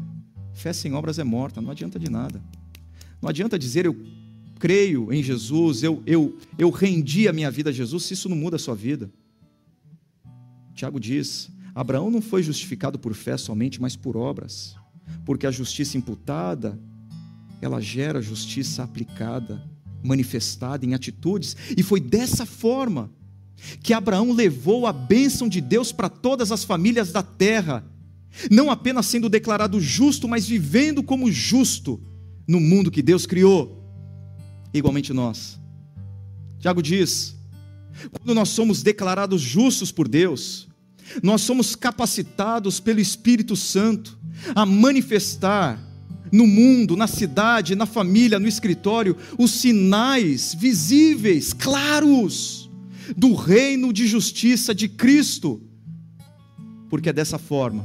fé 0.53 0.73
sem 0.73 0.93
obras 0.93 1.19
é 1.19 1.23
morta, 1.23 1.61
não 1.61 1.69
adianta 1.69 1.99
de 1.99 2.09
nada. 2.09 2.41
Não 3.21 3.29
adianta 3.29 3.59
dizer 3.59 3.85
eu 3.85 3.95
creio 4.59 5.11
em 5.11 5.23
Jesus, 5.23 5.81
eu, 5.81 6.03
eu, 6.05 6.37
eu 6.57 6.69
rendi 6.69 7.27
a 7.27 7.33
minha 7.33 7.49
vida 7.49 7.69
a 7.69 7.73
Jesus, 7.73 8.03
se 8.03 8.13
isso 8.13 8.27
não 8.27 8.35
muda 8.35 8.57
a 8.57 8.59
sua 8.59 8.75
vida. 8.75 9.09
Tiago 10.75 10.99
diz: 10.99 11.49
Abraão 11.73 12.11
não 12.11 12.21
foi 12.21 12.43
justificado 12.43 12.99
por 12.99 13.13
fé 13.13 13.37
somente, 13.37 13.81
mas 13.81 13.95
por 13.95 14.17
obras, 14.17 14.75
porque 15.25 15.47
a 15.47 15.51
justiça 15.51 15.97
imputada, 15.97 16.77
ela 17.61 17.79
gera 17.79 18.21
justiça 18.21 18.83
aplicada, 18.83 19.63
manifestada 20.03 20.85
em 20.85 20.93
atitudes, 20.93 21.55
e 21.75 21.81
foi 21.81 22.01
dessa 22.01 22.45
forma 22.45 23.11
que 23.81 23.93
Abraão 23.93 24.31
levou 24.31 24.87
a 24.87 24.93
bênção 24.93 25.49
de 25.49 25.59
Deus 25.61 25.91
para 25.91 26.09
todas 26.09 26.51
as 26.51 26.63
famílias 26.63 27.11
da 27.11 27.23
terra, 27.23 27.85
não 28.51 28.69
apenas 28.69 29.05
sendo 29.05 29.27
declarado 29.27 29.79
justo, 29.81 30.27
mas 30.27 30.47
vivendo 30.47 31.01
como 31.01 31.31
justo 31.31 32.01
no 32.47 32.59
mundo 32.59 32.91
que 32.91 33.01
Deus 33.01 33.25
criou. 33.25 33.78
Igualmente 34.73 35.13
nós. 35.13 35.59
Tiago 36.59 36.81
diz: 36.81 37.35
quando 38.11 38.35
nós 38.35 38.49
somos 38.49 38.83
declarados 38.83 39.41
justos 39.41 39.91
por 39.91 40.07
Deus, 40.07 40.67
nós 41.23 41.41
somos 41.41 41.75
capacitados 41.75 42.79
pelo 42.79 42.99
Espírito 42.99 43.55
Santo 43.55 44.17
a 44.55 44.65
manifestar 44.65 45.83
no 46.31 46.45
mundo, 46.45 46.95
na 46.95 47.07
cidade, 47.07 47.75
na 47.75 47.87
família, 47.87 48.39
no 48.39 48.47
escritório, 48.47 49.17
os 49.37 49.51
sinais 49.51 50.53
visíveis, 50.53 51.53
claros, 51.53 52.69
do 53.17 53.33
reino 53.33 53.91
de 53.91 54.05
justiça 54.07 54.75
de 54.75 54.87
Cristo. 54.87 55.61
Porque 56.87 57.09
é 57.09 57.13
dessa 57.13 57.39
forma, 57.39 57.83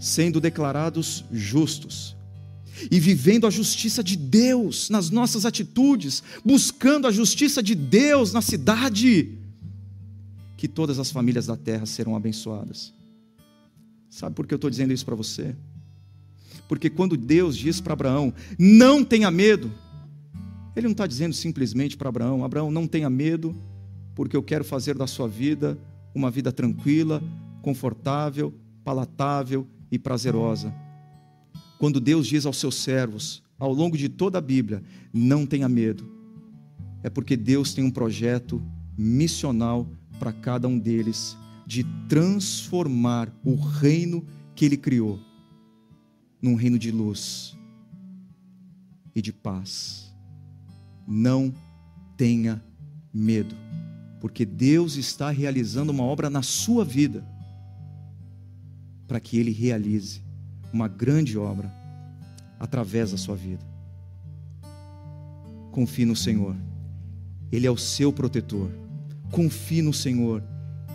sendo 0.00 0.40
declarados 0.40 1.24
justos 1.32 2.17
e 2.90 3.00
vivendo 3.00 3.46
a 3.46 3.50
justiça 3.50 4.02
de 4.02 4.16
Deus 4.16 4.90
nas 4.90 5.10
nossas 5.10 5.44
atitudes, 5.44 6.22
buscando 6.44 7.06
a 7.06 7.10
justiça 7.10 7.62
de 7.62 7.74
Deus 7.74 8.32
na 8.32 8.40
cidade, 8.40 9.38
que 10.56 10.68
todas 10.68 10.98
as 10.98 11.10
famílias 11.10 11.46
da 11.46 11.56
terra 11.56 11.86
serão 11.86 12.16
abençoadas. 12.16 12.92
Sabe 14.10 14.34
por 14.34 14.46
que 14.46 14.54
eu 14.54 14.56
estou 14.56 14.70
dizendo 14.70 14.92
isso 14.92 15.04
para 15.04 15.14
você? 15.14 15.54
Porque 16.68 16.90
quando 16.90 17.16
Deus 17.16 17.56
diz 17.56 17.80
para 17.80 17.92
Abraão, 17.92 18.32
não 18.58 19.04
tenha 19.04 19.30
medo, 19.30 19.72
Ele 20.76 20.86
não 20.86 20.92
está 20.92 21.06
dizendo 21.06 21.34
simplesmente 21.34 21.96
para 21.96 22.08
Abraão, 22.08 22.44
Abraão, 22.44 22.70
não 22.70 22.86
tenha 22.86 23.08
medo, 23.08 23.56
porque 24.14 24.36
eu 24.36 24.42
quero 24.42 24.64
fazer 24.64 24.96
da 24.96 25.06
sua 25.06 25.28
vida 25.28 25.78
uma 26.14 26.30
vida 26.30 26.50
tranquila, 26.50 27.22
confortável, 27.62 28.52
palatável 28.84 29.66
e 29.90 29.98
prazerosa. 29.98 30.74
Quando 31.78 32.00
Deus 32.00 32.26
diz 32.26 32.44
aos 32.44 32.58
seus 32.58 32.74
servos, 32.74 33.42
ao 33.58 33.72
longo 33.72 33.96
de 33.96 34.08
toda 34.08 34.38
a 34.38 34.40
Bíblia, 34.40 34.82
não 35.12 35.46
tenha 35.46 35.68
medo, 35.68 36.08
é 37.02 37.08
porque 37.08 37.36
Deus 37.36 37.72
tem 37.72 37.84
um 37.84 37.90
projeto 37.90 38.60
missional 38.96 39.88
para 40.18 40.32
cada 40.32 40.66
um 40.66 40.78
deles 40.78 41.36
de 41.64 41.84
transformar 42.08 43.32
o 43.44 43.54
reino 43.54 44.26
que 44.56 44.64
ele 44.64 44.76
criou 44.76 45.20
num 46.42 46.56
reino 46.56 46.78
de 46.78 46.90
luz 46.90 47.56
e 49.14 49.22
de 49.22 49.32
paz. 49.32 50.12
Não 51.06 51.54
tenha 52.16 52.62
medo, 53.14 53.54
porque 54.20 54.44
Deus 54.44 54.96
está 54.96 55.30
realizando 55.30 55.90
uma 55.90 56.02
obra 56.02 56.28
na 56.28 56.42
sua 56.42 56.84
vida 56.84 57.24
para 59.06 59.20
que 59.20 59.38
ele 59.38 59.52
realize 59.52 60.27
uma 60.72 60.88
grande 60.88 61.38
obra 61.38 61.72
através 62.58 63.12
da 63.12 63.16
sua 63.16 63.36
vida. 63.36 63.64
Confie 65.70 66.04
no 66.04 66.16
Senhor, 66.16 66.56
Ele 67.52 67.66
é 67.66 67.70
o 67.70 67.76
seu 67.76 68.12
protetor 68.12 68.70
confie 69.30 69.82
no 69.82 69.92
Senhor, 69.92 70.42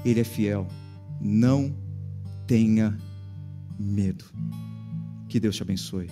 Ele 0.03 0.19
é 0.19 0.23
fiel. 0.23 0.67
Não 1.21 1.75
tenha 2.45 2.97
medo. 3.79 4.25
Que 5.27 5.39
Deus 5.39 5.55
te 5.55 5.63
abençoe. 5.63 6.09